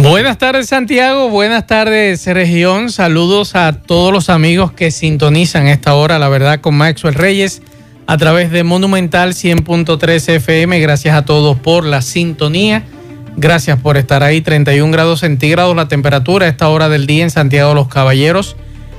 Buenas 0.00 0.38
tardes 0.38 0.68
Santiago, 0.68 1.28
buenas 1.28 1.66
tardes 1.66 2.24
región, 2.24 2.88
saludos 2.88 3.56
a 3.56 3.72
todos 3.72 4.12
los 4.12 4.30
amigos 4.30 4.70
que 4.70 4.92
sintonizan 4.92 5.66
esta 5.66 5.96
hora, 5.96 6.20
la 6.20 6.28
verdad, 6.28 6.60
con 6.60 6.76
Maxwell 6.76 7.14
Reyes 7.14 7.62
a 8.06 8.16
través 8.16 8.52
de 8.52 8.62
Monumental 8.62 9.32
100.3 9.32 10.34
FM. 10.34 10.78
Gracias 10.78 11.16
a 11.16 11.24
todos 11.24 11.58
por 11.58 11.84
la 11.84 12.00
sintonía, 12.00 12.84
gracias 13.36 13.80
por 13.80 13.96
estar 13.96 14.22
ahí, 14.22 14.40
31 14.40 14.92
grados 14.92 15.18
centígrados 15.18 15.74
la 15.74 15.88
temperatura 15.88 16.46
a 16.46 16.48
esta 16.48 16.68
hora 16.68 16.88
del 16.88 17.08
día 17.08 17.24
en 17.24 17.30
Santiago 17.30 17.70
de 17.70 17.74
los 17.74 17.88
Caballeros. 17.88 18.54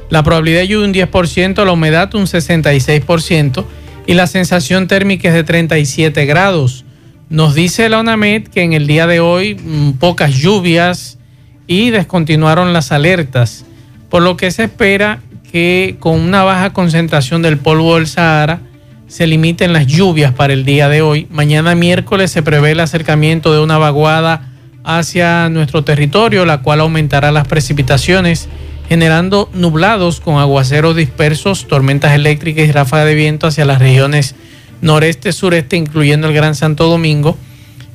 La 0.10 0.24
probabilidad 0.24 0.60
de 0.60 0.68
lluvia 0.68 0.86
un 0.86 0.94
10%, 0.94 1.64
la 1.64 1.72
humedad 1.72 2.14
un 2.14 2.26
66% 2.26 3.64
y 4.06 4.16
la 4.16 4.28
sensación 4.28 4.90
térmica 4.90 5.30
es 5.30 5.34
de 5.34 5.46
37 5.46 6.26
grados. 6.26 6.84
Nos 7.30 7.54
dice 7.54 7.90
la 7.90 8.00
UNAMED 8.00 8.48
que 8.48 8.64
en 8.64 8.74
el 8.74 8.88
día 8.88 9.06
de 9.06 9.20
hoy 9.20 9.54
mm, 9.54 10.00
pocas 10.00 10.34
lluvias 10.34 11.20
y 11.68 11.92
descontinuaron 11.92 12.74
las 12.74 12.92
alertas, 12.92 13.66
por 14.10 14.24
lo 14.24 14.36
que 14.36 14.50
se 14.50 14.64
espera 14.64 15.22
que 15.52 15.98
con 16.00 16.20
una 16.20 16.44
baja 16.44 16.74
concentración 16.74 17.44
del 17.44 17.60
polvo 17.60 17.96
del 17.96 18.08
Sahara 18.08 18.62
se 19.08 19.28
limiten 19.28 19.74
las 19.74 19.86
lluvias 19.86 20.34
para 20.34 20.54
el 20.54 20.66
día 20.66 20.90
de 20.90 21.04
hoy. 21.04 21.28
Mañana 21.30 21.76
miércoles 21.76 22.32
se 22.32 22.42
prevé 22.42 22.72
el 22.72 22.80
acercamiento 22.80 23.54
de 23.54 23.60
una 23.60 23.78
vaguada 23.78 24.50
hacia 24.84 25.50
nuestro 25.50 25.84
territorio, 25.84 26.46
la 26.46 26.64
cual 26.64 26.80
aumentará 26.80 27.32
las 27.32 27.48
precipitaciones, 27.48 28.50
generando 28.88 29.52
nublados 29.54 30.20
con 30.20 30.38
aguaceros 30.38 30.96
dispersos, 30.96 31.68
tormentas 31.68 32.14
eléctricas 32.14 32.68
y 32.68 32.72
ráfagas 32.72 33.06
de 33.06 33.14
viento 33.14 33.46
hacia 33.46 33.66
las 33.66 33.78
regiones 33.78 34.34
noreste, 34.82 35.32
sureste, 35.32 35.78
incluyendo 35.78 36.28
el 36.28 36.34
Gran 36.34 36.56
Santo 36.56 36.88
Domingo, 36.88 37.38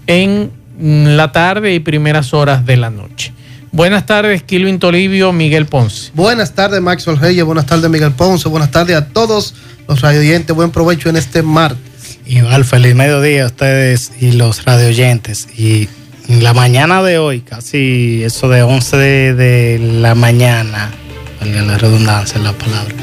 en 0.06 0.50
la 0.78 1.32
tarde 1.32 1.74
y 1.74 1.80
primeras 1.80 2.34
horas 2.34 2.66
de 2.66 2.77
la 2.77 2.90
noche. 2.90 3.32
Buenas 3.72 4.06
tardes, 4.06 4.42
Kilvin 4.44 4.78
Tolivio, 4.78 5.32
Miguel 5.32 5.66
Ponce. 5.66 6.12
Buenas 6.14 6.55
tardes, 6.55 6.80
Maxwell 6.80 7.18
Reyes. 7.18 7.44
Buenas 7.44 7.66
tardes, 7.66 7.90
Miguel 7.90 8.12
Ponce. 8.12 8.48
Buenas 8.48 8.70
tardes 8.70 8.96
a 8.96 9.08
todos 9.08 9.55
los 9.88 10.00
radioyentes. 10.00 10.55
Buen 10.55 10.70
provecho 10.70 11.08
en 11.08 11.16
este 11.16 11.42
martes. 11.42 12.20
Igual, 12.27 12.64
feliz 12.64 12.94
mediodía 12.94 13.42
a 13.42 13.46
ustedes 13.46 14.12
y 14.20 14.32
los 14.32 14.64
radioyentes. 14.64 15.48
Y 15.58 15.88
en 16.28 16.44
la 16.44 16.55
mañana 16.55 17.02
de 17.02 17.18
hoy, 17.18 17.40
casi 17.40 18.22
eso 18.22 18.48
de 18.48 18.62
11 18.62 18.96
de, 18.96 19.34
de 19.34 19.78
la 19.78 20.14
mañana, 20.14 20.92
valga 21.40 21.62
la 21.62 21.77
redundancia 21.77 22.38
en 22.38 22.44
la 22.44 22.52
palabra, 22.52 22.94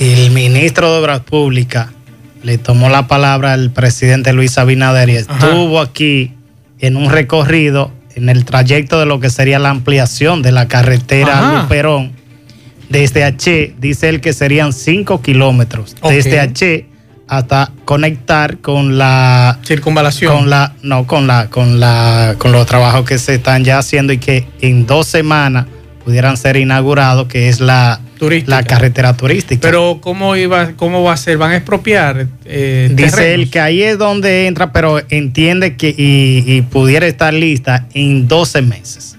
el 0.00 0.30
ministro 0.30 0.90
de 0.90 0.98
Obras 1.00 1.20
Públicas 1.20 1.88
le 2.42 2.58
tomó 2.58 2.88
la 2.88 3.06
palabra 3.08 3.52
al 3.52 3.70
presidente 3.70 4.32
Luis 4.32 4.58
Abinader 4.58 5.08
y 5.08 5.16
estuvo 5.16 5.80
aquí 5.80 6.32
en 6.78 6.96
un 6.96 7.10
recorrido 7.10 7.90
en 8.14 8.28
el 8.28 8.44
trayecto 8.44 8.98
de 8.98 9.06
lo 9.06 9.20
que 9.20 9.30
sería 9.30 9.58
la 9.58 9.70
ampliación 9.70 10.42
de 10.42 10.52
la 10.52 10.68
carretera 10.68 11.38
Ajá. 11.38 11.62
Luperón 11.62 12.12
desde 12.88 13.24
H, 13.24 13.74
dice 13.78 14.08
él 14.08 14.20
que 14.20 14.32
serían 14.32 14.72
5 14.72 15.20
kilómetros, 15.20 15.94
desde 16.08 16.40
H 16.40 16.86
hasta 17.28 17.70
conectar 17.84 18.58
con 18.58 18.96
la 18.96 19.58
Circunvalación. 19.62 20.34
con 20.34 20.50
la 20.50 20.74
no 20.82 21.06
con 21.06 21.26
la 21.26 21.50
con 21.50 21.78
la 21.78 22.36
con 22.38 22.52
los 22.52 22.64
trabajos 22.66 23.04
que 23.04 23.18
se 23.18 23.34
están 23.34 23.64
ya 23.64 23.78
haciendo 23.78 24.14
y 24.14 24.18
que 24.18 24.46
en 24.62 24.86
dos 24.86 25.06
semanas 25.06 25.66
pudieran 26.04 26.38
ser 26.38 26.56
inaugurados, 26.56 27.28
que 27.28 27.50
es 27.50 27.60
la 27.60 28.00
Turística. 28.18 28.56
la 28.56 28.62
carretera 28.64 29.16
turística. 29.16 29.60
Pero 29.60 29.98
¿cómo, 30.00 30.36
iba, 30.36 30.72
¿cómo 30.76 31.02
va 31.02 31.12
a 31.12 31.16
ser? 31.16 31.38
¿Van 31.38 31.52
a 31.52 31.56
expropiar? 31.56 32.26
eh, 32.44 32.88
Dice 32.92 33.10
terrenos? 33.10 33.34
él 33.34 33.50
que 33.50 33.60
ahí 33.60 33.82
es 33.82 33.98
donde 33.98 34.46
entra, 34.46 34.72
pero 34.72 35.00
entiende 35.08 35.76
que 35.76 35.94
y, 35.96 36.44
y 36.46 36.62
pudiera 36.62 37.06
estar 37.06 37.32
lista 37.32 37.86
en 37.94 38.26
12 38.28 38.62
meses. 38.62 39.18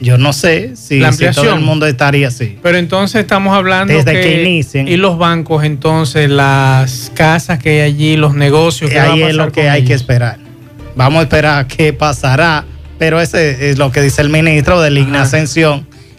Yo 0.00 0.18
no 0.18 0.32
sé 0.32 0.76
si, 0.76 0.98
La 0.98 1.12
si 1.12 1.26
todo 1.30 1.54
el 1.54 1.60
mundo 1.60 1.86
estaría 1.86 2.28
así. 2.28 2.58
Pero 2.62 2.76
entonces 2.78 3.22
estamos 3.22 3.56
hablando 3.56 3.94
Desde 3.94 4.12
que 4.12 4.42
inicien. 4.42 4.88
Y 4.88 4.96
los 4.96 5.16
bancos, 5.18 5.64
entonces, 5.64 6.28
las 6.28 7.10
casas 7.14 7.58
que 7.58 7.80
hay 7.80 7.92
allí, 7.92 8.16
los 8.16 8.34
negocios. 8.34 8.90
¿qué 8.90 8.98
va 8.98 9.04
a 9.04 9.12
ahí 9.12 9.22
es 9.22 9.34
lo 9.34 9.50
que 9.50 9.70
hay 9.70 9.84
que 9.84 9.94
esperar. 9.94 10.38
Vamos 10.96 11.20
a 11.20 11.22
esperar 11.22 11.66
qué 11.66 11.92
pasará, 11.92 12.64
pero 12.98 13.20
ese 13.20 13.70
es 13.70 13.78
lo 13.78 13.90
que 13.90 14.02
dice 14.02 14.22
el 14.22 14.28
ministro 14.28 14.80
de 14.80 14.90
Ligna 14.90 15.22
Ajá. 15.22 15.30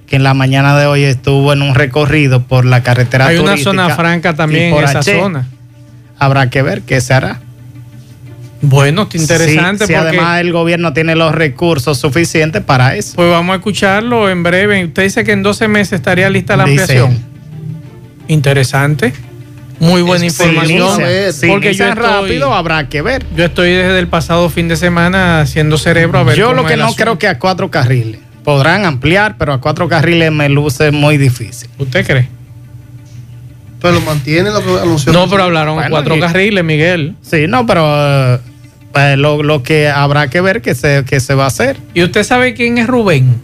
Que 0.08 0.16
en 0.16 0.24
la 0.24 0.34
mañana 0.34 0.78
de 0.80 0.86
hoy 0.88 1.04
estuvo 1.04 1.52
en 1.54 1.62
un 1.62 1.76
recorrido 1.76 2.42
por 2.44 2.64
la 2.66 2.82
carretera 2.82 3.28
Hay 3.28 3.38
una 3.38 3.58
zona 3.58 3.90
franca 3.96 4.36
también 4.36 4.66
en 4.66 4.72
por 4.74 4.84
esa 4.86 5.00
H. 5.00 5.20
zona. 5.20 5.46
Habrá 6.18 6.50
que 6.50 6.62
ver 6.62 6.82
qué 6.82 7.00
se 7.02 7.14
hará. 7.14 7.42
Bueno, 8.62 9.04
está 9.04 9.18
interesante 9.18 9.86
Si, 9.86 9.94
si 9.94 9.94
porque 9.94 10.08
además 10.18 10.42
el 10.42 10.52
gobierno 10.52 10.92
tiene 10.94 11.16
los 11.16 11.36
recursos 11.36 12.00
suficientes 12.00 12.64
para 12.64 12.96
eso. 12.96 13.14
pues 13.16 13.30
vamos 13.30 13.54
a 13.54 13.58
escucharlo 13.58 14.30
en 14.30 14.42
breve. 14.44 14.84
Usted 14.86 15.04
dice 15.04 15.24
que 15.24 15.34
en 15.34 15.44
12 15.44 15.68
meses 15.68 15.94
estaría 15.94 16.30
lista 16.30 16.56
la 16.58 16.64
Dice 16.66 16.82
ampliación. 16.82 17.20
Interesante. 18.28 19.14
Muy 19.80 20.02
buena 20.02 20.26
información. 20.26 20.90
inicia- 21.02 21.32
si 21.34 21.48
porque 21.48 21.74
yo 21.76 21.86
estoy, 21.86 22.04
rápido 22.04 22.54
habrá 22.54 22.90
que 22.90 23.04
ver. 23.04 23.24
yo 23.36 23.46
estoy 23.46 23.72
desde 23.74 24.00
el 24.00 24.08
pasado 24.08 24.50
fin 24.50 24.68
de 24.68 24.76
semana 24.76 25.42
haciendo 25.42 25.78
cerebro 25.78 26.18
a 26.18 26.24
ver 26.24 26.36
Yo 26.36 26.48
cómo 26.48 26.62
lo 26.64 26.68
que 26.68 26.78
no 26.78 26.92
creo 26.96 27.20
que 27.20 27.28
a 27.28 27.38
cuatro 27.38 27.70
carriles. 27.70 28.20
Podrán 28.48 28.86
ampliar, 28.86 29.36
pero 29.38 29.52
a 29.52 29.60
cuatro 29.60 29.90
carriles 29.90 30.32
me 30.32 30.48
luce 30.48 30.92
muy 30.92 31.18
difícil. 31.18 31.70
¿Usted 31.80 32.08
cree? 32.08 32.30
Pero 33.82 33.96
lo 33.96 34.00
mantiene 34.00 34.52
lo 34.52 34.64
que 34.64 34.80
anunció. 34.84 35.12
No, 35.12 35.30
pero 35.30 35.44
hablaron 35.44 35.76
Bueno, 35.76 35.90
cuatro 35.90 36.16
y- 36.16 36.22
carriles, 36.22 36.64
Miguel. 36.64 37.16
Sí, 37.22 37.46
no, 37.50 37.66
pero 37.66 37.84
eh, 37.86 38.40
pues, 38.94 39.18
lo, 39.18 39.44
lo 39.44 39.64
que 39.64 39.90
habrá 39.90 40.30
que 40.30 40.40
ver 40.40 40.62
que 40.62 40.76
se, 40.76 41.04
que 41.04 41.20
se 41.20 41.34
va 41.36 41.44
a 41.44 41.48
hacer. 41.48 41.76
¿Y 41.94 42.04
usted 42.04 42.24
sabe 42.24 42.54
quién 42.54 42.78
es 42.78 42.88
Rubén? 42.88 43.36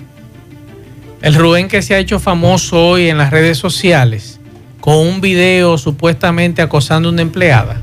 El 1.22 1.36
Rubén 1.36 1.68
que 1.68 1.82
se 1.82 1.96
ha 1.96 1.98
hecho 1.98 2.22
famoso 2.22 2.82
hoy 2.92 3.10
en 3.10 3.18
las 3.18 3.30
redes 3.30 3.58
sociales 3.58 4.40
con 4.80 4.96
un 4.96 5.20
video 5.20 5.78
supuestamente 5.78 6.62
acosando 6.62 7.10
a 7.10 7.12
una 7.12 7.24
empleada. 7.24 7.76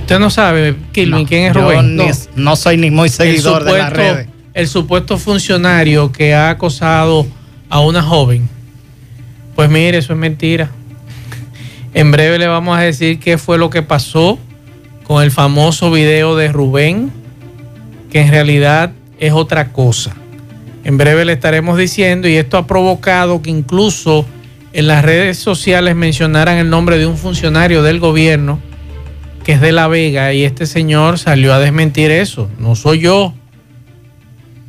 Usted 0.00 0.18
no 0.20 0.30
sabe, 0.30 0.74
Kilvin, 0.92 1.24
No, 1.24 1.28
quién 1.28 1.42
es 1.48 1.52
yo 1.54 1.60
Rubén. 1.60 1.96
ni- 1.98 2.08
no. 2.36 2.56
soy 2.56 2.78
ni 2.78 2.90
muy 2.90 3.10
seguidor 3.10 3.62
de 3.64 3.76
las 3.76 3.92
redes. 3.92 4.28
El 4.56 4.68
supuesto 4.68 5.18
funcionario 5.18 6.10
que 6.10 6.34
ha 6.34 6.48
acosado 6.48 7.26
a 7.68 7.80
una 7.80 8.02
joven. 8.02 8.48
Pues 9.54 9.68
mire, 9.68 9.98
eso 9.98 10.14
es 10.14 10.18
mentira. 10.18 10.70
En 11.92 12.10
breve 12.10 12.38
le 12.38 12.46
vamos 12.46 12.78
a 12.78 12.80
decir 12.80 13.20
qué 13.20 13.36
fue 13.36 13.58
lo 13.58 13.68
que 13.68 13.82
pasó 13.82 14.38
con 15.04 15.22
el 15.22 15.30
famoso 15.30 15.90
video 15.90 16.36
de 16.36 16.50
Rubén, 16.50 17.12
que 18.10 18.22
en 18.22 18.30
realidad 18.30 18.92
es 19.18 19.34
otra 19.34 19.74
cosa. 19.74 20.16
En 20.84 20.96
breve 20.96 21.26
le 21.26 21.34
estaremos 21.34 21.76
diciendo 21.76 22.26
y 22.26 22.36
esto 22.36 22.56
ha 22.56 22.66
provocado 22.66 23.42
que 23.42 23.50
incluso 23.50 24.24
en 24.72 24.86
las 24.86 25.04
redes 25.04 25.36
sociales 25.36 25.94
mencionaran 25.94 26.56
el 26.56 26.70
nombre 26.70 26.96
de 26.96 27.04
un 27.04 27.18
funcionario 27.18 27.82
del 27.82 28.00
gobierno 28.00 28.58
que 29.44 29.52
es 29.52 29.60
de 29.60 29.72
La 29.72 29.86
Vega 29.86 30.32
y 30.32 30.44
este 30.44 30.64
señor 30.64 31.18
salió 31.18 31.52
a 31.52 31.58
desmentir 31.58 32.10
eso. 32.10 32.48
No 32.58 32.74
soy 32.74 33.00
yo. 33.00 33.34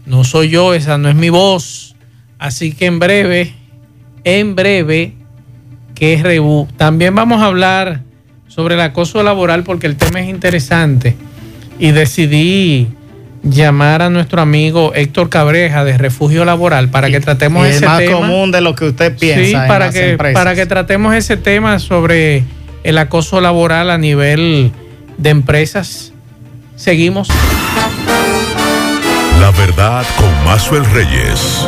No 0.08 0.24
soy 0.24 0.50
yo, 0.50 0.74
esa 0.74 0.98
no 0.98 1.10
es 1.10 1.16
mi 1.16 1.30
voz. 1.30 1.96
Así 2.40 2.72
que 2.72 2.86
en 2.86 2.98
breve, 2.98 3.54
en 4.24 4.56
breve, 4.56 5.14
que 5.96 6.14
es 6.14 6.24
Rebu. 6.24 6.68
También 6.78 7.14
vamos 7.14 7.42
a 7.42 7.46
hablar 7.46 8.02
sobre 8.48 8.76
el 8.76 8.82
acoso 8.82 9.22
laboral 9.22 9.64
porque 9.64 9.86
el 9.86 9.98
tema 9.98 10.22
es 10.22 10.30
interesante. 10.30 11.16
Y 11.78 11.92
decidí 11.92 12.88
llamar 13.44 14.02
a 14.02 14.10
nuestro 14.10 14.42
amigo 14.42 14.94
Héctor 14.96 15.30
Cabreja 15.30 15.84
de 15.84 15.98
Refugio 15.98 16.46
Laboral 16.46 16.90
para 16.90 17.10
que 17.10 17.20
tratemos 17.20 17.66
Y 17.66 17.70
es 17.70 17.76
ese 17.78 17.86
más 17.86 18.00
tema. 18.00 18.14
común 18.14 18.52
de 18.52 18.62
lo 18.62 18.76
que 18.76 18.86
usted 18.86 19.16
piensa. 19.18 19.44
Sí, 19.44 19.54
en 19.54 19.68
para 19.68 19.86
las 19.86 19.94
que, 19.94 20.12
empresas. 20.12 20.40
para 20.42 20.56
que 20.56 20.66
tratemos 20.66 21.16
ese 21.16 21.38
tema 21.38 21.80
sobre 21.80 22.44
el 22.84 22.98
acoso 22.98 23.42
laboral 23.42 23.90
a 23.90 23.98
nivel 23.98 24.72
de 25.18 25.30
empresas. 25.30 26.14
Seguimos. 26.78 27.28
La 29.40 29.52
verdad 29.52 30.06
con 30.18 30.46
Maxwell 30.46 30.86
Reyes. 30.86 31.68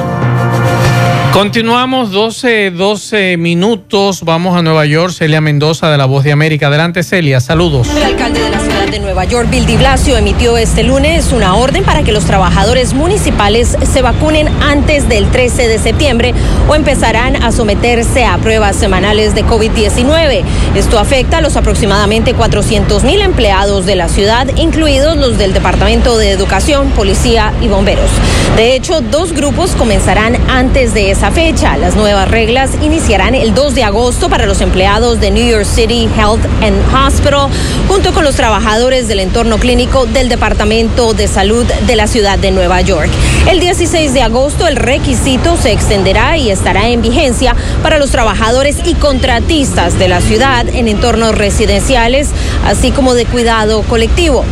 Continuamos 1.34 2.12
12, 2.12 2.72
12 2.72 3.38
minutos. 3.38 4.24
Vamos 4.24 4.58
a 4.58 4.62
Nueva 4.62 4.86
York. 4.86 5.14
Celia 5.14 5.40
Mendoza 5.42 5.90
de 5.90 5.98
La 5.98 6.06
Voz 6.06 6.24
de 6.24 6.32
América. 6.32 6.68
Adelante, 6.68 7.04
Celia. 7.04 7.40
Saludos. 7.40 7.88
El 7.96 8.04
alcalde 8.04 8.42
de 8.42 8.50
la 8.50 8.59
de 8.92 9.00
Nueva 9.00 9.26
York, 9.26 9.50
Bill 9.52 9.68
de 9.68 9.78
Blasio, 9.78 10.18
emitió 10.18 10.58
este 10.58 10.84
lunes 10.84 11.32
una 11.32 11.56
orden 11.56 11.84
para 11.84 12.02
que 12.02 12.12
los 12.12 12.26
trabajadores 12.26 12.94
municipales 12.94 13.78
se 13.84 14.02
vacunen 14.02 14.48
antes 14.64 15.08
del 15.08 15.30
13 15.30 15.68
de 15.68 15.78
septiembre 15.78 16.34
o 16.68 16.74
empezarán 16.74 17.36
a 17.36 17.52
someterse 17.52 18.26
a 18.26 18.38
pruebas 18.40 18.76
semanales 18.76 19.36
de 19.36 19.46
COVID-19. 19.46 20.44
Esto 20.76 20.98
afecta 20.98 21.38
a 21.38 21.42
los 21.42 21.56
aproximadamente 21.56 22.34
400 22.34 23.04
mil 23.04 23.22
empleados 23.22 23.86
de 23.86 23.96
la 23.96 24.10
ciudad, 24.10 24.48
incluidos 24.56 25.18
los 25.18 25.38
del 25.38 25.54
Departamento 25.54 26.18
de 26.18 26.32
Educación, 26.32 26.90
Policía 26.92 27.54
y 27.62 27.68
Bomberos. 27.68 28.10
De 28.56 28.76
hecho, 28.76 29.02
dos 29.02 29.34
grupos 29.34 29.72
comenzarán 29.72 30.36
antes 30.50 30.96
de 30.96 31.12
esa 31.12 31.30
fecha. 31.32 31.78
Las 31.78 31.96
nuevas 31.96 32.30
reglas 32.32 32.72
iniciarán 32.82 33.36
el 33.36 33.54
2 33.54 33.76
de 33.76 33.84
agosto 33.84 34.30
para 34.30 34.48
los 34.48 34.62
empleados 34.62 35.20
de 35.20 35.30
New 35.30 35.48
York 35.48 35.66
City 35.66 36.10
Health 36.18 36.44
and 36.64 36.82
Hospital, 36.96 37.50
junto 37.88 38.14
con 38.14 38.24
los 38.24 38.36
trabajadores 38.36 38.79
del 38.80 39.20
entorno 39.20 39.58
clínico 39.58 40.06
del 40.06 40.30
Departamento 40.30 41.14
de 41.14 41.28
Salud 41.28 41.66
de 41.66 41.96
la 41.98 42.08
ciudad 42.08 42.40
de 42.40 42.52
Nueva 42.52 42.80
York. 42.80 43.10
El 43.52 43.60
16 43.60 44.14
de 44.14 44.22
agosto 44.22 44.68
el 44.68 44.78
requisito 44.78 45.58
se 45.58 45.74
extenderá 45.74 46.38
y 46.38 46.50
estará 46.50 46.88
en 46.88 47.02
vigencia 47.02 47.58
para 47.84 47.98
los 47.98 48.10
trabajadores 48.12 48.78
y 48.86 48.94
contratistas 48.94 50.00
de 50.00 50.08
la 50.08 50.22
ciudad 50.22 50.66
en 50.70 50.88
entornos 50.88 51.36
residenciales, 51.36 52.30
así 52.64 52.92
como 52.92 53.16
de 53.16 53.26
cuidado 53.26 53.82
colectivo. 53.84 54.46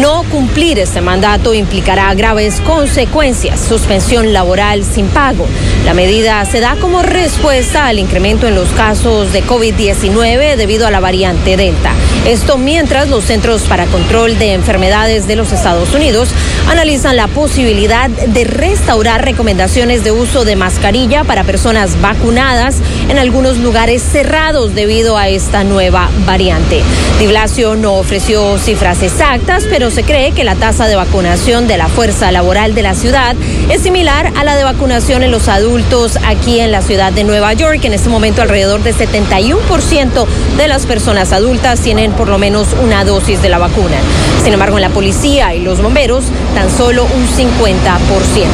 No 0.00 0.24
cumplir 0.30 0.78
este 0.78 1.02
mandato 1.02 1.52
implicará 1.52 2.12
graves 2.14 2.60
consecuencias, 2.62 3.60
suspensión 3.60 4.32
laboral 4.32 4.84
sin 4.84 5.06
pago. 5.08 5.46
La 5.84 5.92
medida 5.92 6.42
se 6.46 6.60
da 6.60 6.76
como 6.76 7.02
respuesta 7.02 7.86
al 7.86 7.98
incremento 7.98 8.48
en 8.48 8.54
los 8.54 8.70
casos 8.70 9.32
de 9.32 9.44
COVID-19 9.44 10.56
debido 10.56 10.86
a 10.86 10.90
la 10.90 11.00
variante 11.00 11.56
Delta. 11.56 11.92
Esto 12.26 12.56
mientras 12.56 13.10
los 13.10 13.24
Centros 13.24 13.62
para 13.62 13.86
Control 13.86 14.38
de 14.38 14.54
Enfermedades 14.54 15.26
de 15.26 15.36
los 15.36 15.52
Estados 15.52 15.92
Unidos 15.92 16.30
analizan 16.68 17.16
la 17.16 17.28
posibilidad 17.28 18.08
de 18.08 18.44
restaurar 18.44 19.24
recomendaciones 19.24 20.04
de 20.04 20.12
uso 20.12 20.44
de 20.44 20.56
mascarilla 20.56 21.24
para 21.24 21.44
personas 21.44 22.00
vacunadas 22.00 22.76
en 23.08 23.18
algunos 23.18 23.58
lugares 23.58 24.02
cerrados 24.02 24.74
debido 24.74 25.18
a 25.18 25.28
esta 25.28 25.64
nueva 25.64 26.10
variante. 26.24 26.80
Di 27.18 27.26
Blasio 27.26 27.76
no 27.76 27.94
ofreció 27.94 28.58
cifras 28.58 29.02
exactas, 29.02 29.61
pero 29.68 29.90
se 29.90 30.02
cree 30.02 30.32
que 30.32 30.44
la 30.44 30.54
tasa 30.54 30.86
de 30.86 30.96
vacunación 30.96 31.66
de 31.66 31.76
la 31.76 31.88
fuerza 31.88 32.32
laboral 32.32 32.74
de 32.74 32.82
la 32.82 32.94
ciudad 32.94 33.36
es 33.70 33.82
similar 33.82 34.32
a 34.36 34.44
la 34.44 34.56
de 34.56 34.64
vacunación 34.64 35.22
en 35.22 35.30
los 35.30 35.48
adultos 35.48 36.18
aquí 36.24 36.60
en 36.60 36.72
la 36.72 36.82
ciudad 36.82 37.12
de 37.12 37.24
Nueva 37.24 37.52
York. 37.52 37.84
En 37.84 37.92
este 37.92 38.08
momento 38.08 38.42
alrededor 38.42 38.82
de 38.82 38.94
71% 38.94 40.26
de 40.56 40.68
las 40.68 40.86
personas 40.86 41.32
adultas 41.32 41.80
tienen 41.80 42.12
por 42.12 42.28
lo 42.28 42.38
menos 42.38 42.68
una 42.82 43.04
dosis 43.04 43.42
de 43.42 43.48
la 43.48 43.58
vacuna. 43.58 43.96
Sin 44.42 44.52
embargo, 44.52 44.78
en 44.78 44.82
la 44.82 44.90
policía 44.90 45.54
y 45.54 45.60
los 45.60 45.82
bomberos 45.82 46.24
tan 46.54 46.70
solo 46.70 47.04
un 47.04 47.26
50%. 47.26 48.46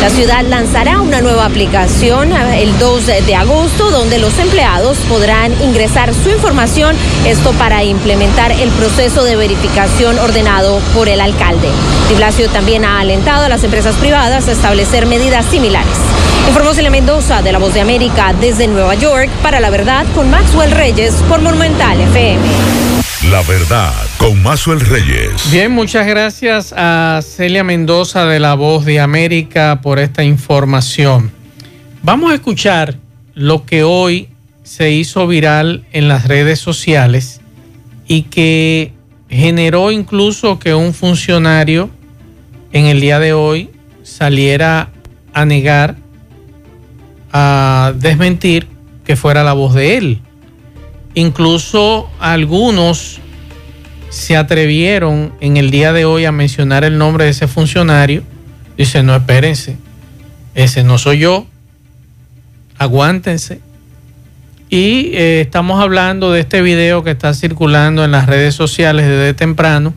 La 0.00 0.08
ciudad 0.08 0.42
lanzará 0.46 1.00
una 1.02 1.20
nueva 1.20 1.44
aplicación 1.44 2.32
el 2.32 2.78
2 2.78 3.06
de 3.26 3.34
agosto 3.34 3.90
donde 3.90 4.18
los 4.18 4.38
empleados 4.38 4.96
podrán 5.08 5.52
ingresar 5.62 6.14
su 6.14 6.30
información, 6.30 6.96
esto 7.26 7.52
para 7.52 7.84
implementar 7.84 8.52
el 8.52 8.70
proceso 8.70 9.24
de 9.24 9.36
verificación 9.36 10.18
ordenado 10.30 10.78
por 10.94 11.08
el 11.08 11.20
alcalde. 11.20 11.68
Di 12.08 12.14
Blasio 12.14 12.48
también 12.48 12.84
ha 12.84 13.00
alentado 13.00 13.46
a 13.46 13.48
las 13.48 13.64
empresas 13.64 13.96
privadas 13.96 14.46
a 14.46 14.52
establecer 14.52 15.06
medidas 15.06 15.44
similares. 15.46 15.98
Informó 16.46 16.72
Celia 16.72 16.90
Mendoza 16.90 17.42
de 17.42 17.50
La 17.50 17.58
Voz 17.58 17.74
de 17.74 17.80
América 17.80 18.32
desde 18.40 18.68
Nueva 18.68 18.94
York 18.94 19.28
para 19.42 19.58
La 19.58 19.70
Verdad 19.70 20.06
con 20.14 20.30
Maxwell 20.30 20.70
Reyes 20.70 21.14
por 21.28 21.40
Monumental 21.40 22.00
FM. 22.00 22.42
La 23.28 23.42
verdad 23.42 23.92
con 24.18 24.40
Maxwell 24.40 24.78
Reyes. 24.80 25.50
Bien, 25.50 25.72
muchas 25.72 26.06
gracias 26.06 26.72
a 26.76 27.20
Celia 27.22 27.64
Mendoza 27.64 28.24
de 28.24 28.38
La 28.38 28.54
Voz 28.54 28.84
de 28.84 29.00
América 29.00 29.80
por 29.82 29.98
esta 29.98 30.22
información. 30.22 31.32
Vamos 32.04 32.30
a 32.30 32.34
escuchar 32.34 32.94
lo 33.34 33.66
que 33.66 33.82
hoy 33.82 34.28
se 34.62 34.92
hizo 34.92 35.26
viral 35.26 35.84
en 35.90 36.06
las 36.06 36.28
redes 36.28 36.60
sociales 36.60 37.40
y 38.06 38.22
que 38.22 38.92
generó 39.30 39.92
incluso 39.92 40.58
que 40.58 40.74
un 40.74 40.92
funcionario 40.92 41.88
en 42.72 42.86
el 42.86 43.00
día 43.00 43.18
de 43.18 43.32
hoy 43.32 43.70
saliera 44.02 44.90
a 45.32 45.44
negar, 45.44 45.96
a 47.32 47.92
desmentir 47.96 48.66
que 49.04 49.16
fuera 49.16 49.44
la 49.44 49.52
voz 49.52 49.74
de 49.74 49.96
él. 49.96 50.20
Incluso 51.14 52.08
algunos 52.18 53.20
se 54.10 54.36
atrevieron 54.36 55.32
en 55.40 55.56
el 55.56 55.70
día 55.70 55.92
de 55.92 56.04
hoy 56.04 56.24
a 56.24 56.32
mencionar 56.32 56.84
el 56.84 56.98
nombre 56.98 57.24
de 57.24 57.30
ese 57.30 57.46
funcionario. 57.46 58.24
Dice, 58.76 59.02
no, 59.02 59.14
espérense, 59.14 59.76
ese 60.54 60.82
no 60.82 60.98
soy 60.98 61.20
yo, 61.20 61.46
aguántense. 62.78 63.60
Y 64.72 65.10
eh, 65.14 65.40
estamos 65.40 65.82
hablando 65.82 66.30
de 66.30 66.38
este 66.38 66.62
video 66.62 67.02
que 67.02 67.10
está 67.10 67.34
circulando 67.34 68.04
en 68.04 68.12
las 68.12 68.26
redes 68.26 68.54
sociales 68.54 69.04
desde 69.04 69.34
temprano. 69.34 69.92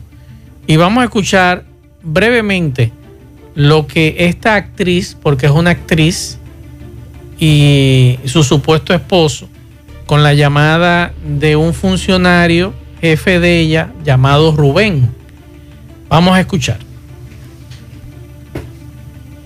Y 0.66 0.76
vamos 0.76 1.02
a 1.02 1.04
escuchar 1.04 1.64
brevemente 2.02 2.90
lo 3.54 3.86
que 3.86 4.16
esta 4.18 4.56
actriz, 4.56 5.16
porque 5.22 5.46
es 5.46 5.52
una 5.52 5.70
actriz, 5.70 6.38
y 7.38 8.18
su 8.24 8.42
supuesto 8.42 8.92
esposo, 8.92 9.48
con 10.06 10.24
la 10.24 10.34
llamada 10.34 11.14
de 11.24 11.54
un 11.54 11.72
funcionario 11.72 12.74
jefe 13.00 13.38
de 13.38 13.60
ella 13.60 13.92
llamado 14.04 14.50
Rubén. 14.56 15.08
Vamos 16.08 16.34
a 16.34 16.40
escuchar. 16.40 16.78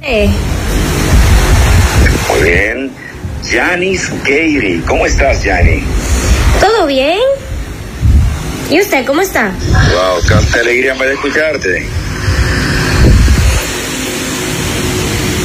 Eh, 0.00 0.30
Muy 0.30 0.32
bien. 0.32 0.67
Janice 3.50 4.12
Gary. 4.24 4.82
¿Cómo 4.86 5.06
estás, 5.06 5.42
Jani? 5.42 5.82
¿Todo 6.60 6.86
bien? 6.86 7.18
¿Y 8.70 8.80
usted 8.80 9.06
cómo 9.06 9.22
está? 9.22 9.52
Wow, 9.70 10.42
qué 10.52 10.58
alegría 10.60 10.94
me 10.94 11.06
de 11.06 11.14
escucharte. 11.14 11.86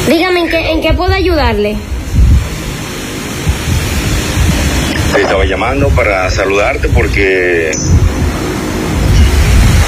Dígame 0.10 0.42
en 0.42 0.50
qué, 0.50 0.72
en 0.72 0.82
qué 0.82 0.94
puedo 0.94 1.14
ayudarle. 1.14 1.78
Te 5.14 5.22
estaba 5.22 5.46
llamando 5.46 5.90
para 5.90 6.30
saludarte 6.30 6.90
porque 6.90 7.72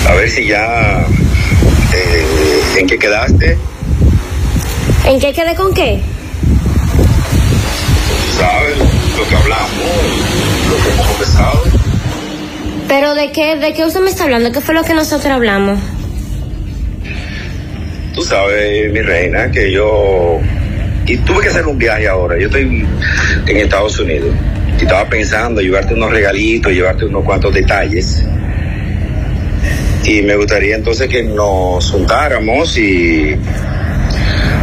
a 0.08 0.14
ver 0.14 0.30
si 0.30 0.46
ya 0.46 1.06
eh, 1.94 2.62
en 2.78 2.88
qué 2.88 2.98
quedaste, 2.98 3.58
¿En 5.06 5.20
qué 5.20 5.34
quedé 5.34 5.54
con 5.56 5.74
qué? 5.74 6.02
Sabes 8.36 8.78
lo 8.78 9.28
que 9.28 9.36
hablamos, 9.36 9.72
lo 10.70 10.84
que 10.84 10.92
hemos 10.92 11.08
conversado. 11.08 11.64
Pero 12.88 13.16
de 13.16 13.32
qué, 13.32 13.56
de 13.56 13.74
qué 13.74 13.86
usted 13.86 14.02
me 14.02 14.10
está 14.10 14.24
hablando, 14.24 14.52
¿qué 14.52 14.62
fue 14.62 14.76
lo 14.76 14.84
que 14.84 14.94
nosotros 14.94 15.32
hablamos? 15.32 15.80
Tú 18.14 18.22
sabes, 18.22 18.92
mi 18.92 19.02
reina, 19.02 19.52
que 19.52 19.72
yo 19.72 20.40
y 21.08 21.18
tuve 21.18 21.44
que 21.44 21.50
hacer 21.50 21.66
un 21.68 21.78
viaje 21.78 22.08
ahora. 22.08 22.38
Yo 22.40 22.48
estoy 22.48 22.86
en 23.48 23.58
Estados 23.58 24.00
Unidos 24.00 24.34
y 24.80 24.84
estaba 24.84 25.08
pensando 25.08 25.62
llevarte 25.62 25.94
unos 25.94 26.12
regalitos, 26.12 26.72
llevarte 26.72 27.06
unos 27.06 27.24
cuantos 27.24 27.54
detalles. 27.54 28.24
Y 30.04 30.22
me 30.22 30.36
gustaría 30.36 30.76
entonces 30.76 31.08
que 31.08 31.24
nos 31.24 31.92
juntáramos 31.92 32.78
y 32.78 33.36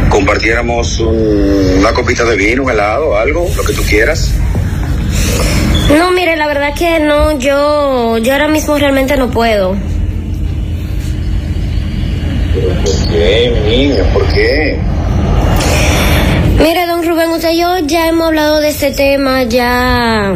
compartiéramos 0.09 0.99
un- 0.99 1.77
una 1.79 1.93
copita 1.93 2.23
de 2.23 2.35
vino, 2.35 2.63
un 2.63 2.69
helado, 2.71 3.17
algo, 3.17 3.47
lo 3.55 3.63
que 3.63 3.73
tú 3.73 3.81
quieras. 3.83 4.31
No, 5.97 6.11
mire, 6.11 6.35
la 6.37 6.47
verdad 6.47 6.73
que 6.77 6.99
no, 6.99 7.37
yo, 7.39 8.17
yo 8.17 8.33
ahora 8.33 8.47
mismo 8.47 8.77
realmente 8.77 9.15
no 9.17 9.29
puedo. 9.29 9.75
¿Por 12.53 13.11
qué, 13.11 13.51
mi 13.65 13.77
niño? 13.77 14.03
¿Por 14.13 14.27
qué? 14.33 14.79
Mire, 16.59 16.85
don 16.87 17.03
Rubén, 17.05 17.29
usted 17.31 17.51
y 17.51 17.59
yo 17.59 17.79
ya 17.85 18.07
hemos 18.07 18.27
hablado 18.27 18.59
de 18.59 18.69
este 18.69 18.91
tema, 18.91 19.43
ya... 19.43 20.33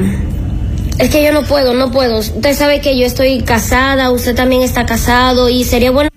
Es 0.99 1.09
que 1.11 1.23
yo 1.23 1.31
no 1.31 1.43
puedo, 1.43 1.73
no 1.75 1.91
puedo. 1.91 2.17
Usted 2.17 2.53
sabe 2.55 2.81
que 2.81 2.97
yo 2.97 3.05
estoy 3.05 3.41
casada, 3.43 4.09
usted 4.09 4.35
también 4.35 4.63
está 4.63 4.85
casado 4.85 5.47
y 5.47 5.63
sería 5.63 5.91
bueno... 5.91 6.09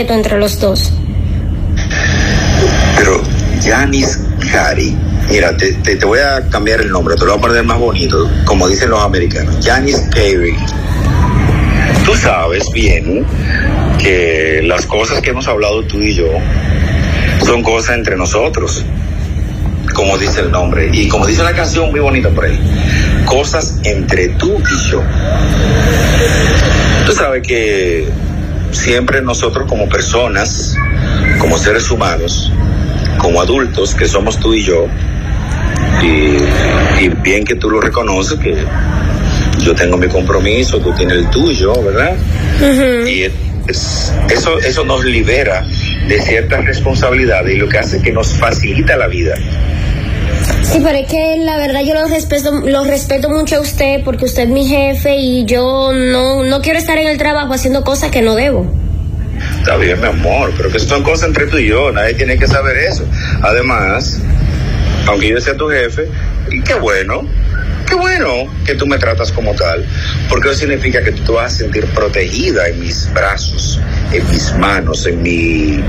entre 0.00 0.38
los 0.38 0.60
dos. 0.60 0.92
Pero 2.96 3.22
Janis 3.62 4.18
Cari, 4.52 4.96
mira, 5.30 5.56
te, 5.56 5.72
te, 5.72 6.04
voy 6.04 6.18
a 6.18 6.48
cambiar 6.48 6.80
el 6.80 6.90
nombre, 6.90 7.14
te 7.16 7.24
lo 7.24 7.32
voy 7.32 7.38
a 7.38 7.40
poner 7.40 7.64
más 7.64 7.78
bonito, 7.78 8.30
como 8.44 8.68
dicen 8.68 8.90
los 8.90 9.02
americanos. 9.02 9.56
Janis 9.64 9.98
Cari. 10.10 10.54
Tú 12.04 12.14
sabes 12.14 12.70
bien 12.72 13.26
que 13.98 14.62
las 14.64 14.86
cosas 14.86 15.20
que 15.20 15.30
hemos 15.30 15.48
hablado 15.48 15.82
tú 15.84 16.00
y 16.00 16.14
yo 16.14 16.28
son 17.44 17.62
cosas 17.62 17.96
entre 17.96 18.16
nosotros. 18.16 18.84
como 19.94 20.18
dice 20.18 20.40
el 20.40 20.50
nombre, 20.50 20.90
y 20.92 21.08
como 21.08 21.26
dice 21.26 21.42
la 21.42 21.54
canción 21.54 21.90
muy 21.90 22.00
bonita 22.00 22.28
por 22.28 22.44
ahí, 22.44 22.60
cosas 23.24 23.78
entre 23.84 24.28
tú 24.30 24.60
y 24.60 24.90
yo. 24.90 25.02
Tú 27.06 27.12
sabes 27.12 27.42
que 27.46 28.06
siempre 28.76 29.20
nosotros 29.22 29.66
como 29.68 29.88
personas, 29.88 30.74
como 31.38 31.58
seres 31.58 31.90
humanos, 31.90 32.52
como 33.18 33.40
adultos 33.40 33.94
que 33.94 34.06
somos 34.06 34.38
tú 34.38 34.54
y 34.54 34.62
yo, 34.62 34.86
y, 36.02 37.04
y 37.04 37.08
bien 37.22 37.44
que 37.44 37.54
tú 37.56 37.70
lo 37.70 37.80
reconoces, 37.80 38.38
que 38.38 38.54
yo 39.62 39.74
tengo 39.74 39.96
mi 39.96 40.08
compromiso, 40.08 40.78
tú 40.78 40.92
tienes 40.92 41.16
el 41.18 41.30
tuyo, 41.30 41.72
¿verdad? 41.82 42.14
Y 43.08 43.22
es- 43.68 44.12
eso, 44.30 44.58
eso 44.60 44.84
nos 44.84 45.04
libera 45.04 45.64
de 46.06 46.20
ciertas 46.20 46.64
responsabilidades 46.64 47.54
y 47.54 47.58
lo 47.58 47.68
que 47.68 47.78
hace 47.78 48.00
que 48.00 48.12
nos 48.12 48.32
facilita 48.34 48.96
la 48.96 49.08
vida. 49.08 49.34
Sí, 50.62 50.80
pero 50.82 50.98
es 50.98 51.08
que 51.08 51.36
la 51.38 51.56
verdad 51.56 51.80
yo 51.80 51.94
lo 51.94 52.06
respeto, 52.06 52.52
lo 52.52 52.84
respeto 52.84 53.28
mucho 53.28 53.56
a 53.56 53.60
usted 53.60 54.02
porque 54.04 54.24
usted 54.24 54.44
es 54.44 54.48
mi 54.48 54.66
jefe 54.66 55.16
y 55.16 55.44
yo 55.44 55.92
no, 55.92 56.44
no 56.44 56.60
quiero 56.60 56.78
estar 56.78 56.98
en 56.98 57.08
el 57.08 57.18
trabajo 57.18 57.52
haciendo 57.54 57.84
cosas 57.84 58.10
que 58.10 58.22
no 58.22 58.34
debo. 58.34 58.66
Está 59.58 59.76
bien, 59.76 60.00
mi 60.00 60.06
amor, 60.06 60.52
pero 60.56 60.70
que 60.70 60.78
son 60.78 61.02
cosas 61.02 61.28
entre 61.28 61.46
tú 61.46 61.58
y 61.58 61.68
yo, 61.68 61.90
nadie 61.92 62.14
tiene 62.14 62.38
que 62.38 62.46
saber 62.46 62.76
eso. 62.76 63.04
Además, 63.42 64.20
aunque 65.06 65.28
yo 65.28 65.40
sea 65.40 65.56
tu 65.56 65.68
jefe, 65.68 66.08
y 66.50 66.62
qué 66.62 66.74
bueno, 66.74 67.22
qué 67.88 67.94
bueno 67.94 68.46
que 68.64 68.74
tú 68.74 68.86
me 68.86 68.98
tratas 68.98 69.32
como 69.32 69.54
tal, 69.54 69.84
porque 70.28 70.48
eso 70.48 70.58
significa 70.60 71.02
que 71.02 71.12
tú 71.12 71.24
te 71.24 71.32
vas 71.32 71.54
a 71.54 71.56
sentir 71.56 71.86
protegida 71.86 72.68
en 72.68 72.80
mis 72.80 73.12
brazos, 73.12 73.80
en 74.12 74.28
mis 74.30 74.54
manos, 74.54 75.06
en 75.06 75.22
mi 75.22 75.82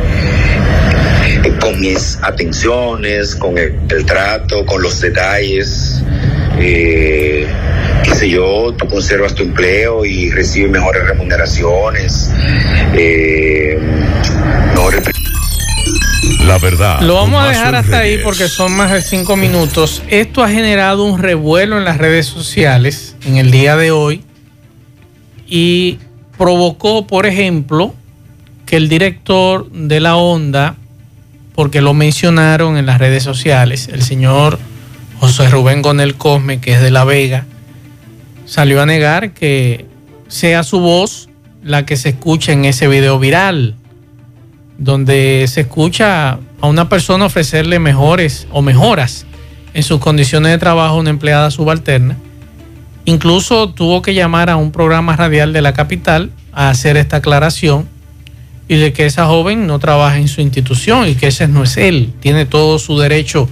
con 1.60 1.80
mis 1.80 2.18
atenciones, 2.22 3.36
con 3.36 3.58
el, 3.58 3.76
el 3.90 4.06
trato, 4.06 4.66
con 4.66 4.82
los 4.82 5.00
detalles. 5.00 6.02
Eh, 6.60 7.48
qué 8.04 8.16
sé 8.16 8.30
yo, 8.30 8.74
tú 8.78 8.88
conservas 8.88 9.36
tu 9.36 9.44
empleo 9.44 10.06
y 10.06 10.32
recibes 10.32 10.72
mejores 10.72 11.06
remuneraciones, 11.06 12.32
eh, 12.96 13.78
mejores 14.70 15.04
La 16.46 16.58
verdad. 16.58 17.02
Lo 17.02 17.16
vamos 17.16 17.44
a 17.44 17.50
dejar 17.50 17.76
hasta 17.76 18.00
ahí 18.00 18.20
porque 18.24 18.48
son 18.48 18.72
más 18.72 18.92
de 18.92 19.02
cinco 19.02 19.36
minutos. 19.36 20.02
Esto 20.10 20.44
ha 20.44 20.50
generado 20.50 21.04
un 21.04 21.22
revuelo 21.22 21.78
en 21.78 21.86
las 21.86 21.98
redes 21.98 22.26
sociales 22.26 23.16
en 23.26 23.38
el 23.38 23.52
día 23.52 23.76
de 23.76 23.92
hoy 23.92 24.24
y 25.48 26.00
provocó, 26.38 27.08
por 27.08 27.26
ejemplo, 27.26 27.94
que 28.66 28.78
el 28.78 28.90
director 28.90 29.72
de 29.72 30.00
la 30.00 30.18
onda, 30.18 30.76
porque 31.56 31.82
lo 31.82 31.94
mencionaron 31.94 32.78
en 32.78 32.86
las 32.86 33.00
redes 33.00 33.24
sociales, 33.24 33.90
el 33.92 34.04
señor 34.04 34.60
José 35.20 35.50
Rubén 35.50 35.82
Gonel 35.82 36.16
Cosme, 36.16 36.60
que 36.60 36.74
es 36.74 36.82
de 36.82 36.92
La 36.92 37.06
Vega, 37.06 37.46
salió 38.46 38.82
a 38.82 38.86
negar 38.86 39.32
que 39.32 39.86
sea 40.28 40.64
su 40.64 40.80
voz 40.80 41.30
la 41.64 41.86
que 41.86 41.98
se 41.98 42.10
escucha 42.10 42.52
en 42.52 42.66
ese 42.66 42.88
video 42.88 43.20
viral 43.20 43.76
donde 44.78 45.46
se 45.48 45.62
escucha 45.62 46.40
a 46.62 46.68
una 46.68 46.90
persona 46.90 47.26
ofrecerle 47.26 47.80
mejores 47.80 48.48
o 48.52 48.62
mejoras 48.62 49.26
en 49.74 49.84
sus 49.84 50.00
condiciones 50.00 50.52
de 50.52 50.58
trabajo 50.58 50.96
a 50.96 51.00
una 51.00 51.10
empleada 51.10 51.52
subalterna. 51.52 52.18
Incluso 53.08 53.70
tuvo 53.70 54.02
que 54.02 54.14
llamar 54.14 54.50
a 54.50 54.58
un 54.58 54.74
programa 54.74 55.16
radial 55.16 55.54
de 55.54 55.62
la 55.62 55.72
capital 55.72 56.30
a 56.52 56.70
hacer 56.70 56.98
esta 56.98 57.18
aclaración 57.18 57.88
y 58.68 58.76
de 58.76 58.92
que 58.92 59.06
esa 59.06 59.28
joven 59.28 59.66
no 59.66 59.80
trabaja 59.80 60.18
en 60.18 60.28
su 60.28 60.42
institución 60.42 61.08
y 61.08 61.16
que 61.16 61.28
ese 61.28 61.48
no 61.48 61.64
es 61.64 61.78
él. 61.78 62.12
Tiene 62.20 62.46
todo 62.46 62.80
su 62.80 63.00
derecho 63.00 63.48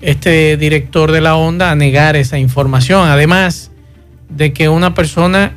este 0.00 0.56
director 0.56 1.12
de 1.12 1.20
la 1.20 1.36
onda 1.36 1.70
a 1.70 1.74
negar 1.74 2.16
esa 2.16 2.38
información. 2.38 3.06
Además 3.06 3.70
de 4.30 4.54
que 4.54 4.70
una 4.70 4.94
persona 4.94 5.52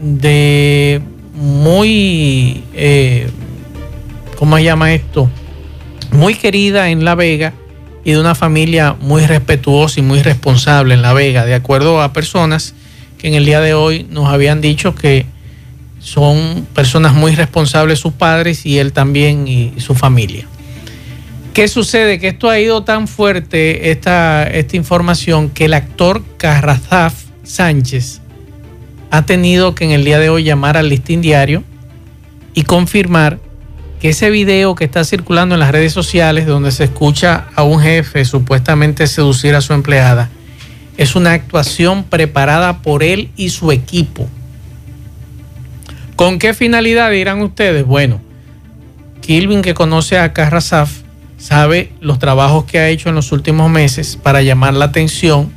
de 0.00 1.00
muy... 1.34 2.62
eh, 2.72 3.28
¿cómo 4.38 4.58
se 4.58 4.62
llama 4.62 4.94
esto? 4.94 5.28
Muy 6.12 6.36
querida 6.36 6.88
en 6.90 7.04
La 7.04 7.16
Vega 7.16 7.52
y 8.06 8.12
de 8.12 8.20
una 8.20 8.36
familia 8.36 8.94
muy 9.00 9.26
respetuosa 9.26 9.98
y 9.98 10.02
muy 10.04 10.22
responsable 10.22 10.94
en 10.94 11.02
La 11.02 11.12
Vega, 11.12 11.44
de 11.44 11.54
acuerdo 11.54 12.00
a 12.00 12.12
personas 12.12 12.72
que 13.18 13.26
en 13.26 13.34
el 13.34 13.44
día 13.44 13.60
de 13.60 13.74
hoy 13.74 14.06
nos 14.08 14.28
habían 14.28 14.60
dicho 14.60 14.94
que 14.94 15.26
son 15.98 16.68
personas 16.72 17.14
muy 17.14 17.34
responsables 17.34 17.98
sus 17.98 18.12
padres 18.12 18.64
y 18.64 18.78
él 18.78 18.92
también 18.92 19.48
y, 19.48 19.72
su 19.78 19.96
familia. 19.96 20.46
¿Qué 21.52 21.66
sucede? 21.66 22.20
Que 22.20 22.28
esto 22.28 22.48
ha 22.48 22.60
ido 22.60 22.84
tan 22.84 23.08
fuerte, 23.08 23.90
esta, 23.90 24.44
esta 24.44 24.76
información, 24.76 25.50
que 25.50 25.64
el 25.64 25.74
actor 25.74 26.22
Carrazaf 26.36 27.24
Sánchez 27.42 28.20
ha 29.10 29.26
tenido 29.26 29.74
que 29.74 29.84
en 29.84 29.90
el 29.90 30.04
día 30.04 30.20
de 30.20 30.28
hoy 30.28 30.44
llamar 30.44 30.76
al 30.76 30.90
listín 30.90 31.22
diario 31.22 31.64
y 32.54 32.62
confirmar 32.62 33.40
ese 34.06 34.30
video 34.30 34.74
que 34.74 34.84
está 34.84 35.04
circulando 35.04 35.54
en 35.54 35.60
las 35.60 35.72
redes 35.72 35.92
sociales 35.92 36.46
donde 36.46 36.70
se 36.70 36.84
escucha 36.84 37.48
a 37.54 37.62
un 37.62 37.80
jefe 37.80 38.24
supuestamente 38.24 39.06
seducir 39.06 39.54
a 39.54 39.60
su 39.60 39.72
empleada 39.72 40.30
es 40.96 41.16
una 41.16 41.32
actuación 41.32 42.04
preparada 42.04 42.78
por 42.82 43.02
él 43.02 43.30
y 43.36 43.50
su 43.50 43.72
equipo. 43.72 44.28
¿Con 46.14 46.38
qué 46.38 46.54
finalidad 46.54 47.10
dirán 47.10 47.42
ustedes? 47.42 47.84
Bueno, 47.84 48.20
Kilvin 49.20 49.60
que 49.60 49.74
conoce 49.74 50.18
a 50.18 50.32
Carrasaf 50.32 50.90
sabe 51.36 51.92
los 52.00 52.18
trabajos 52.18 52.64
que 52.64 52.78
ha 52.78 52.88
hecho 52.88 53.10
en 53.10 53.14
los 53.14 53.32
últimos 53.32 53.70
meses 53.70 54.16
para 54.16 54.40
llamar 54.40 54.72
la 54.74 54.86
atención 54.86 55.52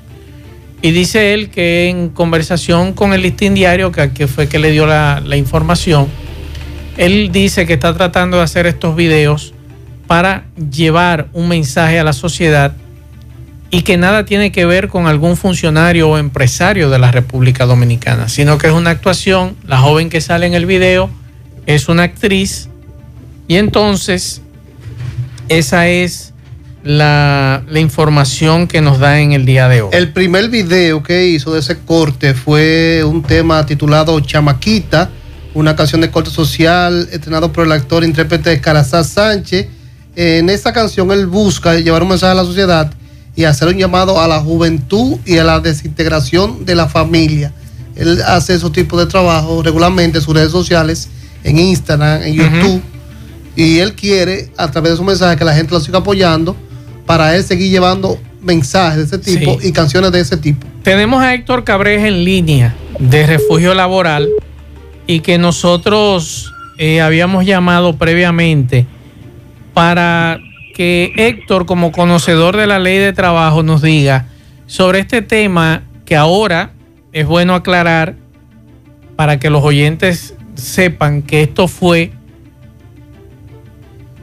y 0.82 0.92
dice 0.92 1.34
él 1.34 1.50
que 1.50 1.90
en 1.90 2.10
conversación 2.10 2.94
con 2.94 3.14
el 3.14 3.22
listín 3.22 3.54
diario, 3.54 3.92
que, 3.92 4.12
que 4.12 4.28
fue 4.28 4.48
que 4.48 4.60
le 4.60 4.72
dio 4.72 4.86
la, 4.86 5.22
la 5.26 5.38
información, 5.38 6.08
él 7.00 7.32
dice 7.32 7.66
que 7.66 7.74
está 7.74 7.94
tratando 7.96 8.38
de 8.38 8.44
hacer 8.44 8.68
estos 8.68 8.94
videos 8.94 9.54
para 10.06 10.44
llevar 10.70 11.30
un 11.32 11.48
mensaje 11.48 11.98
a 11.98 12.04
la 12.04 12.12
sociedad 12.12 12.74
y 13.72 13.84
que 13.84 13.96
nada 13.96 14.26
tiene 14.26 14.52
que 14.52 14.66
ver 14.66 14.90
con 14.90 15.08
algún 15.08 15.38
funcionario 15.38 16.10
o 16.10 16.18
empresario 16.18 16.90
de 16.90 17.00
la 17.00 17.10
República 17.12 17.66
Dominicana, 17.66 18.28
sino 18.28 18.58
que 18.58 18.68
es 18.68 18.74
una 18.74 18.90
actuación, 18.90 19.56
la 19.66 19.78
joven 19.78 20.10
que 20.10 20.20
sale 20.20 20.46
en 20.46 20.56
el 20.56 20.66
video 20.66 21.10
es 21.66 21.88
una 21.88 22.04
actriz 22.04 22.68
y 23.48 23.56
entonces 23.56 24.42
esa 25.48 25.88
es 25.88 26.34
la, 26.84 27.64
información 27.76 28.68
que 28.68 28.82
nos 28.82 29.00
da 29.00 29.22
en 29.22 29.32
el 29.32 29.46
día 29.46 29.70
de 29.70 29.84
hoy. 29.84 29.90
El 29.94 30.12
primer 30.12 30.50
video 30.50 31.02
que 31.02 31.28
hizo 31.28 31.54
de 31.54 31.62
ese 31.62 31.80
corte 31.80 32.34
fue 32.34 33.06
un 33.06 33.24
tema 33.24 33.66
titulado 33.66 34.20
Chamaquita, 34.20 35.10
una 35.54 35.76
canción 35.76 36.02
de 36.02 36.12
corte 36.12 36.30
social 36.30 37.10
estrenado 37.12 37.52
por 37.52 37.66
el 37.66 37.72
actor 37.72 38.04
intérprete 38.04 38.60
Carazá 38.62 39.04
Sánchez. 39.04 39.68
En 40.16 40.50
esta 40.50 40.74
canción 40.74 41.12
él 41.12 41.28
busca 41.28 41.76
llevar 41.76 42.04
un 42.04 42.10
mensaje 42.10 42.32
a 42.32 42.36
la 42.36 42.44
sociedad 42.44 42.92
y 43.36 43.46
hacer 43.46 43.68
un 43.70 43.78
llamado 43.78 44.20
a 44.22 44.28
la 44.28 44.40
juventud 44.40 45.18
y 45.26 45.38
a 45.38 45.44
la 45.44 45.60
desintegración 45.60 46.66
de 46.66 46.76
la 46.76 46.88
familia. 46.88 47.54
Él 47.96 48.22
hace 48.26 48.54
esos 48.56 48.72
tipos 48.72 49.00
de 49.00 49.06
trabajo 49.06 49.62
regularmente 49.64 50.18
en 50.20 50.24
sus 50.24 50.34
redes 50.34 50.52
sociales, 50.52 51.10
en 51.44 51.58
Instagram, 51.60 52.24
en 52.24 52.34
YouTube, 52.34 52.82
y 53.56 53.80
él 53.80 53.94
quiere, 53.94 54.52
a 54.58 54.70
través 54.72 54.92
de 54.92 54.98
su 54.98 55.04
mensaje, 55.04 55.36
que 55.38 55.44
la 55.46 55.54
gente 55.54 55.74
lo 55.74 55.80
siga 55.80 56.00
apoyando 56.00 56.56
para 57.06 57.36
él 57.36 57.44
seguir 57.44 57.72
llevando 57.72 58.20
mensajes 58.42 59.10
de 59.10 59.18
ese 59.18 59.36
tipo 59.36 59.60
Sí. 59.60 59.68
y 59.70 59.72
canciones 59.72 60.12
de 60.12 60.20
ese 60.22 60.38
tipo. 60.38 60.66
Tenemos 60.84 61.22
a 61.22 61.34
Héctor 61.34 61.64
Cabreja 61.64 62.08
en 62.08 62.24
línea 62.24 62.76
de 63.00 63.26
refugio 63.26 63.74
laboral 63.74 64.30
y 65.10 65.22
que 65.22 65.40
nosotros 65.40 66.54
eh, 66.78 67.02
habíamos 67.02 67.44
llamado 67.44 67.96
previamente 67.98 68.86
para 69.74 70.40
que 70.76 71.14
Héctor, 71.18 71.66
como 71.66 71.92
conocedor 71.92 72.56
de 72.56 72.68
la 72.68 72.78
ley 72.78 73.00
de 73.00 73.12
trabajo, 73.12 73.64
nos 73.64 73.82
diga 73.82 74.28
sobre 74.68 75.00
este 75.00 75.24
tema 75.24 75.82
que 76.06 76.16
ahora 76.16 76.74
es 77.12 77.26
bueno 77.26 77.56
aclarar 77.56 78.18
para 79.16 79.40
que 79.40 79.50
los 79.50 79.64
oyentes 79.64 80.36
sepan 80.54 81.24
que 81.24 81.42
esto 81.42 81.68
fue 81.68 82.12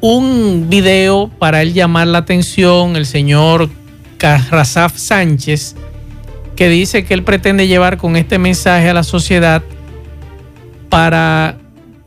un 0.00 0.68
video 0.70 1.32
para 1.36 1.62
él 1.62 1.74
llamar 1.74 2.06
la 2.06 2.18
atención, 2.18 2.94
el 2.94 3.06
señor 3.06 3.70
Carrazaf 4.18 4.96
Sánchez, 4.96 5.74
que 6.54 6.68
dice 6.68 7.04
que 7.04 7.14
él 7.14 7.24
pretende 7.24 7.66
llevar 7.66 7.96
con 7.96 8.14
este 8.14 8.38
mensaje 8.38 8.88
a 8.88 8.94
la 8.94 9.02
sociedad 9.02 9.64
para 10.96 11.56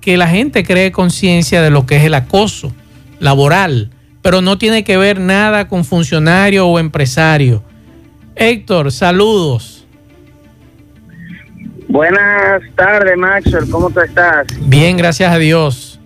que 0.02 0.18
la 0.18 0.28
gente 0.28 0.64
cree 0.64 0.92
conciencia 0.92 1.62
de 1.62 1.70
lo 1.70 1.86
que 1.86 1.98
es 1.98 2.06
el 2.06 2.16
acoso 2.16 2.74
laboral, 3.20 3.92
pero 4.24 4.42
no 4.42 4.58
tiene 4.58 4.84
que 4.84 4.98
ver 4.98 5.20
nada 5.20 5.68
con 5.68 5.86
funcionario 5.86 6.66
o 6.66 6.80
empresario. 6.80 7.64
Héctor, 8.36 8.92
saludos. 8.92 9.86
Buenas 11.88 12.64
tardes, 12.76 13.16
Maxwell. 13.16 13.70
¿Cómo 13.70 13.92
tú 13.92 14.00
estás? 14.00 14.48
Bien, 14.62 14.98
gracias 14.98 15.32
a 15.32 15.38
Dios. 15.38 16.00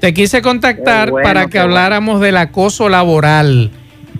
Te 0.00 0.14
quise 0.14 0.40
contactar 0.40 1.10
bueno, 1.10 1.28
para 1.28 1.48
que 1.48 1.58
habláramos 1.58 2.22
del 2.22 2.38
acoso 2.38 2.88
laboral. 2.88 3.70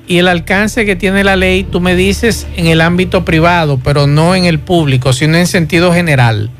y 0.07 0.19
el 0.19 0.29
alcance 0.29 0.85
que 0.85 0.95
tiene 0.95 1.25
la 1.25 1.37
ley, 1.37 1.65
tú 1.65 1.81
me 1.81 1.97
dices 1.97 2.47
en 2.59 2.67
el 2.67 2.83
ámbito 2.83 3.25
privado, 3.25 3.81
pero 3.83 4.07
no 4.07 4.35
en 4.35 4.45
el 4.45 4.59
público, 4.59 5.15
sino 5.15 5.39
en 5.39 5.47
sentido 5.47 5.95
general. 5.95 6.51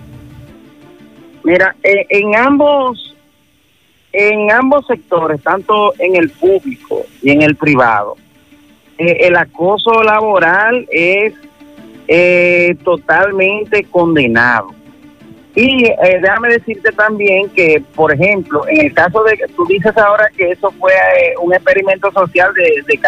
Mira, 1.45 1.77
eh, 1.83 2.07
en 2.09 2.35
ambos 2.37 3.15
en 4.13 4.51
ambos 4.53 4.87
sectores, 4.87 5.43
tanto 5.43 5.93
en 5.99 6.15
el 6.15 6.31
público 6.31 7.05
y 7.21 7.31
en 7.31 7.43
el 7.43 7.57
privado, 7.57 8.17
eh, 8.97 9.17
el 9.23 9.35
acoso 9.37 10.05
laboral 10.05 10.87
es 10.91 11.35
eh, 12.07 12.77
totalmente 12.85 13.85
condenado. 13.85 14.69
Y 15.57 15.87
eh, 15.87 16.19
déjame 16.21 16.49
decirte 16.49 16.91
también 16.93 17.49
que, 17.51 17.83
por 17.95 18.13
ejemplo, 18.13 18.67
en 18.69 18.87
el 18.87 18.95
caso 18.95 19.23
de 19.23 19.37
que 19.37 19.47
tú 19.49 19.65
dices 19.67 19.97
ahora 19.97 20.29
que 20.37 20.51
eso 20.51 20.73
fue 20.79 20.93
eh, 20.93 21.35
un 21.41 21.55
experimento 21.55 22.11
social 22.13 22.53
de, 22.55 22.83
de 22.87 23.01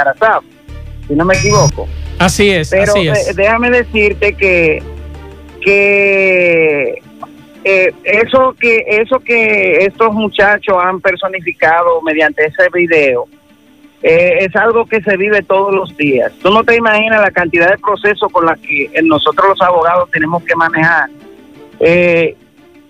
si 1.08 1.14
no 1.14 1.24
me 1.24 1.34
equivoco. 1.34 1.88
Así 2.18 2.50
es, 2.50 2.70
Pero 2.70 2.92
así 2.92 3.08
es. 3.08 3.36
déjame 3.36 3.70
decirte 3.70 4.32
que 4.34 4.82
que 5.60 7.02
eh, 7.68 7.92
eso 8.04 8.54
que 8.60 8.84
eso 8.86 9.18
que 9.18 9.78
estos 9.84 10.14
muchachos 10.14 10.76
han 10.80 11.00
personificado 11.00 12.00
mediante 12.02 12.44
ese 12.44 12.68
video 12.72 13.26
eh, 14.04 14.44
es 14.44 14.54
algo 14.54 14.86
que 14.86 15.00
se 15.02 15.16
vive 15.16 15.42
todos 15.42 15.74
los 15.74 15.96
días. 15.96 16.32
Tú 16.40 16.50
no 16.50 16.62
te 16.62 16.76
imaginas 16.76 17.20
la 17.20 17.32
cantidad 17.32 17.68
de 17.68 17.78
procesos 17.78 18.30
con 18.30 18.46
la 18.46 18.54
que 18.54 18.84
eh, 18.84 19.02
nosotros 19.02 19.48
los 19.48 19.62
abogados 19.62 20.08
tenemos 20.12 20.44
que 20.44 20.54
manejar 20.54 21.10
eh, 21.80 22.36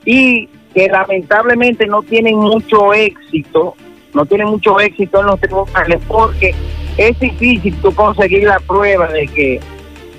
y 0.04 0.46
que 0.74 0.88
lamentablemente 0.88 1.86
no 1.86 2.02
tienen 2.02 2.36
mucho 2.36 2.92
éxito, 2.92 3.74
no 4.12 4.26
tienen 4.26 4.48
mucho 4.48 4.78
éxito 4.78 5.20
en 5.20 5.26
los 5.28 5.40
tribunales 5.40 6.02
porque 6.06 6.54
es 6.98 7.18
difícil 7.18 7.74
tú 7.80 7.94
conseguir 7.94 8.44
la 8.44 8.60
prueba 8.60 9.08
de 9.08 9.26
que 9.26 9.60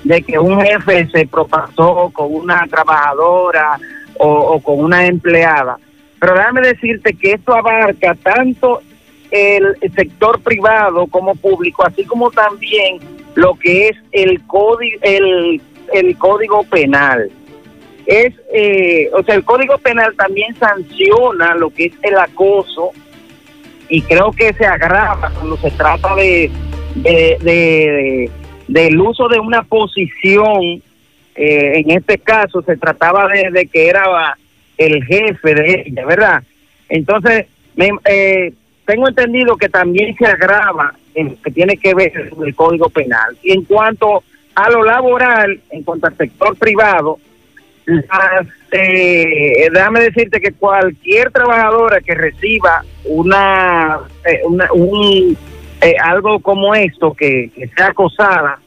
de 0.02 0.22
que 0.22 0.36
un 0.36 0.60
jefe 0.60 1.06
se 1.12 1.28
propasó 1.28 2.10
con 2.12 2.34
una 2.34 2.66
trabajadora 2.68 3.78
o, 4.18 4.28
o 4.28 4.60
con 4.60 4.80
una 4.80 5.06
empleada. 5.06 5.78
Pero 6.20 6.34
déjame 6.34 6.60
decirte 6.62 7.14
que 7.14 7.32
esto 7.32 7.54
abarca 7.54 8.14
tanto 8.22 8.80
el 9.30 9.76
sector 9.94 10.40
privado 10.40 11.06
como 11.06 11.34
público, 11.34 11.84
así 11.86 12.04
como 12.04 12.30
también 12.30 12.98
lo 13.34 13.54
que 13.54 13.88
es 13.88 13.96
el 14.12 14.40
código, 14.46 14.98
el, 15.02 15.60
el 15.92 16.16
código 16.18 16.64
penal. 16.64 17.30
Es, 18.06 18.32
eh, 18.54 19.10
o 19.12 19.22
sea, 19.22 19.34
el 19.34 19.44
código 19.44 19.76
penal 19.78 20.14
también 20.16 20.54
sanciona 20.56 21.54
lo 21.54 21.68
que 21.70 21.86
es 21.86 21.92
el 22.02 22.16
acoso 22.16 22.90
y 23.90 24.00
creo 24.02 24.32
que 24.32 24.52
se 24.54 24.64
agrava 24.66 25.30
cuando 25.34 25.56
se 25.58 25.70
trata 25.72 26.14
de, 26.16 26.50
de, 26.96 27.36
de- 27.42 28.30
del 28.66 29.00
uso 29.00 29.28
de 29.28 29.38
una 29.38 29.62
posición. 29.62 30.82
Eh, 31.38 31.78
en 31.80 31.90
este 31.92 32.18
caso 32.18 32.62
se 32.62 32.76
trataba 32.76 33.28
de, 33.28 33.66
que 33.72 33.88
era 33.88 34.36
el 34.76 35.04
jefe 35.04 35.54
de 35.54 35.84
ella, 35.86 36.04
¿verdad? 36.04 36.42
Entonces, 36.88 37.46
me, 37.76 37.90
eh, 38.04 38.52
tengo 38.86 39.08
entendido 39.08 39.56
que 39.56 39.68
también 39.68 40.14
se 40.16 40.26
agrava 40.26 40.94
en 41.14 41.36
que 41.36 41.50
tiene 41.50 41.76
que 41.76 41.94
ver 41.94 42.30
con 42.30 42.46
el 42.46 42.54
Código 42.54 42.88
Penal. 42.88 43.36
Y 43.42 43.52
en 43.52 43.62
cuanto 43.64 44.22
a 44.54 44.70
lo 44.70 44.82
laboral, 44.82 45.60
en 45.70 45.82
cuanto 45.82 46.06
al 46.06 46.16
sector 46.16 46.56
privado, 46.56 47.18
las, 47.86 48.46
eh, 48.72 49.68
déjame 49.72 50.00
decirte 50.00 50.40
que 50.40 50.52
cualquier 50.52 51.30
trabajadora 51.30 52.00
que 52.00 52.14
reciba 52.14 52.84
una, 53.04 53.98
eh, 54.24 54.40
una- 54.44 54.72
un, 54.72 55.36
eh, 55.80 55.94
algo 56.02 56.40
como 56.40 56.74
esto, 56.74 57.14
que 57.14 57.50
sea 57.76 57.88
acosada 57.88 58.58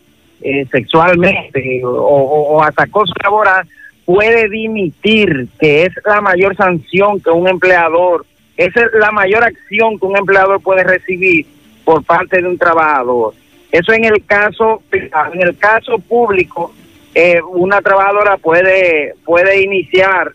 eh, 0.42 0.66
sexualmente 0.72 1.82
o, 1.84 1.90
o, 1.90 2.64
hasta 2.64 2.84
acoso 2.84 3.14
laboral, 3.24 3.68
puede 4.06 4.50
dimitir, 4.50 5.48
que 5.60 5.84
es 5.84 5.94
la 6.06 6.22
mayor 6.22 6.56
sanción 6.56 7.20
que 7.20 7.30
un 7.30 7.48
empleador, 7.48 8.26
esa 8.58 8.82
es 8.82 8.88
la 9.00 9.12
mayor 9.12 9.44
acción 9.44 10.00
que 10.00 10.06
un 10.06 10.18
empleador 10.18 10.62
puede 10.62 10.84
recibir 10.84 11.46
por 11.86 12.04
parte 12.04 12.42
de 12.42 12.48
un 12.48 12.58
trabajador. 12.58 13.34
Eso 13.72 13.94
en 13.94 14.06
el 14.06 14.26
caso 14.26 14.84
en 14.92 15.42
el 15.42 15.58
caso 15.58 15.98
público, 16.00 16.74
eh, 17.16 17.42
una 17.42 17.82
trabajadora 17.82 18.38
puede 18.38 19.14
puede 19.26 19.62
iniciar 19.62 20.34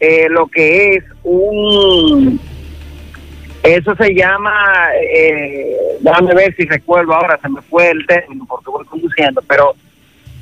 eh, 0.00 0.28
lo 0.28 0.46
que 0.46 0.94
es 0.94 1.04
un 1.22 2.40
eso 3.62 3.94
se 3.94 4.14
llama 4.14 4.52
eh, 5.00 5.76
déjame 6.00 6.34
ver 6.34 6.54
si 6.56 6.64
recuerdo 6.64 7.14
ahora 7.14 7.38
se 7.40 7.48
me 7.48 7.60
fue 7.62 7.90
el 7.90 8.06
término 8.06 8.44
porque 8.46 8.70
voy 8.70 8.84
conduciendo 8.86 9.40
pero 9.46 9.74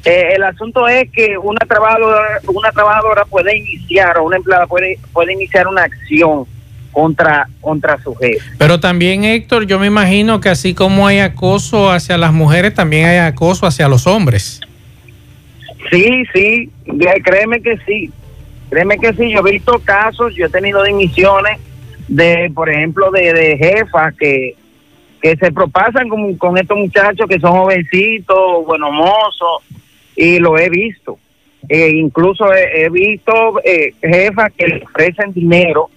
eh, 0.04 0.32
el 0.34 0.42
asunto 0.42 0.88
es 0.88 1.10
que 1.10 1.36
una 1.36 1.60
trabajadora 1.66 2.40
una 2.46 2.72
trabajadora 2.72 3.24
puede 3.26 3.58
iniciar 3.58 4.18
o 4.18 4.24
una 4.24 4.36
empleada 4.36 4.66
puede 4.66 4.98
puede 5.12 5.34
iniciar 5.34 5.66
una 5.66 5.82
acción 5.82 6.46
contra 6.92 7.46
contra 7.60 8.02
su 8.02 8.14
jefe 8.16 8.42
Pero 8.58 8.80
también, 8.80 9.24
Héctor, 9.24 9.66
yo 9.66 9.78
me 9.78 9.86
imagino 9.86 10.40
que 10.40 10.48
así 10.48 10.74
como 10.74 11.06
hay 11.06 11.20
acoso 11.20 11.90
hacia 11.90 12.18
las 12.18 12.32
mujeres, 12.32 12.74
también 12.74 13.06
hay 13.06 13.18
acoso 13.18 13.64
hacia 13.64 13.86
los 13.88 14.08
hombres. 14.08 14.60
Sí, 15.90 16.24
sí, 16.32 16.70
créeme 17.22 17.60
que 17.62 17.76
sí. 17.86 18.10
Créeme 18.70 18.98
que 18.98 19.12
sí, 19.12 19.30
yo 19.32 19.40
he 19.40 19.52
visto 19.52 19.80
casos, 19.84 20.34
yo 20.34 20.46
he 20.46 20.48
tenido 20.48 20.82
dimisiones 20.82 21.58
de, 22.10 22.50
por 22.52 22.68
ejemplo, 22.68 23.10
de, 23.12 23.32
de 23.32 23.56
jefas 23.56 24.12
que, 24.16 24.56
que 25.22 25.36
se 25.36 25.52
propasan 25.52 26.08
con, 26.08 26.34
con 26.36 26.58
estos 26.58 26.76
muchachos 26.76 27.28
que 27.28 27.38
son 27.38 27.52
jovencitos, 27.52 28.66
buenos 28.66 28.92
mozos, 28.92 29.62
y 30.16 30.38
lo 30.38 30.58
he 30.58 30.68
visto. 30.68 31.18
Eh, 31.68 31.90
incluso 31.94 32.52
he, 32.52 32.88
visto 32.90 33.60
eh, 33.64 33.94
jefas 34.02 34.52
que 34.56 34.66
le 34.66 34.82
ofrecen 34.82 35.32
dinero 35.32 35.88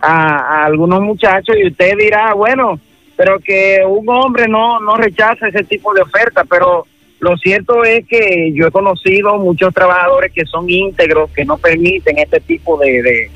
a, 0.00 0.36
a 0.36 0.64
algunos 0.66 1.00
muchachos 1.00 1.56
y 1.58 1.68
usted 1.68 1.96
dirá, 1.96 2.34
bueno, 2.34 2.78
pero 3.16 3.38
que 3.38 3.80
un 3.88 4.06
hombre 4.10 4.48
no, 4.48 4.80
no 4.80 4.96
rechaza 4.96 5.48
ese 5.48 5.64
tipo 5.64 5.94
de 5.94 6.02
oferta, 6.02 6.44
pero 6.44 6.86
lo 7.20 7.36
cierto 7.38 7.84
es 7.84 8.06
que 8.06 8.52
yo 8.52 8.66
he 8.66 8.70
conocido 8.70 9.38
muchos 9.38 9.72
trabajadores 9.72 10.30
que 10.30 10.44
son 10.44 10.68
íntegros, 10.68 11.30
que 11.30 11.46
no 11.46 11.56
permiten 11.56 12.18
este 12.18 12.38
tipo 12.40 12.76
de, 12.76 13.02
de, 13.02 13.30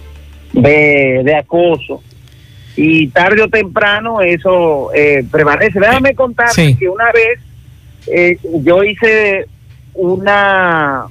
de, 0.52 1.22
de 1.24 1.34
acoso. 1.36 2.02
Y 2.76 3.08
tarde 3.08 3.42
o 3.42 3.48
temprano 3.48 4.20
eso 4.22 4.90
eh, 4.94 5.24
prevalece. 5.30 5.78
Déjame 5.78 6.14
contar 6.14 6.48
Sí. 6.50 6.74
que 6.76 6.88
una 6.88 7.12
vez 7.12 7.38
eh, 8.06 8.38
yo 8.62 8.82
hice 8.82 9.46
una 9.94 11.04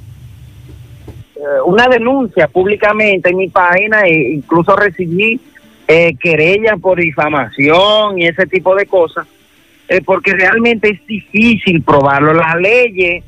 eh, 1.35 1.39
una 1.65 1.87
denuncia 1.87 2.47
públicamente 2.47 3.29
en 3.29 3.37
mi 3.37 3.47
página 3.49 4.01
e 4.01 4.33
incluso 4.33 4.75
recibí 4.75 5.39
eh, 5.87 6.15
querellas 6.19 6.79
por 6.79 6.99
difamación 6.99 8.19
y 8.19 8.25
ese 8.25 8.47
tipo 8.47 8.75
de 8.75 8.85
cosas 8.87 9.27
eh, 9.87 10.01
porque 10.03 10.33
realmente 10.33 10.89
es 10.89 11.05
difícil 11.05 11.81
probarlo 11.83 12.33
las 12.33 12.55
leyes 12.55 13.23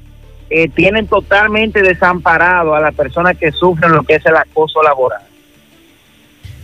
eh, 0.49 0.69
tienen 0.69 1.07
totalmente 1.07 1.81
desamparado 1.81 2.73
a 2.75 2.79
las 2.79 2.93
personas 2.95 3.37
que 3.37 3.51
sufren 3.51 3.91
lo 3.91 4.03
que 4.03 4.15
es 4.15 4.25
el 4.25 4.35
acoso 4.35 4.81
laboral 4.81 5.21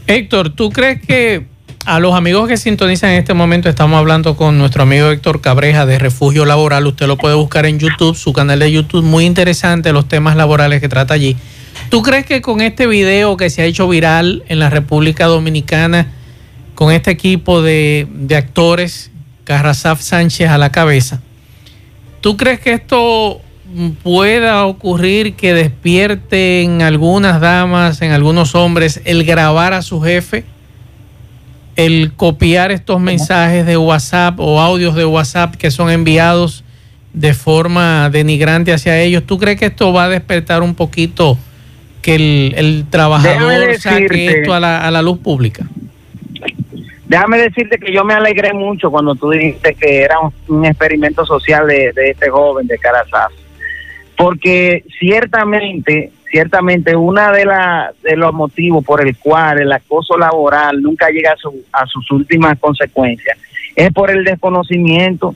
Héctor, 0.10 0.50
¿tú 0.50 0.72
crees 0.72 1.00
que 1.06 1.46
a 1.86 2.00
los 2.00 2.16
amigos 2.16 2.48
que 2.48 2.58
sintonizan 2.58 3.12
en 3.12 3.20
este 3.20 3.36
momento 3.36 3.70
estamos 3.70 4.00
hablando 4.00 4.36
con 4.36 4.58
nuestro 4.58 4.82
amigo 4.82 5.12
Héctor 5.12 5.40
Cabreja 5.40 5.86
de 5.86 6.00
Refugio 6.00 6.46
Laboral? 6.46 6.88
Usted 6.88 7.06
lo 7.06 7.16
puede 7.16 7.36
buscar 7.36 7.68
en 7.68 7.78
YouTube, 7.78 8.16
su 8.16 8.34
canal 8.34 8.58
de 8.58 8.72
YouTube, 8.72 9.04
muy 9.04 9.26
interesante 9.26 9.94
los 9.94 10.08
temas 10.08 10.36
laborales 10.36 10.82
que 10.82 10.90
trata 10.90 11.14
allí. 11.14 11.38
¿Tú 11.92 12.02
crees 12.02 12.26
que 12.26 12.42
con 12.42 12.60
este 12.60 12.88
video 12.88 13.38
que 13.38 13.52
se 13.52 13.62
ha 13.62 13.66
hecho 13.66 13.88
viral 13.88 14.44
en 14.48 14.58
la 14.58 14.72
República 14.72 15.28
Dominicana, 15.28 16.08
con 16.74 16.92
este 16.92 17.12
equipo 17.12 17.62
de, 17.62 18.08
de 18.12 18.36
actores, 18.36 19.12
Carrasaf 19.44 20.02
Sánchez 20.02 20.50
a 20.50 20.58
la 20.58 20.72
cabeza, 20.72 21.22
¿tú 22.22 22.36
crees 22.36 22.60
que 22.60 22.74
esto 22.74 23.42
pueda 24.04 24.66
ocurrir 24.66 25.36
que 25.36 25.54
despierte 25.54 26.62
en 26.64 26.82
algunas 26.82 27.40
damas, 27.42 28.02
en 28.02 28.12
algunos 28.12 28.56
hombres, 28.56 29.02
el 29.06 29.24
grabar 29.24 29.74
a 29.74 29.82
su 29.82 30.02
jefe? 30.02 30.44
el 31.76 32.12
copiar 32.14 32.72
estos 32.74 33.00
mensajes 33.00 33.66
de 33.66 33.78
WhatsApp 33.78 34.38
o 34.40 34.60
audios 34.60 34.96
de 34.96 35.06
WhatsApp 35.06 35.56
que 35.56 35.72
son 35.72 35.90
enviados 35.90 36.66
de 37.14 37.34
forma 37.34 38.10
denigrante 38.10 38.74
hacia 38.74 39.00
ellos. 39.00 39.24
¿Tú 39.26 39.38
crees 39.38 39.58
que 39.58 39.68
esto 39.68 39.94
va 39.94 40.04
a 40.04 40.10
despertar 40.10 40.62
un 40.62 40.76
poquito 40.76 41.38
que 42.02 42.16
el, 42.16 42.54
el 42.58 42.86
trabajador 42.90 43.50
Déjame 43.50 43.78
saque 43.78 44.04
decirte- 44.10 44.40
esto 44.42 44.54
a 44.54 44.60
la, 44.60 44.86
a 44.86 44.92
la 44.92 45.02
luz 45.02 45.20
pública? 45.20 45.66
Déjame 47.08 47.38
decirte 47.38 47.78
que 47.80 47.94
yo 47.94 48.04
me 48.04 48.14
alegré 48.14 48.52
mucho 48.52 48.92
cuando 48.92 49.16
tú 49.16 49.30
dijiste 49.30 49.74
que 49.76 50.02
era 50.02 50.20
un, 50.20 50.34
un 50.54 50.66
experimento 50.66 51.26
social 51.26 51.66
de, 51.66 51.94
de 51.96 52.10
este 52.12 52.30
joven 52.30 52.68
de 52.68 52.78
Carasaz. 52.78 53.32
Porque 54.20 54.84
ciertamente, 55.00 56.12
ciertamente, 56.30 56.94
una 56.94 57.32
de, 57.32 57.46
la, 57.46 57.94
de 58.04 58.18
los 58.18 58.34
motivos 58.34 58.84
por 58.84 59.00
el 59.00 59.16
cual 59.16 59.62
el 59.62 59.72
acoso 59.72 60.18
laboral 60.18 60.82
nunca 60.82 61.08
llega 61.10 61.32
a, 61.32 61.38
su- 61.38 61.64
a 61.72 61.86
sus 61.86 62.12
últimas 62.12 62.60
consecuencias 62.60 63.38
es 63.78 63.94
por 63.94 64.12
el 64.12 64.26
desconocimiento 64.26 65.36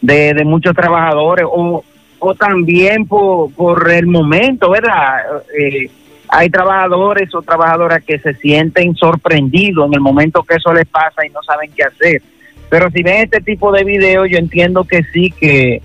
de, 0.00 0.32
de 0.32 0.44
muchos 0.46 0.74
trabajadores 0.74 1.44
o, 1.46 1.84
o 2.20 2.34
también 2.34 3.04
por, 3.06 3.52
por 3.52 3.90
el 3.90 4.06
momento, 4.06 4.70
¿verdad? 4.70 5.18
Eh, 5.58 5.90
hay 6.28 6.48
trabajadores 6.48 7.34
o 7.34 7.42
trabajadoras 7.42 8.02
que 8.02 8.18
se 8.18 8.32
sienten 8.36 8.94
sorprendidos 8.94 9.88
en 9.88 9.92
el 9.94 10.00
momento 10.00 10.42
que 10.42 10.54
eso 10.54 10.72
les 10.72 10.86
pasa 10.86 11.26
y 11.26 11.28
no 11.28 11.42
saben 11.42 11.70
qué 11.76 11.82
hacer. 11.82 12.22
Pero 12.70 12.90
si 12.90 13.02
ven 13.02 13.24
este 13.24 13.42
tipo 13.42 13.70
de 13.72 13.84
videos, 13.84 14.26
yo 14.30 14.38
entiendo 14.38 14.84
que 14.84 15.02
sí, 15.12 15.30
que, 15.38 15.82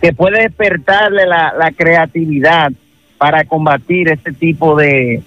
que 0.00 0.12
puede 0.12 0.42
despertarle 0.42 1.26
la, 1.26 1.72
creatividad 1.76 2.72
para 3.18 3.44
combatir 3.44 4.08
este 4.08 4.32
tipo 4.32 4.76
de 4.76 5.22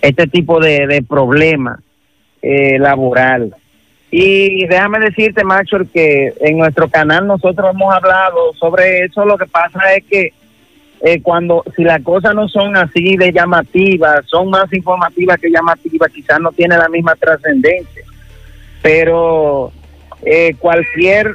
este 0.00 0.26
tipo 0.26 0.60
de, 0.60 0.86
de 0.86 1.02
problema 1.02 1.80
eh, 2.42 2.78
laboral. 2.78 3.54
Y 4.10 4.66
déjame 4.66 5.00
decirte, 5.00 5.44
Macho, 5.44 5.78
que 5.92 6.32
en 6.40 6.58
nuestro 6.58 6.88
canal 6.88 7.26
nosotros 7.26 7.70
hemos 7.74 7.92
hablado 7.94 8.52
sobre 8.54 9.04
eso. 9.04 9.24
Lo 9.24 9.36
que 9.36 9.46
pasa 9.46 9.94
es 9.94 10.04
que 10.04 10.32
eh, 11.02 11.20
cuando, 11.20 11.62
si 11.74 11.84
las 11.84 12.02
cosas 12.02 12.34
no 12.34 12.48
son 12.48 12.76
así 12.76 13.16
de 13.16 13.32
llamativas, 13.32 14.24
son 14.26 14.48
más 14.48 14.72
informativas 14.72 15.38
que 15.38 15.50
llamativas, 15.50 16.10
quizás 16.12 16.40
no 16.40 16.52
tiene 16.52 16.78
la 16.78 16.88
misma 16.88 17.14
trascendencia. 17.16 18.02
Pero 18.80 19.72
eh, 20.24 20.54
cualquier, 20.58 21.34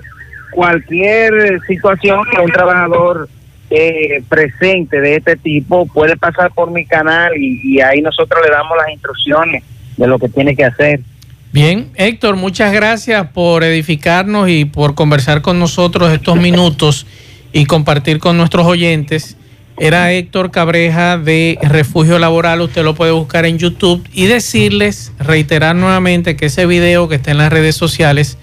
cualquier 0.52 1.60
situación 1.68 2.22
que 2.32 2.42
un 2.42 2.52
trabajador 2.52 3.30
eh, 3.70 4.22
presente 4.28 5.00
de 5.00 5.16
este 5.16 5.38
tipo 5.38 5.86
puede 5.86 6.18
pasar 6.18 6.52
por 6.52 6.72
mi 6.72 6.86
canal 6.86 7.36
y, 7.38 7.62
y 7.64 7.82
ahí 7.82 8.02
nosotros 8.02 8.42
le 8.46 8.52
damos 8.52 8.78
las 8.78 8.92
instrucciones 8.92 9.64
de 9.98 10.08
lo 10.08 10.20
que 10.20 10.30
tiene 10.30 10.56
que 10.56 10.66
hacer. 10.66 11.00
Bien, 11.54 11.90
Héctor, 11.96 12.38
muchas 12.38 12.72
gracias 12.72 13.28
por 13.30 13.64
edificarnos 13.64 14.50
y 14.50 14.66
por 14.66 14.96
conversar 14.96 15.42
con 15.42 15.60
nosotros 15.60 16.12
estos 16.12 16.38
minutos 16.38 17.06
y 17.52 17.66
compartir 17.66 18.20
con 18.20 18.38
nuestros 18.38 18.66
oyentes. 18.66 19.38
Era 19.78 20.12
Héctor 20.14 20.52
Cabreja 20.52 21.18
de 21.18 21.58
Refugio 21.62 22.20
Laboral, 22.20 22.62
usted 22.62 22.84
lo 22.84 22.94
puede 22.94 23.12
buscar 23.12 23.46
en 23.46 23.58
YouTube 23.58 24.08
y 24.14 24.28
decirles, 24.28 25.12
reiterar 25.18 25.76
nuevamente 25.76 26.36
que 26.36 26.46
ese 26.46 26.66
video 26.66 27.10
que 27.10 27.16
está 27.16 27.32
en 27.32 27.40
las 27.40 27.52
redes 27.52 27.76
sociales 27.76 28.38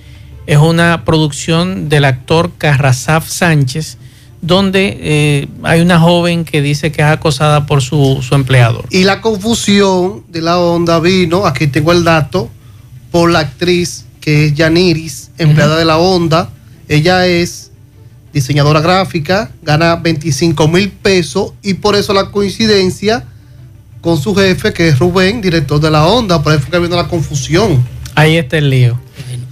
es 0.48 0.56
una 0.56 1.04
producción 1.04 1.90
del 1.90 2.06
actor 2.06 2.52
Carrazaf 2.56 3.28
Sánchez, 3.28 3.98
donde 4.40 4.98
eh, 4.98 5.48
hay 5.62 5.82
una 5.82 6.00
joven 6.00 6.46
que 6.46 6.62
dice 6.62 6.90
que 6.90 7.02
es 7.02 7.08
acosada 7.08 7.66
por 7.66 7.82
su, 7.82 8.20
su 8.26 8.34
empleador. 8.34 8.86
Y 8.90 9.04
la 9.04 9.20
confusión 9.20 10.24
de 10.28 10.40
la 10.40 10.58
onda 10.58 11.00
vino, 11.00 11.44
aquí 11.44 11.66
tengo 11.66 11.92
el 11.92 12.02
dato, 12.02 12.48
por 13.10 13.30
la 13.30 13.40
actriz 13.40 14.06
que 14.22 14.46
es 14.46 14.54
Yaniris, 14.54 15.32
empleada 15.36 15.76
de 15.76 15.84
la 15.84 15.98
onda. 15.98 16.48
Ella 16.88 17.26
es 17.26 17.70
diseñadora 18.32 18.80
gráfica, 18.80 19.50
gana 19.60 19.96
25 19.96 20.66
mil 20.66 20.90
pesos 20.90 21.52
y 21.62 21.74
por 21.74 21.94
eso 21.94 22.14
la 22.14 22.30
coincidencia 22.30 23.26
con 24.00 24.16
su 24.16 24.34
jefe, 24.34 24.72
que 24.72 24.88
es 24.88 24.98
Rubén, 24.98 25.42
director 25.42 25.78
de 25.78 25.90
la 25.90 26.06
onda. 26.06 26.42
Por 26.42 26.54
eso 26.54 26.62
fue 26.62 26.70
que 26.70 26.78
vino 26.78 26.96
la 26.96 27.06
confusión. 27.06 27.84
Ahí 28.14 28.38
está 28.38 28.56
el 28.56 28.70
lío. 28.70 28.98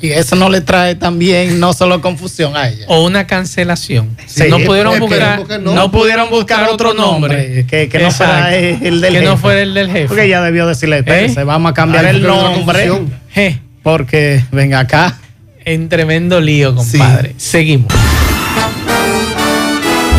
Y 0.00 0.10
eso 0.10 0.36
no 0.36 0.50
le 0.50 0.60
trae 0.60 0.94
también 0.94 1.58
no 1.58 1.72
solo 1.72 2.00
confusión 2.02 2.54
a 2.56 2.68
ella. 2.68 2.84
O 2.88 3.04
una 3.04 3.26
cancelación. 3.26 4.16
Sí, 4.26 4.44
no 4.50 4.58
pudieron 4.60 4.98
buscar, 5.00 5.42
no, 5.60 5.74
no 5.74 5.90
pudieron 5.90 6.28
buscar 6.28 6.68
otro 6.68 6.92
nombre. 6.92 7.64
Que, 7.66 7.88
que 7.88 7.98
no 8.00 8.10
fuera 8.10 8.54
el 8.54 9.00
del 9.00 9.14
Que 9.14 9.20
no 9.22 9.30
jefe. 9.32 9.40
fuera 9.42 9.60
el 9.62 9.74
del 9.74 9.86
jefe. 9.90 10.08
Porque 10.08 10.24
ella 10.24 10.42
debió 10.42 10.66
decirle, 10.66 11.02
¿Eh? 11.06 11.32
vamos 11.44 11.70
a 11.70 11.74
cambiar 11.74 12.04
el 12.04 12.22
nombre. 12.22 12.90
Porque, 13.82 14.44
venga 14.52 14.80
acá. 14.80 15.18
En 15.64 15.88
tremendo 15.88 16.40
lío, 16.40 16.74
compadre. 16.74 17.34
Seguimos. 17.38 17.92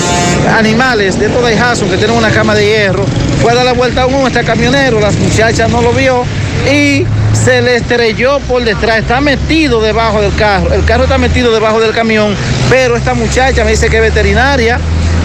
animales, 0.56 1.20
de 1.20 1.26
estos 1.26 1.46
de 1.46 1.58
Jason 1.58 1.90
que 1.90 1.98
tienen 1.98 2.16
una 2.16 2.30
cama 2.30 2.56
de 2.56 2.66
hierro, 2.66 3.06
fue 3.42 3.52
a 3.52 3.56
dar 3.56 3.66
la 3.66 3.74
vuelta 3.74 4.04
a 4.04 4.06
uno, 4.06 4.28
este 4.28 4.44
camionero, 4.44 5.00
las 5.00 5.16
muchachas 5.16 5.70
no 5.70 5.82
lo 5.82 5.92
vio 5.94 6.24
y 6.72 7.06
se 7.34 7.62
le 7.62 7.78
estrelló 7.78 8.40
por 8.42 8.64
detrás, 8.64 9.00
está 9.00 9.20
metido 9.20 9.82
debajo 9.82 10.22
del 10.22 10.34
carro, 10.36 10.74
el 10.74 10.86
carro 10.86 11.04
está 11.04 11.18
metido 11.18 11.52
debajo 11.52 11.80
del 11.80 11.92
camión, 11.92 12.36
pero 12.70 12.96
esta 12.96 13.14
muchacha 13.14 13.64
me 13.66 13.72
dice 13.72 13.90
que 13.90 13.98
es 13.98 14.04
veterinaria 14.04 14.80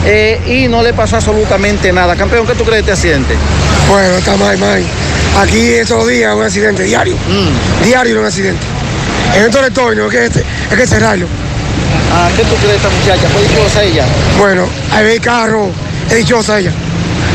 eh, 0.06 0.40
y 0.46 0.68
no 0.68 0.82
le 0.82 0.92
pasó 0.94 1.16
absolutamente 1.16 1.92
nada. 1.92 2.14
Campeón, 2.16 2.46
¿qué 2.46 2.54
tú 2.54 2.64
crees 2.64 2.86
de 2.86 2.92
este 2.92 3.08
accidente? 3.08 3.34
Bueno, 3.88 4.16
está 4.16 4.36
mal, 4.36 4.56
mal. 4.58 4.82
Aquí 5.40 5.72
los 5.88 6.06
días 6.06 6.34
un 6.34 6.44
accidente 6.44 6.84
diario. 6.84 7.16
Diario 7.84 8.20
un 8.20 8.26
accidente. 8.26 8.64
En 9.34 9.44
estos 9.44 9.60
retornos, 9.60 10.14
es 10.14 10.30
que, 10.30 10.38
es 10.38 10.76
que 10.76 10.86
cerrarlo. 10.86 11.26
Ah, 12.12 12.30
¿Qué 12.36 12.42
tú 12.44 12.54
crees 12.54 12.70
de 12.70 12.76
esta 12.76 12.88
muchacha? 12.88 13.28
¿Fue 13.28 13.42
dichosa 13.42 13.82
ella? 13.82 14.06
Bueno, 14.38 14.66
ahí 14.92 15.04
ve 15.04 15.14
el 15.14 15.20
carro, 15.20 15.70
es 16.08 16.16
dichosa 16.16 16.58
ella, 16.60 16.72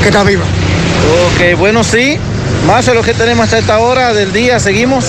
que 0.02 0.08
está 0.08 0.24
viva. 0.24 0.46
Ok, 1.28 1.60
bueno, 1.60 1.84
sí. 1.84 2.18
Más 2.66 2.86
de 2.86 2.94
lo 2.94 3.02
que 3.02 3.14
tenemos 3.14 3.44
hasta 3.46 3.58
esta 3.58 3.80
hora 3.80 4.14
del 4.14 4.32
día. 4.32 4.60
Seguimos. 4.60 5.06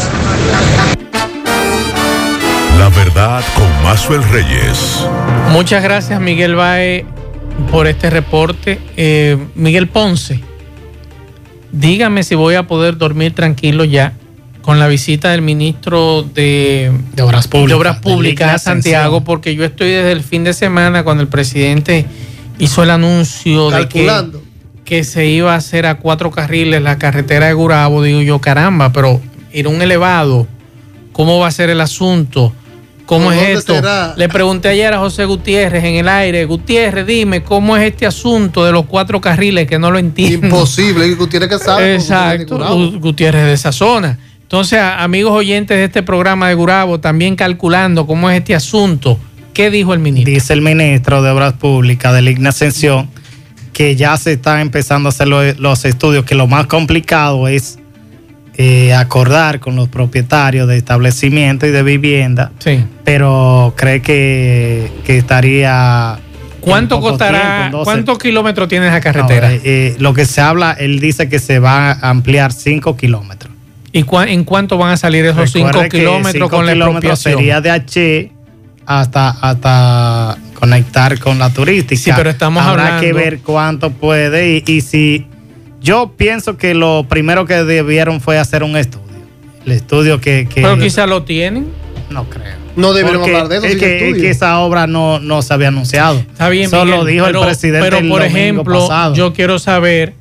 La 2.79 2.89
verdad 2.89 3.43
con 3.55 3.83
Mazuel 3.83 4.23
Reyes. 4.31 5.07
Muchas 5.51 5.83
gracias, 5.83 6.21
Miguel 6.21 6.57
Baez, 6.57 7.05
por 7.71 7.87
este 7.87 8.11
reporte. 8.11 8.79
Eh, 8.97 9.39
Miguel 9.55 9.89
Ponce, 9.89 10.41
dígame 11.73 12.23
si 12.23 12.35
voy 12.35 12.55
a 12.55 12.67
poder 12.67 12.99
dormir 12.99 13.35
tranquilo 13.35 13.85
ya 13.85 14.13
con 14.63 14.79
la 14.79 14.87
visita 14.87 15.31
del 15.31 15.43
ministro 15.43 16.23
de, 16.23 16.93
De 17.15 17.23
Obras 17.23 17.49
Públicas. 17.49 17.69
de 17.69 17.75
Obras 17.75 17.97
de 17.97 18.03
Públicas 18.03 18.47
Ligna 18.47 18.55
a 18.55 18.59
Santiago, 18.59 19.25
porque 19.25 19.55
yo 19.55 19.65
estoy 19.65 19.91
desde 19.91 20.13
el 20.13 20.23
fin 20.23 20.45
de 20.45 20.53
semana 20.53 21.03
cuando 21.03 21.23
el 21.23 21.29
presidente 21.29 22.07
hizo 22.59 22.83
el 22.83 22.91
anuncio 22.91 23.71
de 23.71 23.89
que, 23.89 24.09
que 24.85 25.05
se 25.05 25.27
iba 25.27 25.55
a 25.55 25.57
hacer 25.57 25.87
a 25.87 25.97
cuatro 25.97 26.31
carriles 26.31 26.81
la 26.81 26.97
carretera 26.97 27.47
de 27.47 27.55
Gurabo. 27.55 28.03
Digo 28.03 28.23
yo, 28.23 28.41
caramba, 28.41 28.93
pero 28.93 29.21
era 29.53 29.69
un 29.69 29.83
elevado. 29.83 30.47
¿Cómo 31.13 31.39
va 31.39 31.49
a 31.49 31.51
ser 31.51 31.69
el 31.69 31.81
asunto? 31.81 32.53
¿Cómo 33.07 33.27
¿Por 33.27 33.35
es 33.35 33.59
esto? 33.59 33.75
será? 33.75 34.15
Le 34.17 34.29
pregunté 34.29 34.69
ayer 34.69 34.93
a 34.95 34.99
José 34.99 35.25
Gutiérrez 35.25 35.85
en 35.85 35.97
el 35.97 36.09
aire, 36.09 36.45
Gutiérrez, 36.45 37.07
dime, 37.07 37.43
¿cómo 37.43 37.77
es 37.77 37.83
este 37.91 38.07
asunto 38.07 38.65
de 38.65 38.73
los 38.73 38.87
cuatro 38.87 39.21
carriles 39.21 39.67
que 39.67 39.79
no 39.79 39.91
lo 39.91 39.99
entiendo? 39.99 40.47
Imposible, 40.47 41.13
Gutiérrez 41.15 41.49
que 41.51 41.59
sabe. 41.59 41.95
Exacto, 41.95 42.59
Gutiérrez 43.01 43.45
de 43.45 43.53
esa 43.53 43.73
zona. 43.73 44.19
Entonces, 44.43 44.79
amigos 44.81 45.33
oyentes 45.33 45.77
de 45.77 45.85
este 45.85 46.03
programa 46.03 46.49
de 46.49 46.55
Gurabo, 46.55 47.01
también 47.01 47.37
calculando 47.37 48.07
cómo 48.07 48.31
es 48.31 48.39
este 48.39 48.55
asunto, 48.55 49.19
¿qué 49.53 49.71
dijo 49.71 49.95
el 49.95 49.99
ministro? 50.01 50.33
Dice 50.33 50.53
el 50.53 50.61
ministro 50.63 51.23
de 51.23 51.31
Obras 51.31 51.55
Públicas 51.55 52.13
de 52.15 52.23
Ligna 52.23 52.51
Ascensión 52.51 53.09
que 53.73 53.97
ya 53.97 54.17
se 54.19 54.33
están 54.33 54.61
empezando 54.61 55.09
a 55.09 55.11
hacer 55.11 55.29
lo- 55.29 55.55
los 55.55 55.85
estudios, 55.87 56.25
que 56.27 56.35
lo 56.35 56.47
más 56.47 56.67
complicado 56.67 57.49
es 57.49 57.79
eh, 58.57 58.93
acordar 58.95 59.61
con 59.61 59.77
los 59.77 59.89
propietarios 59.89 60.69
de 60.69 60.77
establecimientos 60.77 61.69
y 61.69 61.73
de 61.73 61.83
vivienda, 61.83 62.53
Sí. 62.59 62.85
pero 63.05 63.75
cree 63.77 64.03
que, 64.03 64.91
que 65.05 65.17
estaría 65.19 66.19
¿Cuánto 66.61 67.01
costará? 67.01 67.39
tiempo, 67.41 67.65
en 67.65 67.71
12 67.73 67.85
¿Cuántos 67.85 68.19
kilómetros 68.19 68.69
tiene 68.69 68.89
esa 68.89 69.01
carretera? 69.01 69.49
No, 69.49 69.55
eh, 69.55 69.61
eh, 69.65 69.97
lo 69.99 70.13
que 70.15 70.27
se 70.27 70.41
habla, 70.41 70.73
él 70.73 71.01
dice 71.01 71.29
que 71.29 71.39
se 71.39 71.59
va 71.59 71.93
a 71.93 72.11
ampliar 72.11 72.53
5 72.53 72.97
kilómetros. 72.97 73.53
¿Y 73.95 74.05
en 74.29 74.45
cuánto 74.45 74.79
van 74.79 74.93
a 74.93 74.97
salir 74.97 75.25
esos 75.27 75.51
5 75.53 75.67
Recuerde 75.69 75.89
que 75.91 75.99
kilómetros 75.99 76.33
cinco 76.33 76.49
con 76.49 76.65
la 76.67 76.73
kilómetros 76.73 77.19
sería 77.19 77.61
de 77.61 77.71
H 77.71 78.33
hasta, 78.87 79.31
hasta 79.31 80.39
conectar 80.55 81.19
con 81.19 81.39
la 81.39 81.51
turística. 81.51 82.01
Sí, 82.01 82.11
pero 82.17 82.31
estamos 82.31 82.63
Habrá 82.65 82.97
hablando- 82.97 83.03
que 83.03 83.13
ver 83.13 83.39
cuánto 83.41 83.91
puede 83.91 84.57
y, 84.57 84.65
y 84.67 84.81
si 84.81 85.27
yo 85.83 86.13
pienso 86.17 86.57
que 86.57 86.75
lo 86.75 87.07
primero 87.09 87.45
que 87.47 87.65
debieron 87.65 88.21
fue 88.21 88.39
hacer 88.39 88.63
un 88.63 88.77
estudio. 88.77 89.03
El 89.67 89.73
estudio 89.73 90.21
que... 90.21 90.47
que 90.53 90.63
Pero 90.63 90.79
quizá 90.79 91.07
lo 91.07 91.23
tienen. 91.23 91.67
No 92.11 92.25
creo. 92.29 92.61
No 92.77 92.93
debieron 92.95 93.21
Porque 93.23 93.37
hablar 93.37 93.49
de 93.49 93.57
eso. 93.59 93.67
Es 93.67 93.77
que, 93.77 93.97
es 93.97 94.03
estudio. 94.03 94.23
que 94.23 94.31
esa 94.31 94.59
obra 94.61 94.87
no, 94.87 95.19
no 95.19 95.43
se 95.43 95.53
había 95.55 95.69
anunciado. 95.69 96.19
Está 96.19 96.49
bien, 96.49 96.69
Solo 96.71 96.99
Miguel, 96.99 97.07
dijo 97.07 97.27
pero- 97.27 97.41
el 97.41 97.47
presidente 97.47 97.91
Pero, 97.91 98.09
por 98.09 98.23
ejemplo, 98.23 98.81
pasado. 98.89 99.15
yo 99.15 99.33
quiero 99.33 99.59
saber 99.59 100.15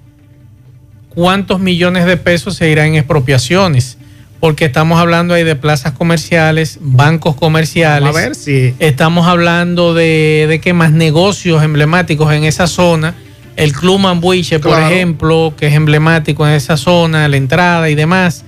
cuántos 1.09 1.59
millones 1.59 2.05
de 2.05 2.17
pesos 2.17 2.55
se 2.55 2.69
irán 2.69 2.87
en 2.87 2.95
expropiaciones. 2.95 3.97
Porque 4.39 4.65
estamos 4.65 4.99
hablando 4.99 5.35
ahí 5.35 5.43
de 5.43 5.55
plazas 5.55 5.91
comerciales, 5.93 6.79
bancos 6.81 7.35
comerciales. 7.35 8.01
Vamos 8.01 8.17
a 8.17 8.23
ver 8.23 8.35
si- 8.35 8.73
Estamos 8.79 9.27
hablando 9.27 9.93
de, 9.93 10.47
de 10.49 10.59
que 10.59 10.73
más 10.73 10.91
negocios 10.91 11.63
emblemáticos 11.63 12.33
en 12.33 12.43
esa 12.45 12.65
zona. 12.65 13.13
El 13.61 13.73
Club 13.73 13.99
Mambuiche, 13.99 14.59
por 14.59 14.79
ejemplo, 14.79 15.53
que 15.55 15.67
es 15.67 15.73
emblemático 15.73 16.47
en 16.47 16.53
esa 16.53 16.77
zona, 16.77 17.27
la 17.27 17.37
entrada 17.37 17.89
y 17.89 17.95
demás. 17.95 18.43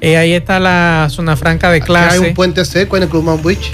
Eh, 0.00 0.16
ahí 0.16 0.32
está 0.32 0.58
la 0.60 1.08
zona 1.10 1.36
franca 1.36 1.70
de 1.70 1.78
Aquí 1.78 1.86
clase. 1.86 2.18
Hay 2.18 2.28
un 2.28 2.34
puente 2.34 2.64
seco 2.64 2.96
en 2.96 3.04
el 3.04 3.08
Club 3.08 3.24
Man 3.24 3.42
Beach. 3.42 3.72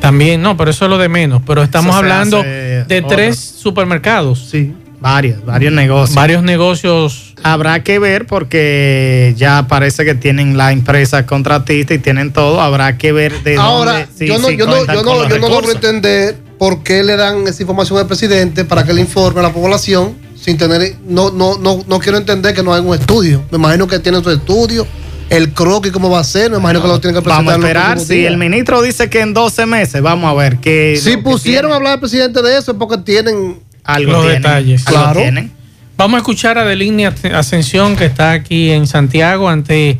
También, 0.00 0.40
no, 0.40 0.56
pero 0.56 0.70
eso 0.70 0.86
es 0.86 0.90
lo 0.90 0.98
de 0.98 1.08
menos. 1.08 1.42
Pero 1.46 1.62
estamos 1.62 1.94
hablando 1.94 2.42
de 2.42 2.84
otro. 3.04 3.08
tres 3.08 3.38
supermercados. 3.38 4.48
Sí. 4.50 4.72
Varios, 5.00 5.44
varios 5.44 5.72
negocios. 5.72 6.14
Varios 6.14 6.42
negocios. 6.42 7.34
Habrá 7.42 7.82
que 7.82 7.98
ver 7.98 8.26
porque 8.26 9.34
ya 9.36 9.66
parece 9.66 10.04
que 10.04 10.14
tienen 10.14 10.58
la 10.58 10.72
empresa 10.72 11.24
contratista 11.24 11.94
y 11.94 11.98
tienen 11.98 12.32
todo. 12.32 12.60
Habrá 12.60 12.98
que 12.98 13.12
ver 13.12 13.42
de 13.42 13.56
Ahora, 13.56 14.06
dónde. 14.06 14.26
yo 14.26 14.38
no, 14.38 14.50
yo 14.50 14.66
no, 14.66 14.86
yo 14.86 15.02
no, 15.02 15.28
yo 15.28 15.38
no 15.38 15.48
logro 15.48 15.72
entender 15.72 16.36
por 16.60 16.82
qué 16.82 17.02
le 17.02 17.16
dan 17.16 17.48
esa 17.48 17.62
información 17.62 17.98
al 17.98 18.06
presidente 18.06 18.66
para 18.66 18.84
que 18.84 18.92
le 18.92 19.00
informe 19.00 19.40
a 19.40 19.44
la 19.44 19.50
población 19.50 20.14
sin 20.38 20.58
tener, 20.58 20.94
no, 21.08 21.30
no, 21.30 21.56
no, 21.56 21.82
no 21.88 21.98
quiero 22.00 22.18
entender 22.18 22.54
que 22.54 22.62
no 22.62 22.74
hay 22.74 22.82
un 22.82 22.94
estudio. 22.94 23.42
Me 23.50 23.56
imagino 23.56 23.86
que 23.86 23.98
tienen 23.98 24.22
su 24.22 24.30
estudio, 24.30 24.86
el 25.30 25.54
croquis 25.54 25.90
cómo 25.90 26.10
va 26.10 26.20
a 26.20 26.24
ser, 26.24 26.50
me 26.50 26.58
imagino 26.58 26.82
que 26.82 26.88
lo 26.88 27.00
tienen 27.00 27.18
que 27.18 27.24
presentar. 27.24 27.46
Vamos 27.46 27.64
a 27.64 27.66
esperar. 27.66 27.98
Si 27.98 28.14
días. 28.16 28.30
el 28.30 28.36
ministro 28.36 28.82
dice 28.82 29.08
que 29.08 29.20
en 29.20 29.32
12 29.32 29.64
meses, 29.64 30.02
vamos 30.02 30.30
a 30.30 30.34
ver 30.34 30.58
que. 30.58 31.00
Si 31.02 31.12
que 31.12 31.18
pusieron 31.18 31.72
a 31.72 31.76
hablar 31.76 31.94
al 31.94 32.00
presidente 32.00 32.42
de 32.42 32.58
eso 32.58 32.72
es 32.72 32.76
porque 32.76 32.98
tienen 32.98 33.62
algo 33.82 34.12
los 34.12 34.20
tienen, 34.20 34.42
detalles. 34.42 34.86
algo 34.86 35.00
Claro. 35.00 35.20
tienen. 35.22 35.52
Vamos 35.96 36.16
a 36.16 36.18
escuchar 36.18 36.58
a 36.58 36.66
Delignia 36.66 37.14
Ascensión, 37.32 37.96
que 37.96 38.04
está 38.04 38.32
aquí 38.32 38.70
en 38.70 38.86
Santiago, 38.86 39.48
ante 39.48 39.98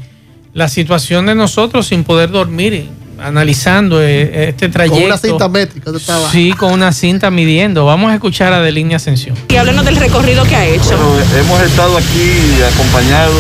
la 0.53 0.69
situación 0.69 1.25
de 1.25 1.35
nosotros 1.35 1.87
sin 1.87 2.05
poder 2.05 2.31
dormir, 2.31 2.87
analizando 3.23 4.03
eh, 4.03 4.49
este 4.49 4.69
trayecto. 4.69 4.99
con 4.99 5.07
una 5.07 5.19
cinta 5.19 5.49
métrica. 5.49 5.91
Sí, 6.31 6.53
con 6.53 6.73
una 6.73 6.93
cinta 6.93 7.31
midiendo. 7.31 7.85
Vamos 7.85 8.11
a 8.11 8.15
escuchar 8.15 8.53
a 8.53 8.61
Delignia 8.61 8.97
Ascensión. 8.97 9.37
Y 9.49 9.57
háblenos 9.57 9.85
del 9.85 9.97
recorrido 9.97 10.45
que 10.45 10.57
ha 10.57 10.67
hecho. 10.67 10.97
Bueno, 10.97 11.17
hemos 11.39 11.63
estado 11.63 11.97
aquí 11.97 12.63
acompañados 12.73 13.35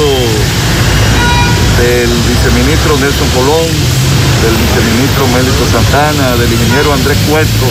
del 1.80 2.10
viceministro 2.28 2.98
Nelson 2.98 3.28
Colón, 3.30 3.68
del 4.42 4.54
viceministro 4.56 5.26
Mélito 5.28 5.64
Santana, 5.72 6.36
del 6.36 6.52
ingeniero 6.52 6.92
Andrés 6.92 7.16
Cueto, 7.28 7.66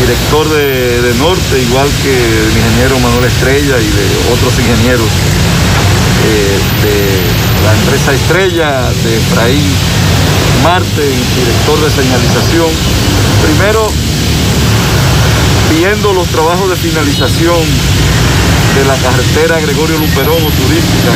director 0.00 0.48
de, 0.50 1.00
de 1.02 1.14
Norte, 1.14 1.62
igual 1.62 1.88
que 2.02 2.10
el 2.10 2.56
ingeniero 2.56 2.98
Manuel 2.98 3.24
Estrella 3.24 3.78
y 3.78 3.86
de 3.86 4.06
otros 4.34 4.52
ingenieros 4.58 5.06
eh, 5.06 5.71
de 6.22 7.32
la 7.64 7.72
empresa 7.74 8.12
Estrella, 8.12 8.82
de 9.04 9.16
Efraín 9.16 9.72
Marte, 10.62 11.02
director 11.02 11.80
de 11.82 11.90
señalización. 11.90 12.70
Primero, 13.42 13.90
viendo 15.70 16.12
los 16.12 16.28
trabajos 16.28 16.70
de 16.70 16.76
finalización 16.76 17.60
de 18.78 18.84
la 18.86 18.96
carretera 18.96 19.60
Gregorio 19.60 19.98
Luperón 19.98 20.38
o 20.38 20.50
turística, 20.50 21.10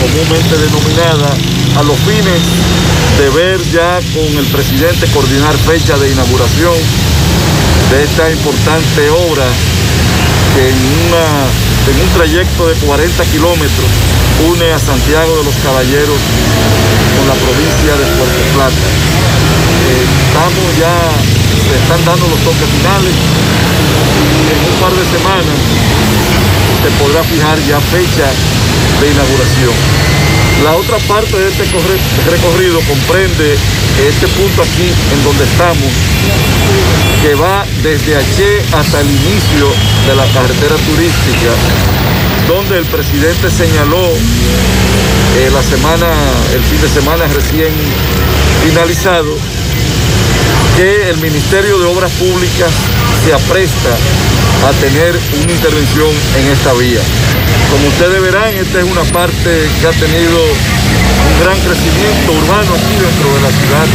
comúnmente 0.00 0.56
denominada, 0.58 1.34
a 1.78 1.82
los 1.82 1.98
fines 2.06 2.40
de 3.18 3.30
ver 3.30 3.60
ya 3.72 4.00
con 4.14 4.38
el 4.38 4.46
presidente 4.46 5.06
coordinar 5.08 5.56
fecha 5.66 5.96
de 5.98 6.10
inauguración 6.10 6.74
de 7.90 8.04
esta 8.04 8.30
importante 8.30 9.10
obra 9.10 9.44
que 10.54 10.68
en, 10.68 10.76
una, 11.08 11.24
en 11.88 11.96
un 12.02 12.10
trayecto 12.12 12.68
de 12.68 12.74
40 12.74 13.24
kilómetros 13.32 13.88
une 14.48 14.72
a 14.72 14.78
Santiago 14.78 15.38
de 15.38 15.44
los 15.44 15.56
Caballeros 15.64 16.20
con 17.16 17.24
la 17.28 17.36
provincia 17.40 17.92
de 17.96 18.04
Puerto 18.20 18.42
Plata. 18.52 18.86
Eh, 19.88 20.04
estamos 20.28 20.66
ya, 20.76 20.92
se 21.68 21.74
están 21.80 22.04
dando 22.04 22.28
los 22.28 22.40
toques 22.44 22.68
finales 22.68 23.14
y 23.16 24.44
en 24.52 24.60
un 24.60 24.76
par 24.80 24.92
de 24.92 25.04
semanas 25.08 25.58
se 26.82 26.90
podrá 27.00 27.22
fijar 27.24 27.56
ya 27.68 27.78
fecha 27.80 28.28
de 29.00 29.10
inauguración. 29.10 29.74
La 30.64 30.74
otra 30.74 30.98
parte 31.08 31.36
de 31.36 31.48
este 31.48 31.64
recorrido 32.30 32.80
comprende 32.82 33.56
este 34.06 34.28
punto 34.28 34.62
aquí 34.62 34.88
en 35.12 35.24
donde 35.24 35.44
estamos, 35.44 35.90
que 37.20 37.34
va 37.34 37.66
desde 37.82 38.16
H 38.16 38.62
hasta 38.72 39.00
el 39.00 39.10
inicio 39.10 39.66
de 40.06 40.14
la 40.14 40.24
carretera 40.32 40.76
turística, 40.86 41.50
donde 42.46 42.78
el 42.78 42.84
presidente 42.86 43.50
señaló 43.50 44.06
eh, 45.38 45.50
la 45.52 45.62
semana, 45.62 46.06
el 46.54 46.62
fin 46.62 46.80
de 46.80 46.88
semana 46.88 47.26
recién 47.26 47.72
finalizado, 48.64 49.36
que 50.76 51.10
el 51.10 51.16
Ministerio 51.18 51.78
de 51.78 51.86
Obras 51.86 52.12
Públicas 52.12 52.70
se 53.24 53.32
apresta 53.32 53.90
a 54.66 54.70
tener 54.80 55.18
una 55.42 55.52
intervención 55.52 56.10
en 56.38 56.46
esta 56.52 56.72
vía. 56.74 57.00
Como 57.70 57.88
ustedes 57.88 58.20
verán, 58.20 58.54
esta 58.54 58.78
es 58.78 58.84
una 58.84 59.04
parte 59.12 59.68
que 59.80 59.86
ha 59.86 59.92
tenido 59.92 60.38
un 60.38 61.40
gran 61.42 61.58
crecimiento 61.60 62.32
urbano 62.32 62.74
aquí 62.74 62.94
dentro 63.00 63.34
de 63.34 63.40
la 63.40 63.50
ciudad 63.50 63.88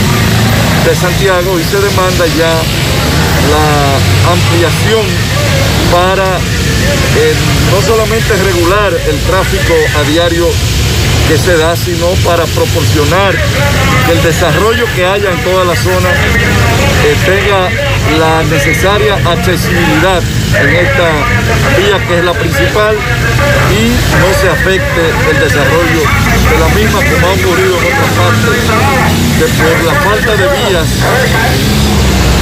de 0.86 0.96
Santiago 0.96 1.60
y 1.60 1.64
se 1.64 1.78
demanda 1.78 2.26
ya 2.38 2.54
la 3.52 4.32
ampliación 4.32 5.06
para 5.92 6.38
eh, 7.18 7.34
no 7.72 7.82
solamente 7.82 8.36
regular 8.44 8.94
el 8.94 9.18
tráfico 9.22 9.74
a 10.00 10.04
diario 10.10 10.48
que 11.28 11.38
se 11.38 11.58
da, 11.58 11.76
sino 11.76 12.08
para 12.24 12.46
proporcionar 12.46 13.36
que 14.06 14.12
el 14.14 14.24
desarrollo 14.24 14.86
que 14.96 15.06
haya 15.06 15.30
en 15.30 15.44
toda 15.44 15.66
la 15.66 15.76
zona 15.76 16.10
eh, 17.04 17.16
tenga 17.26 17.70
la 18.18 18.44
necesaria 18.44 19.16
accesibilidad 19.16 20.22
en 20.62 20.70
esta 20.76 21.10
vía 21.78 22.08
que 22.08 22.20
es 22.20 22.24
la 22.24 22.34
principal 22.34 22.96
y 23.76 23.90
no 24.20 24.34
se 24.40 24.48
afecte 24.48 25.02
el 25.30 25.40
desarrollo 25.40 26.02
de 26.50 26.60
la 26.60 26.68
misma 26.76 27.00
como 27.00 27.28
ha 27.28 27.32
ocurrido 27.34 27.78
en 27.78 27.88
otras 27.88 28.12
partes, 28.16 28.56
que 29.38 29.46
por 29.62 29.84
la 29.84 29.94
falta 30.00 30.32
de 30.32 30.48
vías 30.48 30.88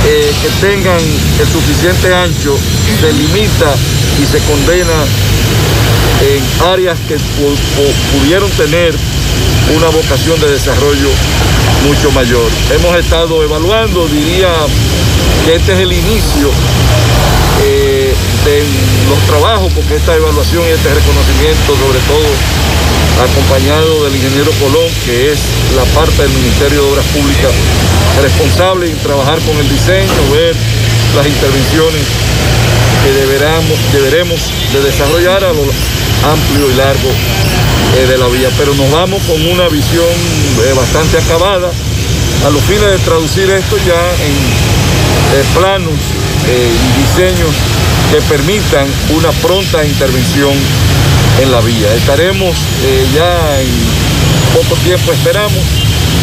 eh, 0.08 0.32
que 0.42 0.50
tengan 0.68 1.00
el 1.40 1.48
suficiente 1.48 2.14
ancho 2.14 2.58
se 3.02 3.12
limita 3.14 3.74
y 4.22 4.26
se 4.26 4.40
condena 4.40 4.98
en 6.22 6.68
áreas 6.72 6.98
que 7.08 7.16
pu- 7.16 7.58
pu- 7.76 8.20
pudieron 8.20 8.50
tener 8.52 8.94
una 9.76 9.88
vocación 9.90 10.40
de 10.40 10.52
desarrollo 10.52 11.10
mucho 11.88 12.12
mayor. 12.12 12.50
Hemos 12.74 12.96
estado 12.98 13.44
evaluando, 13.44 14.08
diría 14.08 14.50
que 15.46 15.56
este 15.56 15.74
es 15.74 15.80
el 15.80 15.92
inicio 15.92 16.50
de 18.46 18.64
los 19.10 19.20
trabajos, 19.26 19.74
porque 19.74 19.96
esta 19.96 20.16
evaluación 20.16 20.62
y 20.70 20.72
este 20.72 20.94
reconocimiento, 20.94 21.74
sobre 21.82 22.00
todo 22.06 22.30
acompañado 23.26 24.06
del 24.06 24.16
ingeniero 24.16 24.52
Colón, 24.62 24.86
que 25.06 25.32
es 25.32 25.40
la 25.76 25.84
parte 25.98 26.22
del 26.22 26.32
Ministerio 26.32 26.84
de 26.84 26.92
Obras 26.92 27.06
Públicas 27.10 27.52
responsable 28.22 28.92
en 28.92 28.98
trabajar 29.00 29.40
con 29.42 29.58
el 29.58 29.68
diseño, 29.68 30.14
ver 30.32 30.56
las 31.16 31.26
intervenciones 31.26 32.06
que 33.04 33.12
deberamos, 33.14 33.78
deberemos 33.92 34.40
de 34.74 34.82
desarrollar 34.82 35.44
a 35.44 35.52
lo 35.54 35.66
amplio 36.30 36.70
y 36.70 36.76
largo 36.76 37.10
eh, 37.98 38.06
de 38.08 38.18
la 38.18 38.28
vía. 38.28 38.50
Pero 38.58 38.74
nos 38.76 38.92
vamos 38.92 39.22
con 39.24 39.42
una 39.48 39.68
visión 39.70 40.06
eh, 40.06 40.74
bastante 40.76 41.18
acabada 41.18 41.72
a 42.46 42.50
los 42.50 42.62
fines 42.64 42.92
de 42.92 43.00
traducir 43.00 43.50
esto 43.50 43.78
ya 43.88 44.02
en 44.22 44.36
eh, 45.34 45.44
planos 45.58 45.98
y 46.54 47.00
diseños 47.02 47.50
que 48.12 48.22
permitan 48.30 48.86
una 49.16 49.30
pronta 49.42 49.84
intervención 49.86 50.54
en 51.42 51.52
la 51.52 51.60
vía. 51.62 51.94
Estaremos 51.96 52.56
eh, 52.84 53.06
ya 53.16 53.62
en 53.62 53.68
poco 54.54 54.76
tiempo, 54.84 55.12
esperamos, 55.12 55.60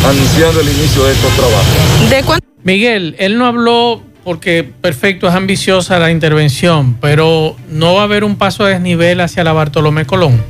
anunciando 0.09 0.61
el 0.61 0.69
inicio 0.69 1.05
de 1.05 1.13
estos 1.13 1.33
trabajos. 1.33 2.11
¿De 2.11 2.23
cuánto? 2.23 2.47
Miguel, 2.65 3.17
él 3.19 3.37
no 3.39 3.47
habló 3.47 4.03
porque 4.25 4.63
perfecto, 4.81 5.29
es 5.29 5.35
ambiciosa 5.35 5.99
la 5.99 6.11
intervención, 6.13 6.97
pero 7.01 7.57
no 7.69 7.95
va 7.95 8.03
a 8.03 8.05
haber 8.05 8.23
un 8.23 8.37
paso 8.37 8.65
de 8.65 8.75
desnivel 8.75 9.21
hacia 9.21 9.43
la 9.43 9.53
Bartolomé 9.53 10.05
Colón. 10.07 10.41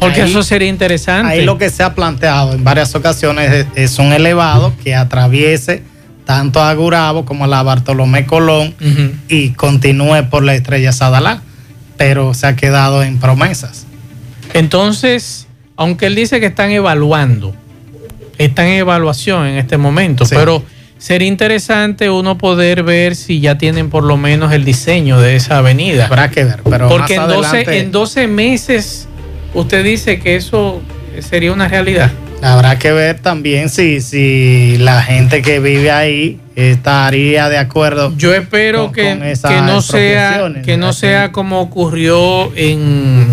Porque 0.00 0.22
Ahí- 0.22 0.30
eso 0.30 0.42
sería 0.42 0.68
interesante. 0.68 1.32
Ahí 1.32 1.44
lo 1.44 1.56
que 1.56 1.70
se 1.70 1.82
ha 1.84 1.94
planteado 1.94 2.52
en 2.52 2.64
varias 2.64 2.94
ocasiones 2.96 3.50
es, 3.52 3.66
es 3.76 3.98
un 3.98 4.12
elevado 4.12 4.74
que 4.82 4.94
atraviese 4.94 5.82
tanto 6.26 6.60
a 6.60 6.74
Gurabo 6.74 7.24
como 7.24 7.44
a 7.44 7.46
la 7.46 7.62
Bartolomé 7.62 8.26
Colón 8.26 8.74
y 9.28 9.50
continúe 9.50 10.28
por 10.28 10.42
la 10.42 10.54
estrella 10.54 10.92
Sadalá, 10.92 11.40
pero 11.96 12.34
se 12.34 12.46
ha 12.48 12.56
quedado 12.56 13.02
en 13.02 13.18
promesas. 13.18 13.86
Entonces, 14.52 15.46
aunque 15.76 16.06
él 16.06 16.14
dice 16.14 16.40
que 16.40 16.46
están 16.46 16.70
evaluando, 16.72 17.54
están 18.38 18.66
en 18.66 18.80
evaluación 18.80 19.46
en 19.46 19.56
este 19.56 19.78
momento, 19.78 20.24
Sí. 20.26 20.34
pero 20.34 20.62
sería 20.98 21.28
interesante 21.28 22.10
uno 22.10 22.36
poder 22.38 22.82
ver 22.82 23.14
si 23.14 23.40
ya 23.40 23.56
tienen 23.56 23.88
por 23.88 24.02
lo 24.02 24.16
menos 24.16 24.52
el 24.52 24.64
diseño 24.64 25.20
de 25.20 25.36
esa 25.36 25.58
avenida. 25.58 26.06
Habrá 26.06 26.30
que 26.30 26.44
ver, 26.44 26.60
pero 26.68 26.88
Porque 26.88 27.14
en 27.14 27.28
12, 27.28 27.46
adelante 27.48 27.78
en 27.78 27.92
12 27.92 28.26
meses 28.26 29.06
usted 29.54 29.84
dice 29.84 30.18
que 30.18 30.36
eso 30.36 30.82
sería 31.20 31.52
una 31.52 31.68
realidad. 31.68 32.10
Habrá 32.42 32.78
que 32.78 32.92
ver 32.92 33.18
también 33.20 33.68
si, 33.68 34.00
si 34.00 34.76
la 34.78 35.02
gente 35.02 35.42
que 35.42 35.60
vive 35.60 35.90
ahí 35.90 36.40
estaría 36.54 37.48
de 37.48 37.58
acuerdo. 37.58 38.12
Yo 38.16 38.34
espero 38.34 38.84
Con- 38.86 38.92
que, 38.94 39.02
con 39.10 39.20
que 39.50 39.60
no 39.62 39.82
sea 39.82 40.52
que 40.64 40.76
no 40.76 40.92
sea 40.92 41.32
como 41.32 41.60
ocurrió 41.60 42.54
en, 42.56 43.26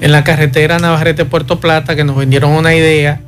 en 0.00 0.12
la 0.12 0.24
carretera 0.24 0.78
Navarrete 0.78 1.24
Puerto 1.24 1.60
Plata 1.60 1.94
que 1.96 2.04
nos 2.04 2.16
vendieron 2.16 2.52
una 2.52 2.74
idea 2.74 3.20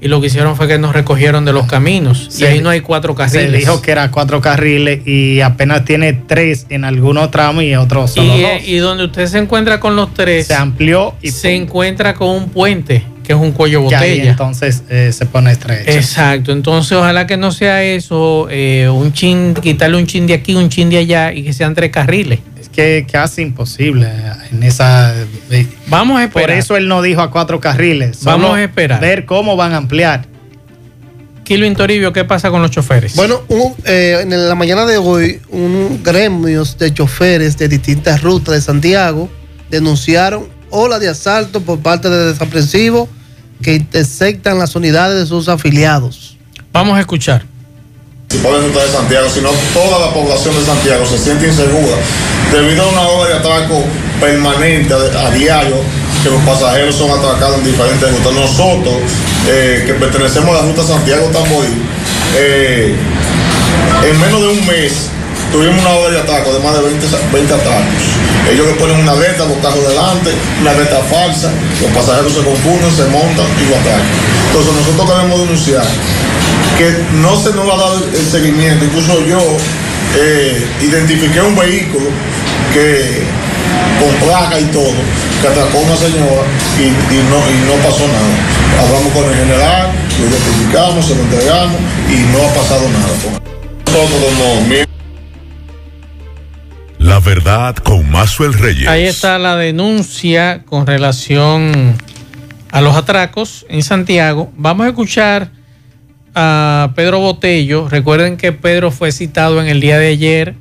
y 0.00 0.08
lo 0.08 0.20
que 0.20 0.26
hicieron 0.26 0.54
fue 0.54 0.68
que 0.68 0.76
nos 0.78 0.92
recogieron 0.92 1.46
de 1.46 1.54
los 1.54 1.66
caminos 1.66 2.28
y 2.38 2.44
ahí 2.44 2.60
no 2.60 2.68
hay 2.68 2.82
cuatro 2.82 3.14
carriles. 3.14 3.50
Se 3.50 3.56
dijo 3.56 3.80
que 3.80 3.90
era 3.92 4.10
cuatro 4.10 4.40
carriles 4.42 5.06
y 5.06 5.40
apenas 5.40 5.86
tiene 5.86 6.12
tres 6.12 6.66
en 6.68 6.84
algunos 6.84 7.30
tramos 7.30 7.64
y 7.64 7.74
otros 7.74 8.10
solo 8.12 8.34
eh, 8.34 8.58
dos. 8.60 8.68
y 8.68 8.76
donde 8.76 9.04
usted 9.04 9.26
se 9.26 9.38
encuentra 9.38 9.80
con 9.80 9.96
los 9.96 10.12
tres 10.12 10.48
Se 10.48 10.54
amplió 10.54 11.14
y 11.22 11.30
se 11.30 11.54
encuentra 11.54 12.12
con 12.14 12.28
un 12.28 12.50
puente 12.50 13.02
que 13.24 13.32
es 13.32 13.38
un 13.38 13.52
cuello 13.52 13.80
botella. 13.82 14.30
entonces 14.30 14.82
eh, 14.90 15.10
se 15.12 15.26
pone 15.26 15.50
estrecho. 15.50 15.90
Exacto, 15.90 16.52
entonces 16.52 16.92
ojalá 16.92 17.26
que 17.26 17.36
no 17.36 17.50
sea 17.50 17.82
eso, 17.82 18.46
eh, 18.50 18.88
un 18.88 19.12
chin, 19.12 19.54
quitarle 19.54 19.96
un 19.96 20.06
chin 20.06 20.26
de 20.26 20.34
aquí, 20.34 20.54
un 20.54 20.68
chin 20.68 20.90
de 20.90 20.98
allá 20.98 21.32
y 21.32 21.42
que 21.42 21.52
sean 21.52 21.74
tres 21.74 21.90
carriles. 21.90 22.40
Es 22.60 22.68
que 22.68 23.06
casi 23.10 23.42
imposible 23.42 24.08
en 24.52 24.62
esa. 24.62 25.14
eh, 25.50 25.66
Vamos 25.88 26.20
a 26.20 26.24
esperar. 26.24 26.48
Por 26.50 26.56
eso 26.58 26.76
él 26.76 26.86
no 26.86 27.00
dijo 27.02 27.20
a 27.22 27.30
cuatro 27.30 27.58
carriles. 27.60 28.22
Vamos 28.24 28.56
a 28.56 28.62
esperar. 28.62 29.00
Ver 29.00 29.24
cómo 29.24 29.56
van 29.56 29.72
a 29.72 29.78
ampliar. 29.78 30.26
Kilo 31.44 31.70
Toribio, 31.74 32.12
¿qué 32.14 32.24
pasa 32.24 32.50
con 32.50 32.62
los 32.62 32.70
choferes? 32.70 33.14
Bueno, 33.16 33.42
un- 33.48 33.74
eh, 33.84 34.18
en 34.22 34.48
la 34.48 34.54
mañana 34.54 34.86
de 34.86 34.96
hoy, 34.96 35.40
un 35.50 36.00
gremios 36.02 36.78
de 36.78 36.92
choferes 36.94 37.58
de 37.58 37.68
distintas 37.68 38.22
rutas 38.22 38.54
de 38.54 38.60
Santiago 38.62 39.28
denunciaron 39.70 40.46
ola 40.74 40.98
de 40.98 41.08
asalto 41.08 41.60
por 41.60 41.78
parte 41.78 42.10
de 42.10 42.32
desaprensivos 42.32 43.08
que 43.62 43.74
intersectan 43.74 44.58
las 44.58 44.74
unidades 44.76 45.18
de 45.18 45.26
sus 45.26 45.48
afiliados. 45.48 46.36
Vamos 46.72 46.96
a 46.96 47.00
escuchar. 47.00 47.44
de 48.28 48.92
Santiago, 48.92 49.28
sino 49.32 49.50
toda 49.72 50.06
la 50.06 50.12
población 50.12 50.54
de 50.56 50.64
Santiago 50.64 51.06
se 51.06 51.18
siente 51.18 51.46
insegura 51.46 51.96
debido 52.52 52.82
a 52.82 52.88
una 52.88 53.02
ola 53.02 53.28
de 53.28 53.34
atraco 53.38 53.82
permanente 54.20 54.92
a, 54.92 55.28
a 55.28 55.30
diario, 55.30 55.76
que 56.22 56.30
los 56.30 56.40
pasajeros 56.42 56.94
son 56.96 57.10
atracados 57.16 57.58
en 57.58 57.64
diferentes 57.64 58.10
rutas. 58.10 58.32
Nosotros, 58.32 58.94
eh, 59.48 59.84
que 59.86 59.94
pertenecemos 59.94 60.50
a 60.50 60.62
la 60.62 60.68
ruta 60.68 60.82
Santiago-Tamborí, 60.82 61.68
eh, 62.36 62.94
en 64.10 64.20
menos 64.20 64.40
de 64.40 64.48
un 64.48 64.66
mes 64.66 65.08
tuvimos 65.52 65.80
una 65.80 65.90
ola 65.90 66.10
de 66.10 66.20
atraco 66.20 66.52
de 66.52 66.58
más 66.60 66.74
de 66.74 66.82
20, 66.82 67.08
sa- 67.08 67.18
20 67.32 67.54
atracos. 67.54 68.02
Ellos 68.50 68.66
le 68.66 68.74
ponen 68.74 69.00
una 69.00 69.12
alerta 69.12 69.44
a 69.44 69.46
los 69.46 69.58
carros 69.58 69.88
delante, 69.88 70.30
una 70.60 70.70
alerta 70.70 70.98
falsa, 71.10 71.50
los 71.80 71.90
pasajeros 71.92 72.32
se 72.32 72.42
confunden, 72.44 72.90
se 72.92 73.04
montan 73.06 73.46
y 73.60 73.70
lo 73.70 73.76
atracan. 73.76 74.06
Entonces 74.48 74.72
nosotros 74.74 75.10
queremos 75.10 75.40
denunciar 75.40 75.84
que 76.78 77.04
no 77.20 77.36
se 77.36 77.52
nos 77.54 77.64
ha 77.72 77.76
dado 77.76 78.04
el 78.04 78.26
seguimiento. 78.26 78.84
Incluso 78.84 79.24
yo 79.26 79.38
eh, 80.16 80.66
identifiqué 80.82 81.40
un 81.40 81.56
vehículo 81.56 82.06
que 82.72 83.22
con 83.98 84.28
placa 84.28 84.60
y 84.60 84.64
todo, 84.66 84.92
que 85.40 85.48
atracó 85.48 85.78
a 85.78 85.80
una 85.80 85.96
señora 85.96 86.44
y, 86.78 86.82
y 86.84 87.18
no, 87.30 87.38
y 87.48 87.58
no 87.66 87.74
pasó 87.82 88.06
nada. 88.06 88.34
Hablamos 88.78 89.12
con 89.12 89.24
el 89.24 89.36
general, 89.36 89.92
lo 90.20 90.26
identificamos, 90.28 91.06
se 91.06 91.14
lo 91.14 91.22
entregamos 91.22 91.80
y 92.10 92.16
no 92.30 92.38
ha 92.44 92.54
pasado 92.54 92.88
nada. 92.90 93.14
Nosotros 93.86 94.32
como 94.38 94.93
La 97.04 97.20
verdad 97.20 97.76
con 97.76 98.10
Mazuel 98.10 98.54
Reyes. 98.54 98.88
Ahí 98.88 99.04
está 99.04 99.38
la 99.38 99.56
denuncia 99.56 100.62
con 100.64 100.86
relación 100.86 101.94
a 102.72 102.80
los 102.80 102.96
atracos 102.96 103.66
en 103.68 103.82
Santiago. 103.82 104.50
Vamos 104.56 104.86
a 104.86 104.88
escuchar 104.88 105.50
a 106.34 106.92
Pedro 106.96 107.20
Botello. 107.20 107.90
Recuerden 107.90 108.38
que 108.38 108.52
Pedro 108.52 108.90
fue 108.90 109.12
citado 109.12 109.60
en 109.60 109.68
el 109.68 109.82
día 109.82 109.98
de 109.98 110.08
ayer, 110.08 110.54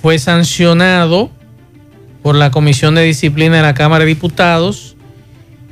fue 0.00 0.20
sancionado 0.20 1.32
por 2.22 2.36
la 2.36 2.52
Comisión 2.52 2.94
de 2.94 3.02
Disciplina 3.02 3.56
de 3.56 3.62
la 3.62 3.74
Cámara 3.74 4.04
de 4.04 4.10
Diputados 4.10 4.94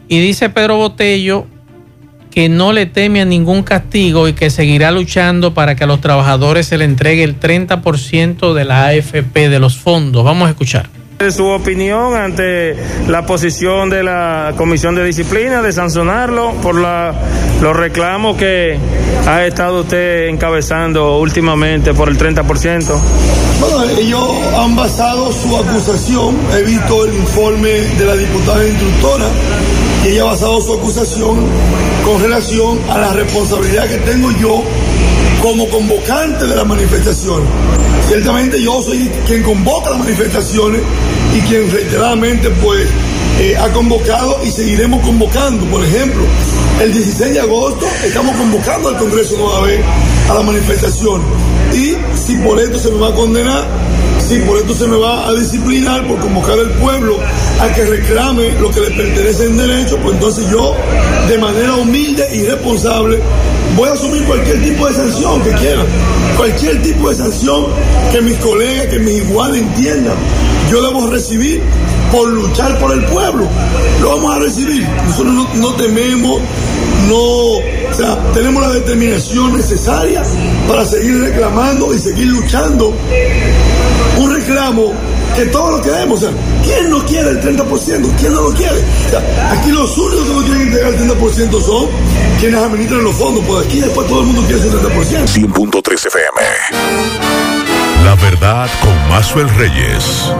y 0.08 0.18
dice 0.18 0.50
Pedro 0.50 0.76
Botello 0.76 1.46
que 2.38 2.48
no 2.48 2.72
le 2.72 2.86
teme 2.86 3.20
a 3.20 3.24
ningún 3.24 3.64
castigo 3.64 4.28
y 4.28 4.32
que 4.32 4.48
seguirá 4.48 4.92
luchando 4.92 5.54
para 5.54 5.74
que 5.74 5.82
a 5.82 5.86
los 5.88 6.00
trabajadores 6.00 6.68
se 6.68 6.78
le 6.78 6.84
entregue 6.84 7.24
el 7.24 7.40
30% 7.40 8.54
de 8.54 8.64
la 8.64 8.86
AFP 8.86 9.48
de 9.48 9.58
los 9.58 9.76
fondos. 9.76 10.22
Vamos 10.22 10.46
a 10.46 10.50
escuchar. 10.50 10.88
Su 11.32 11.46
opinión 11.46 12.14
ante 12.14 12.76
la 13.08 13.26
posición 13.26 13.90
de 13.90 14.04
la 14.04 14.54
Comisión 14.56 14.94
de 14.94 15.04
Disciplina 15.04 15.62
de 15.62 15.72
sancionarlo 15.72 16.52
por 16.62 16.80
la, 16.80 17.12
los 17.60 17.76
reclamos 17.76 18.36
que 18.36 18.78
ha 19.26 19.44
estado 19.44 19.80
usted 19.80 20.28
encabezando 20.28 21.18
últimamente 21.18 21.92
por 21.92 22.08
el 22.08 22.16
30%. 22.16 23.00
Bueno, 23.58 23.82
ellos 23.98 24.30
han 24.56 24.76
basado 24.76 25.32
su 25.32 25.56
acusación, 25.56 26.36
he 26.56 26.62
visto 26.62 27.04
el 27.04 27.14
informe 27.14 27.68
de 27.68 28.04
la 28.04 28.14
diputada 28.14 28.64
instructora, 28.64 29.26
y 30.04 30.08
ella 30.08 30.22
ha 30.22 30.26
basado 30.26 30.60
su 30.60 30.74
acusación 30.74 31.36
con 32.04 32.22
relación 32.22 32.78
a 32.88 32.98
la 32.98 33.12
responsabilidad 33.12 33.88
que 33.88 33.98
tengo 33.98 34.30
yo 34.32 34.62
como 35.42 35.68
convocante 35.68 36.46
de 36.46 36.56
la 36.56 36.64
manifestación. 36.64 37.42
Ciertamente 38.06 38.60
yo 38.62 38.82
soy 38.82 39.10
quien 39.26 39.42
convoca 39.42 39.90
las 39.90 40.00
manifestaciones 40.00 40.80
y 41.36 41.40
quien 41.42 41.70
reiteradamente 41.70 42.50
pues 42.62 42.88
eh, 43.40 43.56
ha 43.56 43.68
convocado 43.72 44.40
y 44.44 44.50
seguiremos 44.50 45.04
convocando. 45.04 45.64
Por 45.66 45.84
ejemplo, 45.84 46.22
el 46.80 46.92
16 46.92 47.34
de 47.34 47.40
agosto 47.40 47.86
estamos 48.04 48.36
convocando 48.36 48.88
al 48.88 48.98
Congreso 48.98 49.36
nueva 49.36 49.60
vez 49.62 49.80
a 50.28 50.34
la 50.34 50.42
manifestación. 50.42 51.22
Y 51.72 51.96
si 52.16 52.36
por 52.38 52.58
esto 52.58 52.78
se 52.78 52.90
me 52.90 52.98
va 52.98 53.08
a 53.08 53.14
condenar, 53.14 53.66
si 54.28 54.38
por 54.40 54.58
esto 54.58 54.74
se 54.74 54.86
me 54.86 54.96
va 54.96 55.26
a 55.26 55.32
disciplinar 55.32 56.06
por 56.06 56.20
convocar 56.20 56.58
al 56.58 56.70
pueblo 56.72 57.18
a 57.62 57.72
que 57.72 57.82
reclame 57.86 58.52
lo 58.60 58.70
que 58.70 58.80
le 58.80 58.90
pertenece 58.90 59.46
en 59.46 59.56
derecho, 59.56 59.96
pues 60.02 60.16
entonces 60.16 60.50
yo, 60.50 60.74
de 61.28 61.38
manera 61.38 61.76
humilde 61.76 62.28
y 62.34 62.42
responsable, 62.42 63.18
voy 63.74 63.88
a 63.88 63.92
asumir 63.92 64.22
cualquier 64.24 64.62
tipo 64.62 64.86
de 64.86 64.94
sanción 64.94 65.42
que 65.42 65.52
quieran, 65.52 65.86
cualquier 66.36 66.82
tipo 66.82 67.08
de 67.08 67.16
sanción 67.16 67.68
que 68.12 68.20
mis 68.20 68.36
colegas, 68.36 68.86
que 68.88 68.98
mis 68.98 69.14
iguales 69.14 69.62
entiendan. 69.62 70.16
Yo 70.70 70.82
debo 70.82 71.06
recibir 71.06 71.62
por 72.12 72.28
luchar 72.28 72.78
por 72.78 72.92
el 72.92 73.02
pueblo. 73.06 73.48
Lo 74.02 74.10
vamos 74.10 74.36
a 74.36 74.38
recibir. 74.40 74.86
Nosotros 75.06 75.32
no, 75.32 75.54
no 75.54 75.74
tememos, 75.76 76.42
no, 77.08 77.16
o 77.16 77.94
sea, 77.94 78.18
tenemos 78.34 78.62
la 78.62 78.74
determinación 78.74 79.56
necesaria 79.56 80.22
para 80.68 80.84
seguir 80.84 81.18
reclamando 81.20 81.94
y 81.94 81.98
seguir 81.98 82.26
luchando. 82.26 82.94
Un 84.18 84.34
reclamo 84.34 84.92
que 85.36 85.46
todos 85.46 85.78
lo 85.78 85.82
queremos. 85.82 86.22
O 86.22 86.26
sea, 86.26 86.36
¿quién 86.64 86.90
no 86.90 86.98
quiere 87.06 87.30
el 87.30 87.40
30%? 87.40 88.16
¿Quién 88.18 88.32
no 88.32 88.42
lo 88.42 88.52
quiere? 88.52 88.78
O 89.06 89.10
sea, 89.10 89.52
aquí 89.52 89.70
los 89.70 89.96
únicos 89.96 90.26
que 90.26 90.32
no 90.32 90.42
quieren 90.42 90.62
entregar 90.62 90.92
el 90.92 91.10
30% 91.10 91.62
son 91.62 91.86
quienes 92.40 92.60
administran 92.60 93.04
los 93.04 93.14
fondos. 93.14 93.44
Pues 93.46 93.66
aquí 93.66 93.80
después 93.80 94.08
todo 94.08 94.20
el 94.20 94.26
mundo 94.26 94.42
quiere 94.42 94.60
su 94.60 94.68
30%. 94.68 95.52
100.3 95.52 96.06
FM. 96.06 96.40
La 98.04 98.14
verdad 98.16 98.68
con 98.82 99.08
Mazuel 99.08 99.48
Reyes. 99.50 100.32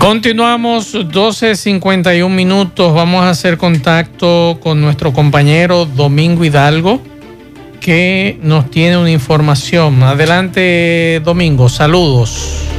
Continuamos 0.00 0.94
12.51 0.94 2.28
minutos. 2.30 2.94
Vamos 2.94 3.22
a 3.22 3.30
hacer 3.30 3.58
contacto 3.58 4.58
con 4.62 4.80
nuestro 4.80 5.12
compañero 5.12 5.84
Domingo 5.84 6.42
Hidalgo, 6.42 7.02
que 7.80 8.38
nos 8.42 8.70
tiene 8.70 8.96
una 8.96 9.10
información. 9.10 10.02
Adelante, 10.02 11.20
Domingo. 11.24 11.68
Saludos. 11.68 12.70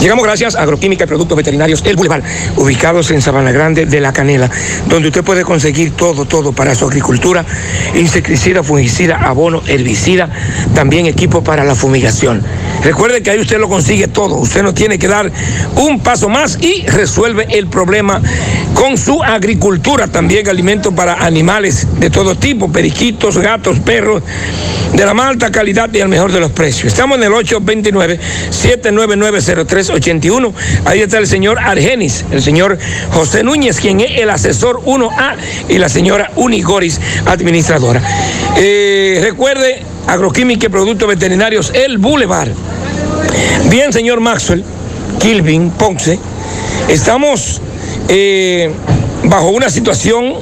Llegamos 0.00 0.24
gracias 0.24 0.54
a 0.54 0.62
Agroquímica 0.62 1.04
y 1.04 1.06
Productos 1.06 1.36
Veterinarios 1.36 1.82
El 1.84 1.96
Boulevard, 1.96 2.22
ubicados 2.56 3.10
en 3.10 3.22
Sabana 3.22 3.50
Grande 3.50 3.86
de 3.86 4.00
La 4.00 4.12
Canela, 4.12 4.50
donde 4.88 5.08
usted 5.08 5.24
puede 5.24 5.42
conseguir 5.42 5.92
todo, 5.92 6.26
todo 6.26 6.52
para 6.52 6.74
su 6.74 6.84
agricultura, 6.84 7.44
insecticida, 7.94 8.62
fungicida, 8.62 9.16
abono, 9.16 9.62
herbicida, 9.66 10.28
también 10.74 11.06
equipo 11.06 11.42
para 11.42 11.64
la 11.64 11.74
fumigación. 11.74 12.42
Recuerde 12.84 13.22
que 13.22 13.30
ahí 13.30 13.40
usted 13.40 13.58
lo 13.58 13.68
consigue 13.68 14.06
todo, 14.06 14.36
usted 14.36 14.62
no 14.62 14.74
tiene 14.74 14.98
que 14.98 15.08
dar 15.08 15.32
un 15.74 16.00
paso 16.00 16.28
más 16.28 16.58
y 16.60 16.86
resuelve 16.86 17.46
el 17.50 17.66
problema 17.66 18.20
con 18.74 18.98
su 18.98 19.22
agricultura, 19.24 20.06
también 20.08 20.48
alimentos 20.48 20.92
para 20.92 21.14
animales 21.14 21.86
de 21.98 22.10
todo 22.10 22.36
tipo, 22.36 22.70
periquitos, 22.70 23.38
gatos, 23.38 23.80
perros, 23.80 24.22
de 24.92 25.04
la 25.04 25.14
más 25.14 25.30
alta 25.30 25.50
calidad 25.50 25.92
y 25.92 26.00
al 26.00 26.08
mejor 26.08 26.32
de 26.32 26.40
los 26.40 26.52
precios. 26.52 26.92
Estamos 26.92 27.18
en 27.18 27.24
el 27.24 27.32
829-799-0381. 29.90 30.52
Ahí 30.84 31.00
está 31.00 31.18
el 31.18 31.26
señor 31.26 31.58
Argenis, 31.58 32.24
el 32.30 32.42
señor 32.42 32.78
José 33.12 33.42
Núñez, 33.42 33.80
quien 33.80 34.00
es 34.00 34.18
el 34.18 34.30
asesor 34.30 34.82
1A, 34.84 35.36
y 35.68 35.78
la 35.78 35.88
señora 35.88 36.30
Unigoris, 36.36 37.00
administradora. 37.26 38.02
Eh, 38.56 39.20
recuerde, 39.22 39.82
agroquímica 40.06 40.66
y 40.66 40.68
productos 40.68 41.08
veterinarios, 41.08 41.72
el 41.74 41.98
Boulevard. 41.98 42.50
Bien, 43.68 43.92
señor 43.92 44.20
Maxwell, 44.20 44.64
Kilvin, 45.18 45.70
Ponce, 45.70 46.18
estamos 46.88 47.60
eh, 48.08 48.70
bajo 49.24 49.48
una 49.48 49.70
situación, 49.70 50.34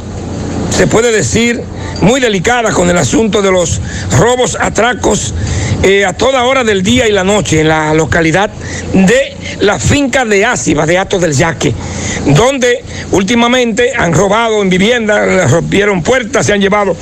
se 0.71 0.87
puede 0.87 1.11
decir, 1.11 1.63
muy 2.01 2.21
delicada 2.21 2.73
con 2.73 2.91
el 2.91 2.99
asunto 2.99 3.41
de 3.41 3.51
los 3.51 3.81
robos, 4.19 4.57
atracos 4.61 5.35
eh, 5.83 6.05
a 6.05 6.13
toda 6.13 6.45
hora 6.45 6.65
del 6.65 6.83
día 6.83 7.09
y 7.09 7.13
la 7.13 7.25
noche 7.25 7.61
en 7.61 7.69
la 7.69 7.95
localidad 7.95 8.51
de 8.93 9.34
la 9.61 9.79
finca 9.79 10.25
de 10.25 10.45
Áciba, 10.45 10.87
de 10.87 10.99
Atos 10.99 11.21
del 11.21 11.33
Yaque, 11.33 11.73
donde 12.27 12.85
últimamente 13.13 13.93
han 13.97 14.13
robado 14.13 14.63
en 14.63 14.71
viviendas, 14.71 15.51
rompieron 15.51 16.03
puertas, 16.03 16.47
se 16.47 16.53
han 16.53 16.61
llevado 16.61 16.97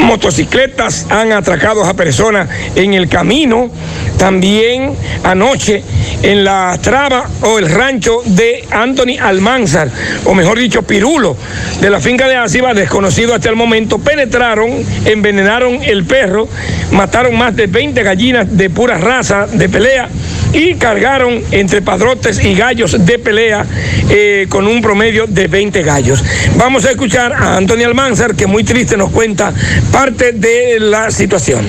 motocicletas, 0.00 1.06
han 1.10 1.32
atracado 1.32 1.84
a 1.84 1.94
personas 1.94 2.48
en 2.74 2.94
el 2.94 3.08
camino, 3.08 3.70
también 4.18 4.94
anoche 5.24 5.82
en 6.22 6.44
la 6.44 6.78
traba 6.80 7.28
o 7.42 7.58
el 7.58 7.70
rancho 7.70 8.22
de 8.24 8.64
Anthony 8.70 9.18
Almanzar, 9.20 9.90
o 10.24 10.34
mejor 10.34 10.58
dicho, 10.58 10.82
Pirulo, 10.82 11.36
de 11.80 11.90
la 11.90 12.00
finca 12.00 12.28
de 12.28 12.36
Áciba, 12.36 12.74
desconocido 12.74 13.34
hasta 13.34 13.48
el 13.48 13.56
momento, 13.56 13.98
penetraron, 13.98 14.70
envenenaron 15.04 15.82
el 15.82 16.04
perro, 16.04 16.48
mataron 16.92 17.36
más 17.36 17.54
de 17.56 17.66
20 17.66 18.02
gallinas 18.02 18.56
de 18.56 18.70
pura 18.70 18.98
raza 18.98 19.46
de 19.46 19.68
pelea 19.68 20.08
y 20.52 20.74
cargaron 20.74 21.42
entre 21.50 21.82
padrotes 21.82 22.42
y 22.44 22.54
gallos 22.54 22.96
de 23.04 23.18
pelea 23.18 23.66
eh, 24.08 24.46
con 24.48 24.66
un 24.66 24.80
promedio 24.80 25.26
de 25.26 25.46
20 25.46 25.82
gallos. 25.82 26.22
Vamos 26.56 26.84
a 26.84 26.90
escuchar 26.90 27.32
a 27.32 27.56
Antonio 27.56 27.86
Almanzar, 27.86 28.34
que 28.34 28.46
muy 28.46 28.64
triste 28.64 28.96
nos 28.96 29.10
cuenta 29.10 29.52
parte 29.92 30.32
de 30.32 30.80
la 30.80 31.10
situación. 31.10 31.64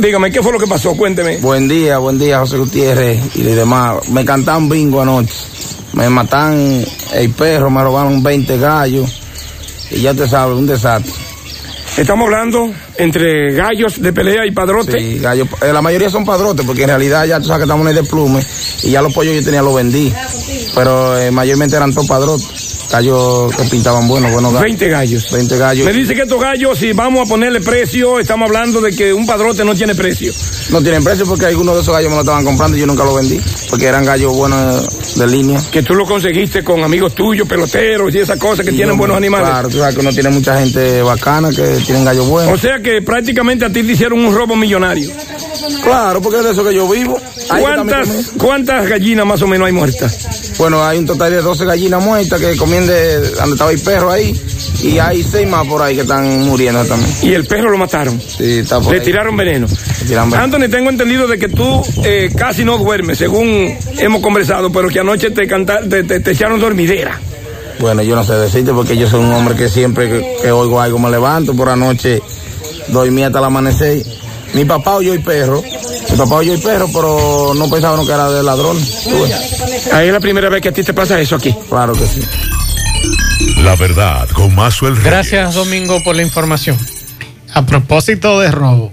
Dígame, 0.00 0.30
¿qué 0.30 0.42
fue 0.42 0.52
lo 0.52 0.58
que 0.58 0.66
pasó? 0.66 0.96
Cuénteme. 0.96 1.38
Buen 1.38 1.68
día, 1.68 1.98
buen 1.98 2.18
día, 2.18 2.38
José 2.38 2.56
Gutiérrez 2.56 3.36
y 3.36 3.42
demás. 3.42 4.08
Me 4.08 4.24
cantaron 4.24 4.68
bingo 4.68 5.02
anoche. 5.02 5.34
Me 5.92 6.08
matan 6.08 6.82
el 7.12 7.30
perro, 7.30 7.70
me 7.70 7.82
robaron 7.82 8.22
20 8.22 8.58
gallos. 8.58 9.20
Y 9.90 10.00
ya 10.00 10.14
te 10.14 10.26
sabes, 10.26 10.56
un 10.56 10.66
desastre. 10.66 11.12
Estamos 11.96 12.24
hablando 12.24 12.72
entre 12.96 13.52
gallos 13.52 14.00
de 14.00 14.12
pelea 14.14 14.46
y 14.46 14.50
padrotes. 14.50 14.94
Sí, 14.94 15.20
eh, 15.22 15.72
la 15.72 15.82
mayoría 15.82 16.08
son 16.08 16.24
padrotes, 16.24 16.64
porque 16.64 16.82
en 16.82 16.88
realidad 16.88 17.26
ya 17.26 17.38
tú 17.38 17.46
sabes 17.46 17.58
que 17.58 17.64
estamos 17.64 17.84
en 17.84 17.90
el 17.90 18.02
desplume 18.02 18.42
y 18.82 18.90
ya 18.90 19.02
los 19.02 19.12
pollos 19.12 19.34
yo 19.34 19.44
tenía 19.44 19.60
los 19.60 19.74
vendí. 19.74 20.12
Pero 20.74 21.18
eh, 21.18 21.30
mayormente 21.30 21.76
eran 21.76 21.92
todos 21.92 22.06
padrotes. 22.06 22.61
Gallos 22.92 23.56
que 23.56 23.64
pintaban 23.70 24.06
buenos, 24.06 24.30
buenos 24.32 24.52
gallos. 24.52 24.64
20 24.64 24.88
gallos. 24.90 25.32
20 25.32 25.56
gallos. 25.56 25.86
Me 25.86 25.94
dice 25.94 26.14
que 26.14 26.22
estos 26.22 26.38
gallos, 26.38 26.78
si 26.78 26.92
vamos 26.92 27.26
a 27.26 27.30
ponerle 27.30 27.62
precio, 27.62 28.20
estamos 28.20 28.46
hablando 28.46 28.82
de 28.82 28.94
que 28.94 29.14
un 29.14 29.26
padrote 29.26 29.64
no 29.64 29.74
tiene 29.74 29.94
precio. 29.94 30.30
No 30.68 30.82
tienen 30.82 31.02
precio 31.02 31.24
porque 31.24 31.46
algunos 31.46 31.74
de 31.74 31.80
esos 31.80 31.94
gallos 31.94 32.10
me 32.10 32.16
lo 32.16 32.20
estaban 32.20 32.44
comprando 32.44 32.76
y 32.76 32.80
yo 32.80 32.86
nunca 32.86 33.02
los 33.04 33.16
vendí. 33.16 33.40
Porque 33.70 33.86
eran 33.86 34.04
gallos 34.04 34.36
buenos 34.36 35.16
de 35.16 35.26
línea. 35.26 35.58
Que 35.70 35.82
tú 35.82 35.94
lo 35.94 36.04
conseguiste 36.04 36.62
con 36.62 36.84
amigos 36.84 37.14
tuyos, 37.14 37.48
peloteros 37.48 38.14
y 38.14 38.18
esas 38.18 38.38
cosas 38.38 38.66
que 38.66 38.72
Y 38.72 38.76
tienen 38.76 38.94
yo, 38.94 38.98
buenos 38.98 39.16
animales. 39.16 39.48
Claro, 39.48 39.68
tú 39.70 39.78
sabes 39.78 39.94
que 39.94 40.00
uno 40.02 40.12
tiene 40.12 40.28
mucha 40.28 40.60
gente 40.60 41.00
bacana 41.00 41.48
que 41.48 41.62
tienen 41.86 42.04
gallos 42.04 42.28
buenos. 42.28 42.52
O 42.52 42.58
sea 42.58 42.78
que 42.80 43.00
prácticamente 43.00 43.64
a 43.64 43.72
ti 43.72 43.82
te 43.82 43.92
hicieron 43.92 44.22
un 44.22 44.34
robo 44.34 44.54
millonario. 44.54 45.10
Claro, 45.82 46.20
porque 46.20 46.40
es 46.40 46.44
de 46.44 46.50
eso 46.52 46.62
que 46.62 46.74
yo 46.74 46.86
vivo. 46.88 47.18
¿Cuántas. 47.48 48.32
¿Cuántas 48.38 48.88
gallinas 48.88 49.26
más 49.26 49.40
o 49.42 49.46
menos 49.46 49.66
hay 49.66 49.72
muertas? 49.72 50.52
Bueno, 50.58 50.84
hay 50.84 50.98
un 50.98 51.06
total 51.06 51.32
de 51.32 51.40
12 51.40 51.64
gallinas 51.64 52.04
muertas 52.04 52.40
que 52.40 52.56
de 52.86 53.30
donde 53.30 53.52
estaba 53.52 53.70
el 53.72 53.80
perro 53.80 54.10
ahí. 54.10 54.38
Y 54.82 54.98
hay 54.98 55.22
seis 55.22 55.48
más 55.48 55.66
por 55.66 55.80
ahí 55.82 55.94
que 55.94 56.00
están 56.02 56.42
muriendo 56.42 56.84
también. 56.84 57.10
Y 57.22 57.34
el 57.34 57.44
perro 57.46 57.70
lo 57.70 57.78
mataron. 57.78 58.20
Sí, 58.20 58.58
está 58.58 58.80
por 58.80 58.92
Le 58.92 58.98
ahí. 58.98 59.04
tiraron 59.04 59.36
veneno. 59.36 59.66
Le 60.00 60.06
tiraron 60.06 60.30
veneno. 60.30 60.44
Anthony, 60.56 60.68
tengo 60.70 60.90
entendido 60.90 61.26
de 61.28 61.38
que 61.38 61.48
tú 61.48 61.82
eh, 62.04 62.30
casi 62.36 62.64
no 62.64 62.78
duermes, 62.78 63.18
según 63.18 63.76
hemos 63.98 64.20
conversado, 64.22 64.70
pero 64.72 64.88
que 64.88 64.98
anoche 65.00 65.30
te, 65.30 65.46
te, 65.46 66.02
te- 66.04 66.20
te 66.20 66.30
echaron 66.32 66.58
dormidera. 66.60 67.20
Bueno, 67.78 68.02
yo 68.02 68.14
no 68.16 68.24
sé 68.24 68.34
decirte 68.34 68.72
porque 68.72 68.96
yo 68.96 69.08
soy 69.08 69.20
un 69.20 69.32
hombre 69.32 69.54
que 69.56 69.68
siempre 69.68 70.08
que, 70.08 70.36
que 70.42 70.50
oigo 70.52 70.80
algo 70.80 70.98
me 70.98 71.10
levanto. 71.10 71.54
Por 71.54 71.68
anoche 71.68 72.20
dormí 72.88 73.22
hasta 73.22 73.38
el 73.38 73.44
amanecer. 73.44 74.02
Mi 74.54 74.64
papá 74.64 74.96
oyó 74.96 75.12
el 75.12 75.22
perro. 75.22 75.62
Mi 76.10 76.16
papá 76.18 76.34
oyó 76.36 76.52
el 76.52 76.60
perro, 76.60 76.88
pero 76.92 77.52
no 77.54 77.70
pensaban 77.70 78.04
que 78.04 78.12
era 78.12 78.28
de 78.30 78.42
ladrón. 78.42 78.76
Ahí 79.92 80.08
es 80.08 80.12
la 80.12 80.20
primera 80.20 80.48
vez 80.48 80.60
que 80.60 80.68
a 80.68 80.72
ti 80.72 80.82
te 80.82 80.92
pasa 80.92 81.18
eso 81.20 81.36
aquí. 81.36 81.54
Claro 81.70 81.92
que 81.94 82.06
sí. 82.06 82.20
La 83.62 83.76
verdad 83.76 84.28
con 84.30 84.54
Mazuel 84.56 84.96
Reyes. 84.96 85.10
Gracias, 85.10 85.54
Domingo, 85.54 86.02
por 86.02 86.16
la 86.16 86.22
información. 86.22 86.76
A 87.54 87.64
propósito 87.64 88.40
de 88.40 88.50
robo, 88.50 88.92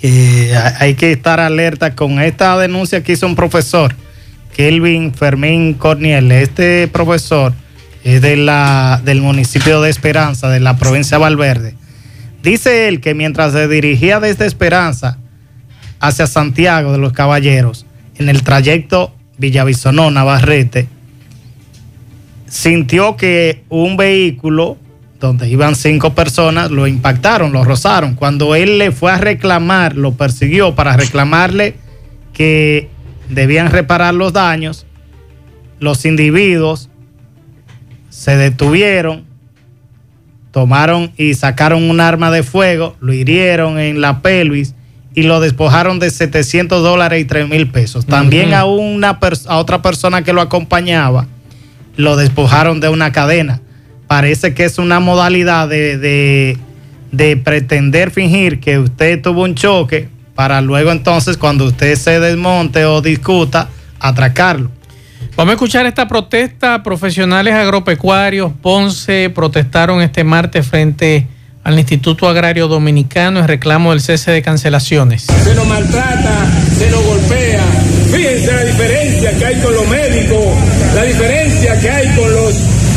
eh, 0.00 0.54
hay 0.78 0.94
que 0.94 1.12
estar 1.12 1.40
alerta 1.40 1.94
con 1.94 2.18
esta 2.18 2.56
denuncia 2.56 3.02
que 3.02 3.12
hizo 3.12 3.26
un 3.26 3.36
profesor, 3.36 3.94
Kelvin 4.56 5.12
Fermín 5.12 5.74
Corniel. 5.74 6.32
Este 6.32 6.88
profesor 6.88 7.52
es 8.02 8.22
de 8.22 8.36
la, 8.36 9.02
del 9.04 9.20
municipio 9.20 9.82
de 9.82 9.90
Esperanza, 9.90 10.48
de 10.48 10.60
la 10.60 10.78
provincia 10.78 11.18
de 11.18 11.22
Valverde. 11.22 11.74
Dice 12.42 12.88
él 12.88 13.00
que 13.02 13.12
mientras 13.12 13.52
se 13.52 13.68
dirigía 13.68 14.20
desde 14.20 14.46
Esperanza 14.46 15.18
hacia 16.00 16.26
Santiago 16.26 16.92
de 16.92 16.98
los 16.98 17.12
Caballeros, 17.12 17.84
en 18.16 18.30
el 18.30 18.42
trayecto 18.42 19.14
Villavisonó, 19.36 20.10
Navarrete, 20.10 20.88
sintió 22.52 23.16
que 23.16 23.64
un 23.70 23.96
vehículo 23.96 24.76
donde 25.18 25.48
iban 25.48 25.74
cinco 25.74 26.14
personas 26.14 26.70
lo 26.70 26.86
impactaron, 26.86 27.50
lo 27.50 27.64
rozaron. 27.64 28.14
Cuando 28.14 28.54
él 28.54 28.76
le 28.76 28.92
fue 28.92 29.10
a 29.10 29.16
reclamar, 29.16 29.96
lo 29.96 30.12
persiguió 30.12 30.74
para 30.74 30.94
reclamarle 30.94 31.76
que 32.34 32.90
debían 33.30 33.70
reparar 33.70 34.12
los 34.12 34.34
daños, 34.34 34.84
los 35.80 36.04
individuos 36.04 36.90
se 38.10 38.36
detuvieron, 38.36 39.24
tomaron 40.50 41.10
y 41.16 41.32
sacaron 41.32 41.88
un 41.88 42.00
arma 42.00 42.30
de 42.30 42.42
fuego, 42.42 42.96
lo 43.00 43.14
hirieron 43.14 43.78
en 43.78 44.02
la 44.02 44.20
pelvis 44.20 44.74
y 45.14 45.22
lo 45.22 45.40
despojaron 45.40 45.98
de 45.98 46.10
700 46.10 46.82
dólares 46.82 47.22
y 47.22 47.24
3 47.24 47.48
mil 47.48 47.70
pesos. 47.70 48.04
También 48.04 48.52
a, 48.52 48.66
una 48.66 49.18
a 49.48 49.56
otra 49.56 49.80
persona 49.80 50.22
que 50.22 50.34
lo 50.34 50.42
acompañaba 50.42 51.26
lo 51.96 52.16
despojaron 52.16 52.80
de 52.80 52.88
una 52.88 53.12
cadena. 53.12 53.60
Parece 54.06 54.54
que 54.54 54.64
es 54.64 54.78
una 54.78 55.00
modalidad 55.00 55.68
de, 55.68 55.98
de- 55.98 56.58
de 57.12 57.36
pretender 57.36 58.10
fingir 58.10 58.58
que 58.60 58.78
usted 58.78 59.20
tuvo 59.20 59.42
un 59.42 59.54
choque 59.54 60.08
para 60.34 60.62
luego 60.62 60.90
entonces 60.92 61.36
cuando 61.36 61.66
usted 61.66 61.94
se 61.96 62.18
desmonte 62.20 62.86
o 62.86 63.02
discuta, 63.02 63.68
atracarlo. 64.00 64.70
Vamos 65.36 65.52
a 65.52 65.54
escuchar 65.54 65.84
esta 65.86 66.08
protesta. 66.08 66.82
Profesionales 66.82 67.54
agropecuarios 67.54 68.52
Ponce 68.62 69.30
protestaron 69.30 70.00
este 70.02 70.24
martes 70.24 70.66
frente 70.66 71.26
al 71.64 71.78
Instituto 71.78 72.28
Agrario 72.28 72.66
Dominicano 72.66 73.40
en 73.40 73.46
reclamo 73.46 73.90
del 73.90 74.00
cese 74.00 74.30
de 74.30 74.42
cancelaciones. 74.42 75.22
se 75.24 75.54
nos 75.54 75.66
maltrata, 75.66 76.46
se 76.78 76.90
nos 76.90 77.04
golpea. 77.04 77.62
Fíjense 78.10 78.52
la 78.52 78.64
diferencia 78.64 79.38
que 79.38 79.44
hay 79.46 79.60
con 79.60 79.74
los 79.74 79.86
médicos, 79.88 80.46
la 80.94 81.02
diferencia 81.04 81.78
que 81.80 81.90
hay 81.90 82.08
con 82.16 82.32
los, 82.32 82.54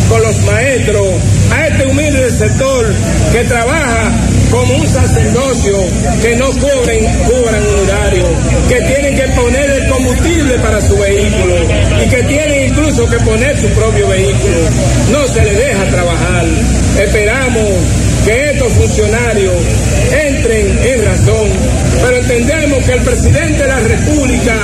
con 0.10 0.22
los 0.22 0.40
maestros, 0.44 1.08
a 1.52 1.68
este 1.68 1.86
humilde 1.88 2.32
sector 2.32 2.94
que 3.32 3.44
trabaja 3.46 4.12
como 4.52 4.78
un 4.78 4.88
sacerdocio, 4.88 5.78
que 6.22 6.36
no 6.36 6.50
cubren, 6.52 7.06
cubran 7.26 7.62
un 7.68 7.90
horario, 7.90 8.26
que 8.70 8.82
tienen 8.82 9.16
que 9.16 9.28
poner 9.34 9.70
el 9.70 9.90
combustible 9.90 10.60
para 10.60 10.82
su 10.82 10.98
vehículo 10.98 11.56
y 12.04 12.10
que 12.10 12.24
tienen 12.24 12.70
incluso 12.70 13.10
que 13.10 13.18
poner 13.18 13.60
su 13.60 13.68
propio 13.70 14.08
vehículo. 14.08 14.58
No 15.12 15.28
se 15.28 15.44
les 15.44 15.58
deja 15.58 15.86
trabajar. 15.86 16.46
Esperamos 17.00 17.70
que 18.26 18.55
estos 18.66 18.88
funcionarios 18.88 19.54
entren 20.12 20.80
en 20.84 21.06
razón, 21.06 21.50
pero 22.02 22.18
entendemos 22.18 22.84
que 22.84 22.94
el 22.94 23.02
presidente 23.02 23.62
de 23.62 23.68
la 23.68 23.80
República 23.80 24.56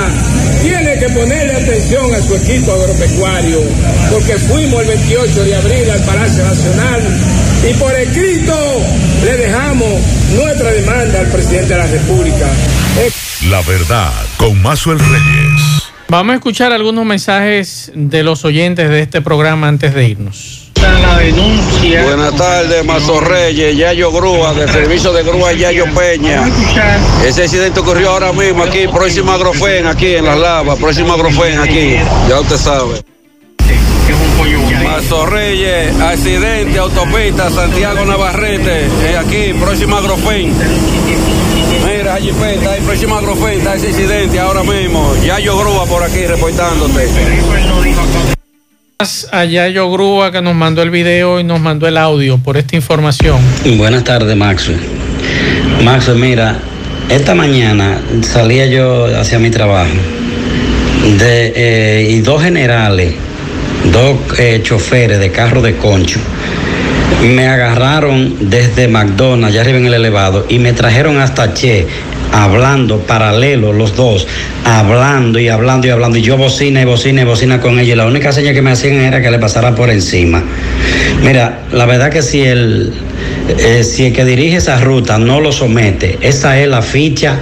tiene 0.60 0.98
que 0.98 1.08
ponerle 1.10 1.54
atención 1.54 2.12
a 2.14 2.20
su 2.20 2.34
equipo 2.34 2.72
agropecuario, 2.72 3.60
porque 4.10 4.38
fuimos 4.38 4.82
el 4.82 4.88
28 4.88 5.44
de 5.44 5.54
abril 5.54 5.90
al 5.90 6.00
Palacio 6.00 6.44
Nacional 6.44 7.00
y 7.70 7.74
por 7.74 7.94
escrito 7.94 8.56
le 9.24 9.36
dejamos 9.36 10.00
nuestra 10.34 10.70
demanda 10.70 11.20
al 11.20 11.26
presidente 11.26 11.74
de 11.74 11.78
la 11.78 11.86
República. 11.86 12.48
La 13.50 13.62
verdad, 13.62 14.12
con 14.36 14.60
Mazuel 14.62 14.98
Reyes. 14.98 15.90
Vamos 16.08 16.32
a 16.32 16.36
escuchar 16.36 16.72
algunos 16.72 17.04
mensajes 17.04 17.92
de 17.94 18.22
los 18.22 18.44
oyentes 18.44 18.88
de 18.88 19.00
este 19.00 19.20
programa 19.20 19.68
antes 19.68 19.94
de 19.94 20.08
irnos. 20.08 20.61
Buenas 22.04 22.36
tardes, 22.36 22.84
Mazo 22.84 23.20
Reyes, 23.20 23.76
Yayo 23.76 24.10
Grúa, 24.10 24.52
del 24.54 24.68
servicio 24.68 25.12
de 25.12 25.22
grúa 25.22 25.52
Yayo 25.52 25.84
Peña. 25.94 26.42
Ese 27.24 27.44
accidente 27.44 27.80
ocurrió 27.80 28.10
ahora 28.10 28.32
mismo 28.32 28.62
aquí, 28.62 28.88
próximo 28.88 29.32
Agrofen, 29.32 29.86
aquí 29.86 30.14
en 30.14 30.24
Las 30.24 30.38
Lavas, 30.38 30.78
próximo 30.78 31.12
Agrofen, 31.12 31.58
aquí, 31.60 31.96
ya 32.28 32.40
usted 32.40 32.56
sabe. 32.56 33.02
Mazo 34.84 35.26
Reyes, 35.26 35.98
accidente, 36.00 36.78
autopista, 36.78 37.50
Santiago 37.50 38.04
Navarrete, 38.04 38.86
eh, 38.86 39.16
aquí, 39.18 39.52
próximo 39.58 39.96
Agrofen. 39.96 40.52
Mira, 41.84 42.14
allí 42.14 42.30
está 42.30 42.76
el 42.76 42.84
próximo 42.84 43.16
Agrofen, 43.16 43.58
está 43.58 43.74
ese 43.74 43.88
accidente 43.88 44.40
ahora 44.40 44.62
mismo. 44.62 45.14
Yayo 45.24 45.56
Grúa 45.56 45.86
por 45.86 46.02
aquí, 46.02 46.26
reportándote. 46.26 47.08
A 49.32 49.44
Yayo 49.44 49.90
Grúa 49.90 50.30
que 50.30 50.40
nos 50.40 50.54
mandó 50.54 50.80
el 50.80 50.90
video 50.90 51.40
y 51.40 51.42
nos 51.42 51.58
mandó 51.58 51.88
el 51.88 51.96
audio 51.96 52.38
por 52.38 52.56
esta 52.56 52.76
información. 52.76 53.40
Buenas 53.76 54.04
tardes, 54.04 54.36
Maxwell. 54.36 54.78
Maxwell, 55.82 56.18
mira, 56.18 56.56
esta 57.08 57.34
mañana 57.34 58.00
salía 58.20 58.66
yo 58.66 59.06
hacia 59.18 59.40
mi 59.40 59.50
trabajo 59.50 59.90
de, 61.18 61.52
eh, 61.56 62.10
y 62.12 62.20
dos 62.20 62.44
generales, 62.44 63.14
dos 63.90 64.18
eh, 64.38 64.60
choferes 64.62 65.18
de 65.18 65.32
carro 65.32 65.62
de 65.62 65.76
concho, 65.76 66.20
me 67.22 67.48
agarraron 67.48 68.50
desde 68.50 68.86
McDonald's, 68.86 69.48
allá 69.48 69.62
arriba 69.62 69.78
en 69.78 69.86
el 69.86 69.94
elevado, 69.94 70.46
y 70.48 70.60
me 70.60 70.74
trajeron 70.74 71.18
hasta 71.18 71.52
Che, 71.54 71.88
hablando 72.30 73.00
paralelo 73.00 73.72
los 73.72 73.96
dos, 73.96 74.28
hablando 74.64 75.38
y 75.38 75.48
hablando 75.48 75.86
y 75.86 75.90
hablando. 75.90 76.18
Y 76.18 76.22
yo 76.22 76.36
bocina 76.36 76.82
y 76.82 76.84
bocina 76.84 77.22
y 77.22 77.24
bocina 77.24 77.60
con 77.60 77.78
ellos. 77.78 77.94
Y 77.94 77.96
la 77.96 78.06
única 78.06 78.32
señal 78.32 78.54
que 78.54 78.62
me 78.62 78.70
hacían 78.70 78.96
era 78.96 79.20
que 79.20 79.30
le 79.30 79.38
pasara 79.38 79.74
por 79.74 79.90
encima. 79.90 80.42
Mira, 81.22 81.60
la 81.72 81.86
verdad 81.86 82.10
que 82.10 82.22
si 82.22 82.42
el, 82.42 82.92
eh, 83.58 83.84
si 83.84 84.06
el 84.06 84.12
que 84.12 84.24
dirige 84.24 84.56
esa 84.56 84.78
ruta 84.80 85.18
no 85.18 85.40
lo 85.40 85.52
somete, 85.52 86.18
esa 86.20 86.58
es 86.60 86.68
la 86.68 86.82
ficha 86.82 87.38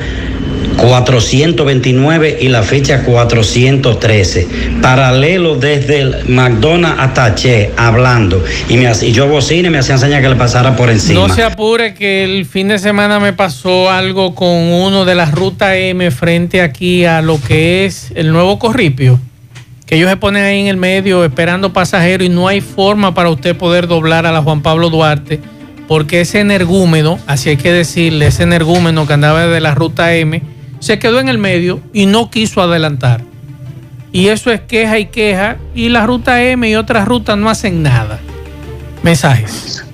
429 0.80 2.38
y 2.40 2.48
la 2.48 2.62
ficha 2.62 3.02
413. 3.04 4.48
Paralelo 4.80 5.56
desde 5.56 6.00
el 6.00 6.28
McDonald's 6.28 7.00
hasta 7.00 7.34
Che, 7.34 7.70
hablando. 7.76 8.42
Y, 8.68 8.76
me, 8.76 8.90
y 9.02 9.12
yo 9.12 9.28
bocina 9.28 9.68
y 9.68 9.70
me 9.70 9.78
hacían 9.78 9.98
señas 9.98 10.22
que 10.22 10.28
le 10.28 10.36
pasara 10.36 10.76
por 10.76 10.90
encima. 10.90 11.26
No 11.26 11.34
se 11.34 11.42
apure 11.42 11.94
que 11.94 12.24
el 12.24 12.46
fin 12.46 12.68
de 12.68 12.78
semana 12.78 13.20
me 13.20 13.32
pasó 13.32 13.90
algo 13.90 14.34
con 14.34 14.48
uno 14.48 15.04
de 15.04 15.14
las 15.14 15.32
rutas 15.32 15.74
M 15.74 16.10
frente 16.10 16.62
aquí 16.62 17.04
a 17.04 17.20
lo 17.20 17.40
que 17.40 17.84
es 17.84 18.12
el 18.14 18.32
nuevo 18.32 18.58
Corripio. 18.58 19.20
Que 19.86 19.96
ellos 19.96 20.08
se 20.08 20.16
ponen 20.16 20.44
ahí 20.44 20.60
en 20.60 20.68
el 20.68 20.76
medio 20.76 21.24
esperando 21.24 21.72
pasajeros 21.72 22.26
y 22.26 22.30
no 22.30 22.46
hay 22.48 22.60
forma 22.60 23.12
para 23.12 23.28
usted 23.28 23.56
poder 23.56 23.88
doblar 23.88 24.24
a 24.24 24.32
la 24.32 24.40
Juan 24.40 24.62
Pablo 24.62 24.88
Duarte. 24.88 25.40
Porque 25.88 26.20
ese 26.20 26.38
energúmeno, 26.38 27.18
así 27.26 27.50
hay 27.50 27.56
que 27.56 27.72
decirle, 27.72 28.28
ese 28.28 28.44
energúmeno 28.44 29.08
que 29.08 29.12
andaba 29.12 29.48
de 29.48 29.60
la 29.60 29.74
ruta 29.74 30.14
M, 30.14 30.40
se 30.80 30.98
quedó 30.98 31.20
en 31.20 31.28
el 31.28 31.38
medio 31.38 31.80
y 31.92 32.06
no 32.06 32.30
quiso 32.30 32.60
adelantar. 32.60 33.22
Y 34.12 34.28
eso 34.28 34.50
es 34.50 34.60
queja 34.62 34.98
y 34.98 35.06
queja. 35.06 35.56
Y 35.74 35.88
la 35.88 36.04
ruta 36.06 36.42
M 36.42 36.68
y 36.68 36.74
otras 36.74 37.06
rutas 37.06 37.38
no 37.38 37.48
hacen 37.48 37.82
nada. 37.82 38.18
Mensajes. 39.02 39.84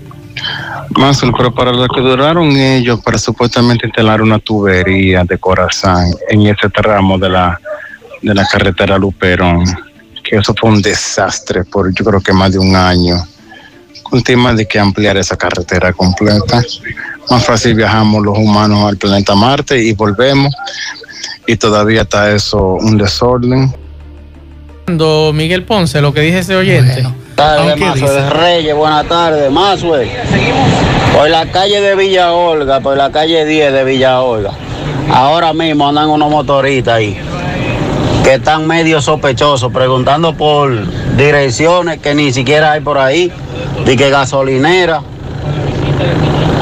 Más, 0.96 1.20
pero 1.36 1.52
para 1.52 1.72
lo 1.72 1.86
que 1.88 2.00
duraron 2.00 2.50
ellos 2.52 3.00
para 3.02 3.18
supuestamente 3.18 3.86
instalar 3.86 4.22
una 4.22 4.38
tubería 4.38 5.24
de 5.24 5.36
corazón 5.36 6.14
en 6.28 6.46
ese 6.46 6.70
tramo 6.70 7.18
de 7.18 7.28
la, 7.28 7.60
de 8.22 8.34
la 8.34 8.46
carretera 8.46 8.96
Luperón, 8.96 9.64
que 10.22 10.36
eso 10.36 10.54
fue 10.58 10.70
un 10.70 10.80
desastre 10.80 11.64
por 11.64 11.92
yo 11.92 12.04
creo 12.04 12.20
que 12.20 12.32
más 12.32 12.52
de 12.52 12.58
un 12.58 12.74
año. 12.74 13.16
Con 14.08 14.22
tema 14.22 14.52
de 14.54 14.66
que 14.66 14.78
ampliar 14.78 15.16
esa 15.16 15.36
carretera 15.36 15.92
completa. 15.92 16.62
Más 17.28 17.44
fácil 17.44 17.74
viajamos 17.74 18.22
los 18.24 18.38
humanos 18.38 18.88
al 18.88 18.96
planeta 18.96 19.34
Marte 19.34 19.82
y 19.82 19.92
volvemos. 19.92 20.52
Y 21.46 21.56
todavía 21.56 22.02
está 22.02 22.30
eso 22.32 22.58
un 22.80 22.96
desorden. 22.98 23.74
Cuando 24.84 25.32
Miguel 25.34 25.64
Ponce, 25.64 26.00
lo 26.00 26.12
que 26.12 26.20
dice 26.20 26.40
ese 26.40 26.54
oyente. 26.56 27.04
tardes, 27.34 27.76
Mazue 27.76 28.00
dice- 28.00 28.12
de 28.14 28.30
Reyes, 28.30 28.74
buenas 28.76 29.06
tardes, 29.08 29.50
Mazue. 29.50 30.08
Por 31.12 31.28
la 31.28 31.50
calle 31.50 31.80
de 31.80 31.96
Villa 31.96 32.32
Olga, 32.32 32.80
por 32.80 32.96
la 32.96 33.10
calle 33.10 33.44
10 33.44 33.72
de 33.72 33.84
Villa 33.84 34.20
Olga. 34.20 34.52
Ahora 35.12 35.52
mismo 35.52 35.88
andan 35.88 36.08
unos 36.08 36.30
motoristas 36.30 36.94
ahí 36.94 37.18
que 38.26 38.34
están 38.34 38.66
medio 38.66 39.00
sospechosos, 39.00 39.72
preguntando 39.72 40.34
por 40.34 40.68
direcciones 41.16 42.00
que 42.00 42.12
ni 42.12 42.32
siquiera 42.32 42.72
hay 42.72 42.80
por 42.80 42.98
ahí, 42.98 43.30
y 43.86 43.96
que 43.96 44.10
gasolinera. 44.10 45.00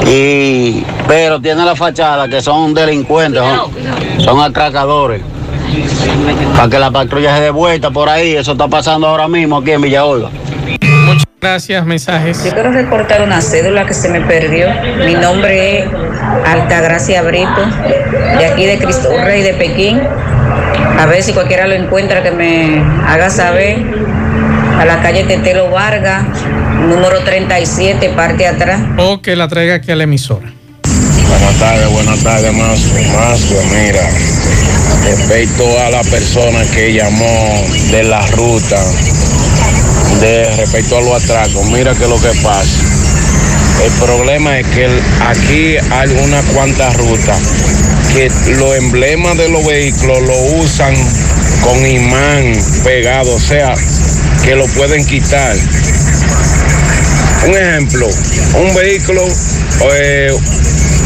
Y, 0.05 0.85
pero 1.07 1.41
tiene 1.41 1.65
la 1.65 1.75
fachada 1.75 2.27
que 2.27 2.39
son 2.39 2.75
delincuentes, 2.75 3.41
son, 3.41 4.23
son 4.23 4.39
atracadores. 4.41 5.23
Para 6.55 6.69
que 6.69 6.77
la 6.77 6.91
patrulla 6.91 7.35
se 7.35 7.41
dé 7.41 7.49
vuelta 7.49 7.89
por 7.89 8.09
ahí, 8.09 8.35
eso 8.35 8.51
está 8.51 8.67
pasando 8.67 9.07
ahora 9.07 9.27
mismo 9.27 9.57
aquí 9.57 9.71
en 9.71 9.81
Villa 9.81 10.05
Olga. 10.05 10.29
Muchas 11.07 11.25
gracias, 11.41 11.83
mensajes. 11.83 12.43
Yo 12.43 12.51
quiero 12.51 12.73
reportar 12.73 13.23
una 13.23 13.41
cédula 13.41 13.87
que 13.87 13.95
se 13.95 14.09
me 14.09 14.21
perdió. 14.21 14.67
Mi 15.03 15.15
nombre 15.15 15.79
es 15.79 15.89
Altagracia 16.45 17.23
Brito, 17.23 17.65
de 18.37 18.45
aquí 18.45 18.67
de 18.67 18.77
Cristo 18.77 19.09
Rey 19.23 19.41
de 19.41 19.55
Pekín. 19.55 19.99
A 20.99 21.05
ver 21.07 21.23
si 21.23 21.33
cualquiera 21.33 21.67
lo 21.67 21.75
encuentra 21.75 22.23
que 22.23 22.31
me 22.31 22.81
haga 23.07 23.29
saber. 23.29 23.77
A 24.79 24.85
la 24.85 25.01
calle 25.01 25.23
Tetelo 25.23 25.69
Vargas, 25.69 26.25
número 26.87 27.19
37, 27.19 28.09
parte 28.09 28.47
atrás. 28.47 28.81
O 28.97 29.21
que 29.21 29.35
la 29.35 29.47
traiga 29.47 29.75
aquí 29.75 29.91
a 29.91 29.95
la 29.95 30.03
emisora. 30.03 30.51
Buenas 31.27 31.55
tardes, 31.59 31.89
buenas 31.91 32.23
tardes, 32.23 32.53
Mazo. 32.53 32.93
Mazo, 33.13 33.55
mira, 33.73 34.09
respecto 35.03 35.63
a 35.79 35.89
la 35.89 36.01
persona 36.01 36.59
que 36.73 36.93
llamó 36.93 37.63
de 37.91 38.03
la 38.03 38.25
ruta, 38.27 38.81
de 40.19 40.55
respecto 40.57 40.97
a 40.97 41.01
los 41.01 41.23
atracos, 41.23 41.65
mira 41.65 41.93
que 41.93 42.07
lo 42.07 42.19
que 42.21 42.31
pasa. 42.43 42.94
El 43.83 43.91
problema 44.05 44.59
es 44.59 44.67
que 44.67 44.87
aquí 45.27 45.77
hay 45.91 46.09
unas 46.23 46.43
cuantas 46.45 46.95
rutas 46.95 47.37
que 48.13 48.29
los 48.53 48.75
emblemas 48.77 49.37
de 49.37 49.49
los 49.49 49.65
vehículos 49.65 50.21
lo 50.21 50.37
usan 50.61 50.93
con 51.61 51.85
imán 51.85 52.53
pegado, 52.83 53.35
o 53.35 53.39
sea, 53.39 53.75
que 54.43 54.55
lo 54.55 54.65
pueden 54.67 55.05
quitar. 55.05 55.55
Un 57.47 57.55
ejemplo, 57.55 58.07
un 58.55 58.73
vehículo, 58.75 59.27
eh, 59.93 60.33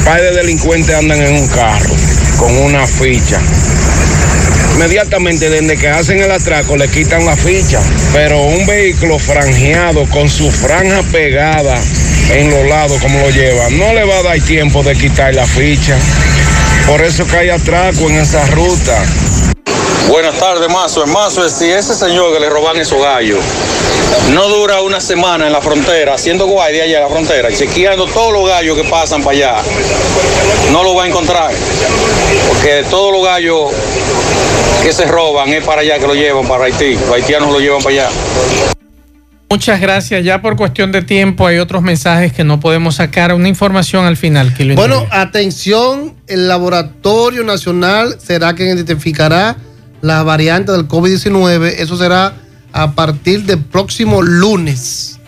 par 0.06 0.22
de 0.22 0.32
delincuentes 0.32 0.96
andan 0.96 1.22
en 1.22 1.34
un 1.34 1.48
carro 1.48 1.96
con 2.38 2.56
una 2.58 2.86
ficha. 2.88 3.40
Inmediatamente 4.76 5.50
desde 5.50 5.78
que 5.78 5.90
hacen 5.90 6.20
el 6.20 6.32
atraco 6.32 6.78
le 6.78 6.88
quitan 6.90 7.26
la 7.26 7.36
ficha, 7.36 7.82
pero 8.14 8.44
un 8.44 8.66
vehículo 8.66 9.20
franjeado 9.20 10.06
con 10.10 10.30
su 10.30 10.50
franja 10.52 11.04
pegada 11.12 11.76
en 12.32 12.50
los 12.50 12.68
lados 12.68 13.02
como 13.02 13.20
lo 13.20 13.30
lleva, 13.30 13.70
no 13.72 13.94
le 13.94 14.04
va 14.06 14.20
a 14.20 14.24
dar 14.24 14.40
tiempo 14.42 14.84
de 14.84 14.96
quitar 14.96 15.36
la 15.36 15.46
ficha. 15.46 15.98
Por 16.88 17.02
eso 17.04 17.26
que 17.28 17.38
hay 17.38 17.50
atraco 17.50 18.10
en 18.10 18.18
esa 18.18 18.46
ruta. 18.48 19.04
Buenas 20.08 20.40
tardes, 20.40 20.70
Mazo. 20.70 21.06
Mazo, 21.06 21.48
si 21.50 21.70
ese 21.70 21.94
señor 21.94 22.34
que 22.34 22.40
le 22.40 22.50
roban 22.50 22.78
esos 22.78 23.02
gallos 23.02 23.40
no 24.34 24.48
dura 24.48 24.82
una 24.82 25.00
semana 25.00 25.48
en 25.48 25.54
la 25.54 25.62
frontera, 25.62 26.16
haciendo 26.16 26.48
guardia 26.48 26.84
allá 26.84 26.98
en 26.98 27.04
la 27.04 27.10
frontera, 27.10 27.50
chequeando 27.52 28.06
todos 28.08 28.34
los 28.34 28.48
gallos 28.48 28.78
que 28.78 28.84
pasan 28.86 29.24
para 29.24 29.38
allá, 29.38 29.56
no 30.72 30.84
lo 30.84 30.96
va 30.96 31.04
a 31.04 31.08
encontrar. 31.08 31.52
Porque 32.48 32.84
todos 32.90 33.12
los 33.12 33.24
gallos 33.24 33.72
que 34.84 34.94
se 34.94 35.06
roban 35.06 35.50
es 35.50 35.64
para 35.64 35.82
allá 35.82 36.00
que 36.00 36.08
lo 36.08 36.16
llevan, 36.16 36.48
para 36.48 36.66
Haití. 36.66 36.96
Los 36.96 37.12
haitianos 37.12 37.52
lo 37.52 37.60
llevan 37.60 37.82
para 37.82 37.96
allá. 37.96 38.10
Muchas 39.50 39.82
gracias. 39.82 40.24
Ya 40.24 40.42
por 40.42 40.56
cuestión 40.56 40.92
de 40.92 41.02
tiempo 41.02 41.48
hay 41.48 41.58
otros 41.58 41.82
mensajes 41.82 42.32
que 42.32 42.44
no 42.44 42.60
podemos 42.60 42.96
sacar. 42.96 43.34
Una 43.34 43.48
información 43.48 44.06
al 44.06 44.16
final. 44.16 44.54
Que 44.54 44.64
lo 44.64 44.76
Bueno, 44.76 45.08
atención, 45.10 46.14
el 46.28 46.48
Laboratorio 46.48 47.44
Nacional 47.44 48.18
será 48.20 48.54
quien 48.54 48.70
identificará 48.70 49.58
las 50.02 50.26
variantes 50.26 50.76
del 50.76 50.88
COVID-19. 50.88 51.76
Eso 51.78 51.98
será 51.98 52.34
a 52.72 52.92
partir 52.92 53.44
del 53.44 53.60
próximo 53.60 54.22
lunes. 54.22 55.20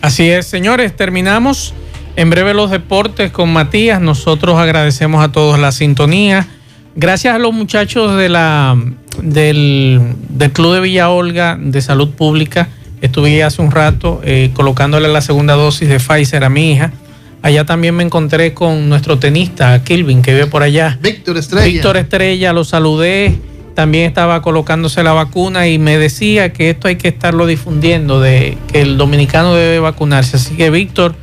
Así 0.00 0.28
es, 0.28 0.46
señores, 0.46 0.96
terminamos. 0.96 1.74
En 2.14 2.28
breve 2.28 2.52
los 2.52 2.70
deportes 2.70 3.30
con 3.30 3.52
Matías. 3.52 4.00
Nosotros 4.00 4.58
agradecemos 4.58 5.24
a 5.24 5.32
todos 5.32 5.58
la 5.58 5.72
sintonía. 5.72 6.46
Gracias 6.94 7.34
a 7.34 7.38
los 7.38 7.54
muchachos 7.54 8.16
de 8.16 8.28
la, 8.28 8.76
del, 9.22 10.00
del 10.28 10.52
Club 10.52 10.74
de 10.74 10.80
Villa 10.80 11.08
Olga 11.08 11.58
de 11.58 11.80
Salud 11.80 12.10
Pública, 12.10 12.68
estuve 13.00 13.42
hace 13.42 13.62
un 13.62 13.70
rato 13.70 14.20
eh, 14.24 14.50
colocándole 14.52 15.08
la 15.08 15.22
segunda 15.22 15.54
dosis 15.54 15.88
de 15.88 15.98
Pfizer 15.98 16.44
a 16.44 16.50
mi 16.50 16.72
hija. 16.72 16.92
Allá 17.40 17.64
también 17.64 17.96
me 17.96 18.04
encontré 18.04 18.54
con 18.54 18.88
nuestro 18.88 19.18
tenista, 19.18 19.82
Kilvin, 19.82 20.22
que 20.22 20.32
vive 20.32 20.46
por 20.46 20.62
allá. 20.62 20.98
Víctor 21.02 21.38
Estrella. 21.38 21.66
Víctor 21.66 21.96
Estrella, 21.96 22.52
lo 22.52 22.62
saludé. 22.62 23.36
También 23.74 24.04
estaba 24.04 24.42
colocándose 24.42 25.02
la 25.02 25.12
vacuna 25.12 25.66
y 25.68 25.78
me 25.78 25.98
decía 25.98 26.52
que 26.52 26.70
esto 26.70 26.88
hay 26.88 26.96
que 26.96 27.08
estarlo 27.08 27.46
difundiendo, 27.46 28.20
de 28.20 28.58
que 28.70 28.82
el 28.82 28.98
dominicano 28.98 29.54
debe 29.54 29.78
vacunarse. 29.78 30.36
Así 30.36 30.56
que, 30.56 30.70
Víctor, 30.70 31.14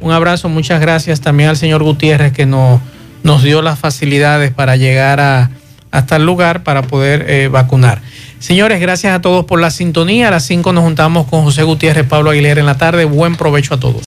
un 0.00 0.12
abrazo, 0.12 0.48
muchas 0.48 0.80
gracias 0.80 1.20
también 1.20 1.50
al 1.50 1.56
señor 1.56 1.82
Gutiérrez 1.82 2.32
que 2.32 2.46
nos, 2.46 2.80
nos 3.22 3.42
dio 3.42 3.62
las 3.62 3.78
facilidades 3.78 4.52
para 4.52 4.76
llegar 4.76 5.20
a, 5.20 5.50
hasta 5.90 6.16
el 6.16 6.24
lugar 6.24 6.62
para 6.62 6.82
poder 6.82 7.26
eh, 7.28 7.48
vacunar. 7.48 8.00
Señores, 8.38 8.80
gracias 8.80 9.14
a 9.14 9.20
todos 9.20 9.44
por 9.44 9.60
la 9.60 9.70
sintonía. 9.70 10.28
A 10.28 10.30
las 10.30 10.44
5 10.46 10.72
nos 10.72 10.84
juntamos 10.84 11.26
con 11.26 11.42
José 11.42 11.64
Gutiérrez, 11.64 12.06
Pablo 12.06 12.30
Aguilera 12.30 12.60
en 12.60 12.66
la 12.66 12.78
tarde. 12.78 13.04
Buen 13.04 13.34
provecho 13.34 13.74
a 13.74 13.80
todos. 13.80 13.96